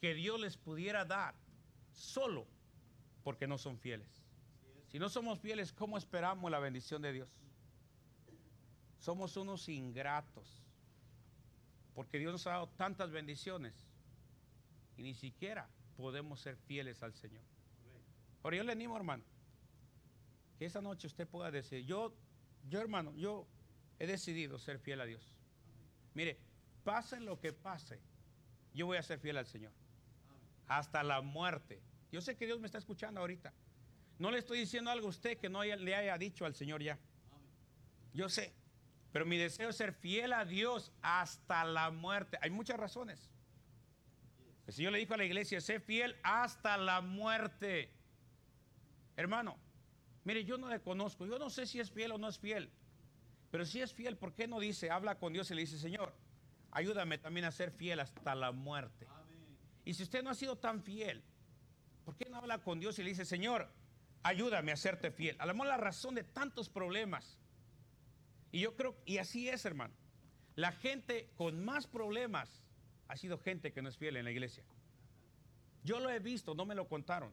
que 0.00 0.14
Dios 0.14 0.40
les 0.40 0.56
pudiera 0.56 1.04
dar 1.04 1.34
solo 1.92 2.46
porque 3.22 3.46
no 3.46 3.58
son 3.58 3.78
fieles. 3.78 4.19
Si 4.90 4.98
no 4.98 5.08
somos 5.08 5.38
fieles, 5.38 5.72
¿cómo 5.72 5.96
esperamos 5.96 6.50
la 6.50 6.58
bendición 6.58 7.00
de 7.00 7.12
Dios? 7.12 7.28
Somos 8.98 9.36
unos 9.36 9.68
ingratos, 9.68 10.62
porque 11.94 12.18
Dios 12.18 12.32
nos 12.32 12.46
ha 12.48 12.50
dado 12.50 12.68
tantas 12.70 13.10
bendiciones 13.12 13.86
y 14.96 15.02
ni 15.02 15.14
siquiera 15.14 15.68
podemos 15.96 16.40
ser 16.40 16.56
fieles 16.56 17.02
al 17.02 17.14
Señor. 17.14 17.44
Ahora 18.42 18.56
yo 18.56 18.64
le 18.64 18.72
animo, 18.72 18.96
hermano, 18.96 19.22
que 20.58 20.66
esa 20.66 20.82
noche 20.82 21.06
usted 21.06 21.26
pueda 21.28 21.50
decir, 21.50 21.84
yo, 21.84 22.12
yo 22.68 22.80
hermano, 22.80 23.14
yo 23.14 23.46
he 23.98 24.06
decidido 24.06 24.58
ser 24.58 24.80
fiel 24.80 25.00
a 25.00 25.04
Dios. 25.04 25.32
Mire, 26.14 26.36
pase 26.82 27.20
lo 27.20 27.38
que 27.38 27.52
pase, 27.52 28.00
yo 28.74 28.86
voy 28.86 28.96
a 28.96 29.02
ser 29.02 29.20
fiel 29.20 29.36
al 29.36 29.46
Señor. 29.46 29.72
Hasta 30.66 31.02
la 31.04 31.20
muerte. 31.20 31.80
Yo 32.10 32.20
sé 32.20 32.36
que 32.36 32.46
Dios 32.46 32.58
me 32.58 32.66
está 32.66 32.78
escuchando 32.78 33.20
ahorita. 33.20 33.52
No 34.20 34.30
le 34.30 34.36
estoy 34.36 34.58
diciendo 34.58 34.90
algo 34.90 35.06
a 35.06 35.10
usted 35.10 35.38
que 35.38 35.48
no 35.48 35.64
le 35.64 35.94
haya 35.94 36.18
dicho 36.18 36.44
al 36.44 36.54
Señor 36.54 36.82
ya. 36.82 36.98
Yo 38.12 38.28
sé. 38.28 38.52
Pero 39.12 39.24
mi 39.24 39.38
deseo 39.38 39.70
es 39.70 39.76
ser 39.76 39.94
fiel 39.94 40.34
a 40.34 40.44
Dios 40.44 40.92
hasta 41.00 41.64
la 41.64 41.90
muerte. 41.90 42.38
Hay 42.42 42.50
muchas 42.50 42.78
razones. 42.78 43.30
El 44.66 44.74
Señor 44.74 44.92
le 44.92 44.98
dijo 44.98 45.14
a 45.14 45.16
la 45.16 45.24
iglesia, 45.24 45.58
sé 45.62 45.80
fiel 45.80 46.16
hasta 46.22 46.76
la 46.76 47.00
muerte. 47.00 47.90
Hermano, 49.16 49.56
mire, 50.24 50.44
yo 50.44 50.58
no 50.58 50.68
le 50.68 50.82
conozco. 50.82 51.24
Yo 51.24 51.38
no 51.38 51.48
sé 51.48 51.64
si 51.64 51.80
es 51.80 51.90
fiel 51.90 52.12
o 52.12 52.18
no 52.18 52.28
es 52.28 52.38
fiel. 52.38 52.70
Pero 53.50 53.64
si 53.64 53.80
es 53.80 53.94
fiel, 53.94 54.18
¿por 54.18 54.34
qué 54.34 54.46
no 54.46 54.60
dice, 54.60 54.90
habla 54.90 55.18
con 55.18 55.32
Dios 55.32 55.50
y 55.50 55.54
le 55.54 55.62
dice, 55.62 55.78
Señor, 55.78 56.14
ayúdame 56.72 57.16
también 57.16 57.46
a 57.46 57.52
ser 57.52 57.70
fiel 57.70 58.00
hasta 58.00 58.34
la 58.34 58.52
muerte? 58.52 59.06
Y 59.86 59.94
si 59.94 60.02
usted 60.02 60.22
no 60.22 60.28
ha 60.28 60.34
sido 60.34 60.58
tan 60.58 60.82
fiel, 60.82 61.24
¿por 62.04 62.16
qué 62.16 62.28
no 62.28 62.36
habla 62.36 62.58
con 62.58 62.80
Dios 62.80 62.98
y 62.98 63.02
le 63.02 63.08
dice, 63.08 63.24
Señor, 63.24 63.79
ayúdame 64.22 64.72
a 64.72 64.76
serte 64.76 65.10
fiel? 65.10 65.36
A 65.38 65.46
lo 65.46 65.54
mejor 65.54 65.68
la 65.68 65.76
razón 65.76 66.14
de 66.14 66.24
tantos 66.24 66.68
problemas. 66.68 67.38
Y 68.52 68.60
yo 68.60 68.76
creo, 68.76 68.96
y 69.04 69.18
así 69.18 69.48
es, 69.48 69.64
hermano. 69.64 69.94
La 70.56 70.72
gente 70.72 71.30
con 71.36 71.64
más 71.64 71.86
problemas 71.86 72.62
ha 73.08 73.16
sido 73.16 73.38
gente 73.38 73.72
que 73.72 73.82
no 73.82 73.88
es 73.88 73.96
fiel 73.96 74.16
en 74.16 74.24
la 74.24 74.30
iglesia. 74.30 74.64
Yo 75.82 76.00
lo 76.00 76.10
he 76.10 76.18
visto, 76.18 76.54
no 76.54 76.66
me 76.66 76.74
lo 76.74 76.88
contaron. 76.88 77.32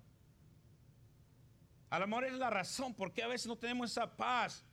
A 1.89 1.99
lo 1.99 2.07
mejor 2.07 2.25
es 2.25 2.33
la 2.33 2.49
razón 2.49 2.93
por 2.93 3.13
qué 3.13 3.23
a 3.23 3.27
veces 3.27 3.47
no 3.47 3.57
tenemos 3.57 3.91
esa 3.91 4.15
paz 4.15 4.65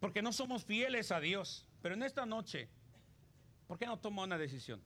porque 0.00 0.22
no 0.22 0.32
somos 0.32 0.64
fieles 0.64 1.12
a 1.12 1.20
Dios. 1.20 1.66
Pero 1.80 1.94
en 1.94 2.02
esta 2.02 2.26
noche, 2.26 2.68
¿por 3.66 3.78
qué 3.78 3.86
no 3.86 3.98
toma 3.98 4.24
una 4.24 4.38
decisión? 4.38 4.82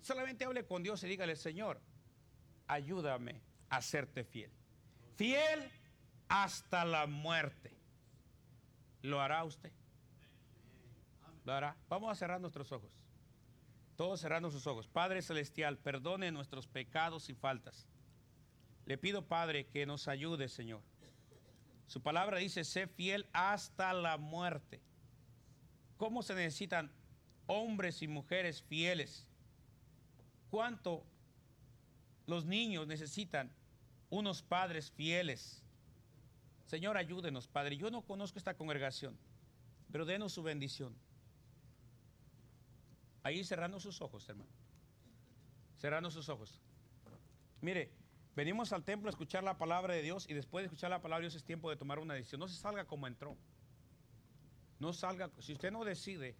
Solamente 0.00 0.44
hable 0.44 0.64
con 0.66 0.82
Dios 0.82 1.02
y 1.02 1.08
dígale, 1.08 1.36
Señor, 1.36 1.80
ayúdame 2.66 3.42
a 3.68 3.82
serte 3.82 4.24
fiel. 4.24 4.50
Fiel 5.18 5.70
hasta 6.28 6.86
la 6.86 7.06
muerte. 7.06 7.70
¿Lo 9.02 9.20
hará 9.20 9.44
usted? 9.44 9.70
¿Lo 11.44 11.52
hará? 11.52 11.76
Vamos 11.90 12.10
a 12.10 12.14
cerrar 12.14 12.40
nuestros 12.40 12.72
ojos. 12.72 12.90
Todos 13.96 14.20
cerrando 14.20 14.50
sus 14.50 14.66
ojos. 14.66 14.88
Padre 14.88 15.20
Celestial, 15.20 15.76
perdone 15.76 16.32
nuestros 16.32 16.66
pecados 16.66 17.28
y 17.28 17.34
faltas. 17.34 17.86
Le 18.86 18.96
pido, 18.96 19.26
Padre, 19.26 19.66
que 19.66 19.84
nos 19.84 20.08
ayude, 20.08 20.48
Señor 20.48 20.80
su 21.88 22.02
palabra 22.02 22.36
dice, 22.36 22.64
sé 22.64 22.86
fiel 22.86 23.26
hasta 23.32 23.94
la 23.94 24.18
muerte. 24.18 24.82
¿Cómo 25.96 26.22
se 26.22 26.34
necesitan 26.34 26.92
hombres 27.46 28.02
y 28.02 28.08
mujeres 28.08 28.62
fieles? 28.62 29.26
¿Cuánto 30.50 31.02
los 32.26 32.44
niños 32.44 32.86
necesitan 32.86 33.50
unos 34.10 34.42
padres 34.42 34.90
fieles? 34.90 35.62
Señor, 36.66 36.96
ayúdenos, 36.96 37.48
Padre. 37.48 37.76
Yo 37.76 37.90
no 37.90 38.02
conozco 38.02 38.38
esta 38.38 38.54
congregación, 38.54 39.16
pero 39.90 40.04
denos 40.04 40.32
su 40.32 40.42
bendición. 40.42 40.94
Ahí 43.22 43.42
cerrando 43.44 43.80
sus 43.80 44.00
ojos, 44.00 44.28
hermano. 44.28 44.50
Cerrando 45.78 46.10
sus 46.10 46.28
ojos. 46.28 46.60
Mire, 47.60 47.90
Venimos 48.38 48.72
al 48.72 48.84
templo 48.84 49.08
a 49.08 49.10
escuchar 49.10 49.42
la 49.42 49.58
palabra 49.58 49.94
de 49.94 50.00
Dios 50.00 50.24
y 50.30 50.32
después 50.32 50.62
de 50.62 50.66
escuchar 50.66 50.90
la 50.90 51.02
palabra 51.02 51.22
de 51.22 51.24
Dios 51.24 51.34
es 51.34 51.42
tiempo 51.42 51.70
de 51.70 51.76
tomar 51.76 51.98
una 51.98 52.14
decisión. 52.14 52.38
No 52.38 52.46
se 52.46 52.54
salga 52.54 52.84
como 52.84 53.08
entró. 53.08 53.36
No 54.78 54.92
salga, 54.92 55.28
si 55.40 55.54
usted 55.54 55.72
no 55.72 55.84
decide, 55.84 56.36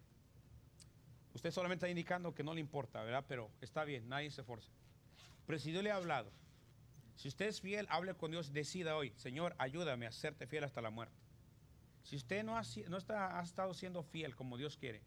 usted 1.33 1.51
solamente 1.51 1.85
está 1.85 1.89
indicando 1.89 2.33
que 2.33 2.41
no 2.41 2.53
le 2.53 2.61
importa, 2.61 3.03
¿verdad? 3.03 3.25
Pero 3.27 3.51
está 3.59 3.83
bien, 3.83 4.07
nadie 4.07 4.31
se 4.31 4.45
si 5.59 5.71
Dios 5.71 5.83
le 5.83 5.91
ha 5.91 5.97
hablado, 5.97 6.31
si 7.19 7.27
usted 7.27 7.47
es 7.47 7.59
fiel, 7.59 7.85
hable 7.89 8.13
con 8.13 8.31
Dios, 8.31 8.53
decida 8.53 8.95
hoy, 8.95 9.11
Señor, 9.17 9.53
ayúdame 9.57 10.07
a 10.07 10.11
serte 10.13 10.47
fiel 10.47 10.63
hasta 10.63 10.81
la 10.81 10.89
muerte. 10.89 11.19
Si 12.01 12.15
usted 12.15 12.45
no 12.45 12.57
ha, 12.57 12.61
no 12.87 12.95
está, 12.95 13.37
ha 13.37 13.43
estado 13.43 13.73
siendo 13.73 14.03
fiel 14.03 14.37
como 14.37 14.57
Dios 14.57 14.77
quiere, 14.77 15.01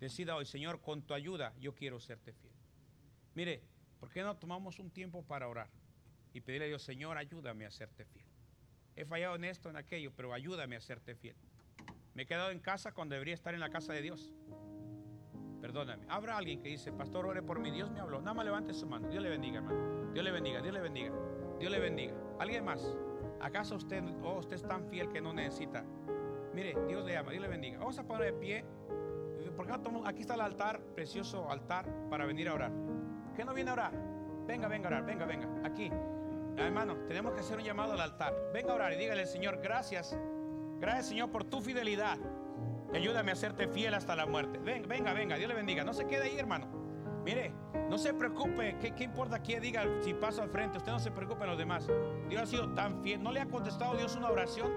decida 0.00 0.34
hoy, 0.34 0.44
Señor, 0.44 0.80
con 0.80 1.02
tu 1.02 1.14
ayuda 1.14 1.54
yo 1.60 1.72
quiero 1.72 2.00
serte 2.00 2.32
fiel. 2.32 2.52
Mire, 3.36 3.62
¿por 4.00 4.10
qué 4.10 4.24
no 4.24 4.36
tomamos 4.36 4.80
un 4.80 4.90
tiempo 4.90 5.22
para 5.22 5.46
orar 5.46 5.68
y 6.32 6.40
pedirle 6.40 6.64
a 6.64 6.68
Dios, 6.68 6.82
Señor, 6.82 7.16
ayúdame 7.16 7.64
a 7.64 7.70
serte 7.70 8.06
fiel? 8.06 8.26
He 8.96 9.04
fallado 9.04 9.36
en 9.36 9.44
esto, 9.44 9.70
en 9.70 9.76
aquello, 9.76 10.10
pero 10.16 10.34
ayúdame 10.34 10.74
a 10.74 10.80
serte 10.80 11.14
fiel. 11.14 11.36
Me 12.14 12.24
he 12.24 12.26
quedado 12.26 12.50
en 12.50 12.58
casa 12.58 12.90
cuando 12.90 13.12
debería 13.12 13.34
estar 13.34 13.54
en 13.54 13.60
la 13.60 13.70
casa 13.70 13.92
de 13.92 14.02
Dios. 14.02 14.34
Perdóname. 15.60 16.06
Habrá 16.08 16.38
alguien 16.38 16.60
que 16.60 16.70
dice, 16.70 16.90
Pastor, 16.90 17.24
ore 17.24 17.40
por 17.40 17.60
mí. 17.60 17.70
Dios 17.70 17.88
me 17.88 18.00
habló. 18.00 18.18
Nada 18.20 18.34
más 18.34 18.44
levante 18.44 18.74
su 18.74 18.84
mano. 18.84 19.08
Dios 19.08 19.22
le 19.22 19.30
bendiga, 19.30 19.58
hermano. 19.58 20.12
Dios 20.12 20.24
le 20.24 20.32
bendiga, 20.32 20.60
Dios 20.60 20.74
le 20.74 20.80
bendiga. 20.80 21.12
Dios 21.62 21.70
le 21.70 21.78
bendiga. 21.78 22.12
¿Alguien 22.40 22.64
más? 22.64 22.84
¿Acaso 23.40 23.76
usted, 23.76 24.02
oh, 24.24 24.40
usted 24.40 24.56
es 24.56 24.66
tan 24.66 24.84
fiel 24.88 25.08
que 25.10 25.20
no 25.20 25.32
necesita? 25.32 25.84
Mire, 26.52 26.76
Dios 26.88 27.04
le 27.04 27.16
ama, 27.16 27.30
Dios 27.30 27.40
le 27.40 27.46
bendiga. 27.46 27.78
Vamos 27.78 27.96
a 28.00 28.02
poner 28.02 28.24
de 28.24 28.32
pie. 28.32 28.64
¿Por 29.56 29.68
Aquí 30.04 30.22
está 30.22 30.34
el 30.34 30.40
altar, 30.40 30.80
precioso 30.96 31.48
altar, 31.48 31.86
para 32.10 32.26
venir 32.26 32.48
a 32.48 32.54
orar. 32.54 32.72
¿Qué 33.36 33.44
no 33.44 33.54
viene 33.54 33.70
a 33.70 33.74
orar? 33.74 33.92
Venga, 34.44 34.66
venga 34.66 34.88
a 34.88 34.90
orar, 34.90 35.06
venga, 35.06 35.24
venga. 35.24 35.48
Aquí. 35.64 35.88
Hermano, 36.56 36.96
tenemos 37.06 37.32
que 37.32 37.38
hacer 37.38 37.58
un 37.58 37.64
llamado 37.64 37.92
al 37.92 38.00
altar. 38.00 38.34
Venga 38.52 38.72
a 38.72 38.74
orar 38.74 38.92
y 38.94 38.96
dígale, 38.96 39.24
Señor, 39.24 39.60
gracias 39.62 40.18
Gracias 40.80 41.06
Señor 41.06 41.30
por 41.30 41.44
tu 41.44 41.60
fidelidad. 41.60 42.18
Ayúdame 42.92 43.30
a 43.30 43.34
hacerte 43.34 43.68
fiel 43.68 43.94
hasta 43.94 44.16
la 44.16 44.26
muerte. 44.26 44.58
Venga, 44.58 44.88
venga, 44.88 45.12
venga. 45.12 45.36
Dios 45.36 45.48
le 45.48 45.54
bendiga. 45.54 45.84
No 45.84 45.94
se 45.94 46.08
quede 46.08 46.24
ahí, 46.24 46.36
hermano. 46.40 46.81
Mire, 47.24 47.52
no 47.88 47.98
se 47.98 48.12
preocupe. 48.14 48.76
¿Qué, 48.80 49.04
importa 49.04 49.38
quién 49.38 49.62
diga 49.62 49.84
si 50.00 50.14
pasa 50.14 50.42
al 50.42 50.50
frente? 50.50 50.78
Usted 50.78 50.92
no 50.92 50.98
se 50.98 51.10
preocupe 51.10 51.42
en 51.44 51.50
los 51.50 51.58
demás. 51.58 51.88
Dios 52.28 52.42
ha 52.42 52.46
sido 52.46 52.74
tan 52.74 53.02
fiel. 53.02 53.22
¿No 53.22 53.32
le 53.32 53.40
ha 53.40 53.46
contestado 53.46 53.96
Dios 53.96 54.16
una 54.16 54.30
oración? 54.30 54.72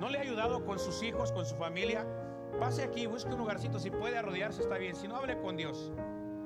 ¿No 0.00 0.08
le 0.08 0.18
ha 0.18 0.22
ayudado 0.22 0.64
con 0.64 0.78
sus 0.78 1.02
hijos, 1.02 1.32
con 1.32 1.44
su 1.44 1.54
familia? 1.56 2.06
Pase 2.58 2.82
aquí, 2.82 3.06
busque 3.06 3.32
un 3.32 3.38
lugarcito. 3.38 3.78
Si 3.78 3.90
puede 3.90 4.16
arrodillarse, 4.16 4.62
está 4.62 4.78
bien. 4.78 4.96
Si 4.96 5.06
no, 5.06 5.16
hable 5.16 5.38
con 5.38 5.56
Dios. 5.56 5.92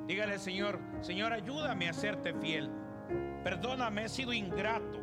Dígale, 0.06 0.38
Señor, 0.38 0.80
Señor, 1.00 1.32
ayúdame 1.32 1.86
a 1.86 1.90
hacerte 1.90 2.34
fiel. 2.34 2.70
Perdóname, 3.42 4.04
he 4.04 4.08
sido 4.08 4.32
ingrato. 4.32 5.00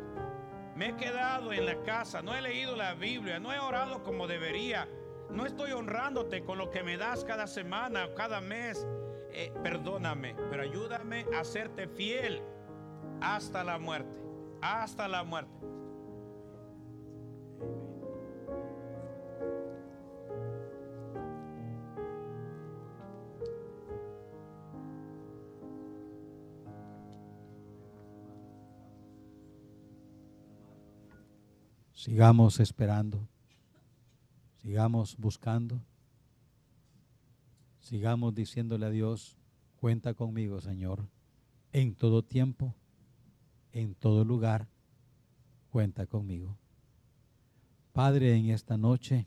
Me 0.76 0.88
he 0.88 0.96
quedado 0.96 1.52
en 1.52 1.66
la 1.66 1.82
casa, 1.82 2.22
no 2.22 2.34
he 2.34 2.40
leído 2.40 2.76
la 2.76 2.94
Biblia, 2.94 3.38
no 3.38 3.52
he 3.52 3.58
orado 3.58 4.02
como 4.02 4.26
debería. 4.26 4.88
No 5.28 5.46
estoy 5.46 5.72
honrándote 5.72 6.44
con 6.44 6.58
lo 6.58 6.70
que 6.70 6.82
me 6.82 6.96
das 6.96 7.24
cada 7.24 7.46
semana, 7.46 8.08
cada 8.14 8.40
mes. 8.40 8.86
Eh, 9.34 9.52
perdóname, 9.62 10.34
pero 10.50 10.62
ayúdame 10.62 11.24
a 11.34 11.40
hacerte 11.40 11.88
fiel 11.88 12.42
hasta 13.20 13.64
la 13.64 13.78
muerte. 13.78 14.20
Hasta 14.60 15.08
la 15.08 15.24
muerte. 15.24 15.62
Sigamos 31.94 32.58
esperando, 32.58 33.28
sigamos 34.56 35.16
buscando, 35.18 35.80
sigamos 37.82 38.34
diciéndole 38.34 38.86
a 38.86 38.90
Dios, 38.90 39.36
cuenta 39.76 40.14
conmigo, 40.14 40.60
Señor, 40.60 41.08
en 41.72 41.94
todo 41.94 42.22
tiempo, 42.22 42.74
en 43.72 43.94
todo 43.94 44.24
lugar, 44.24 44.68
cuenta 45.70 46.06
conmigo. 46.06 46.56
Padre, 47.92 48.36
en 48.36 48.50
esta 48.50 48.78
noche 48.78 49.26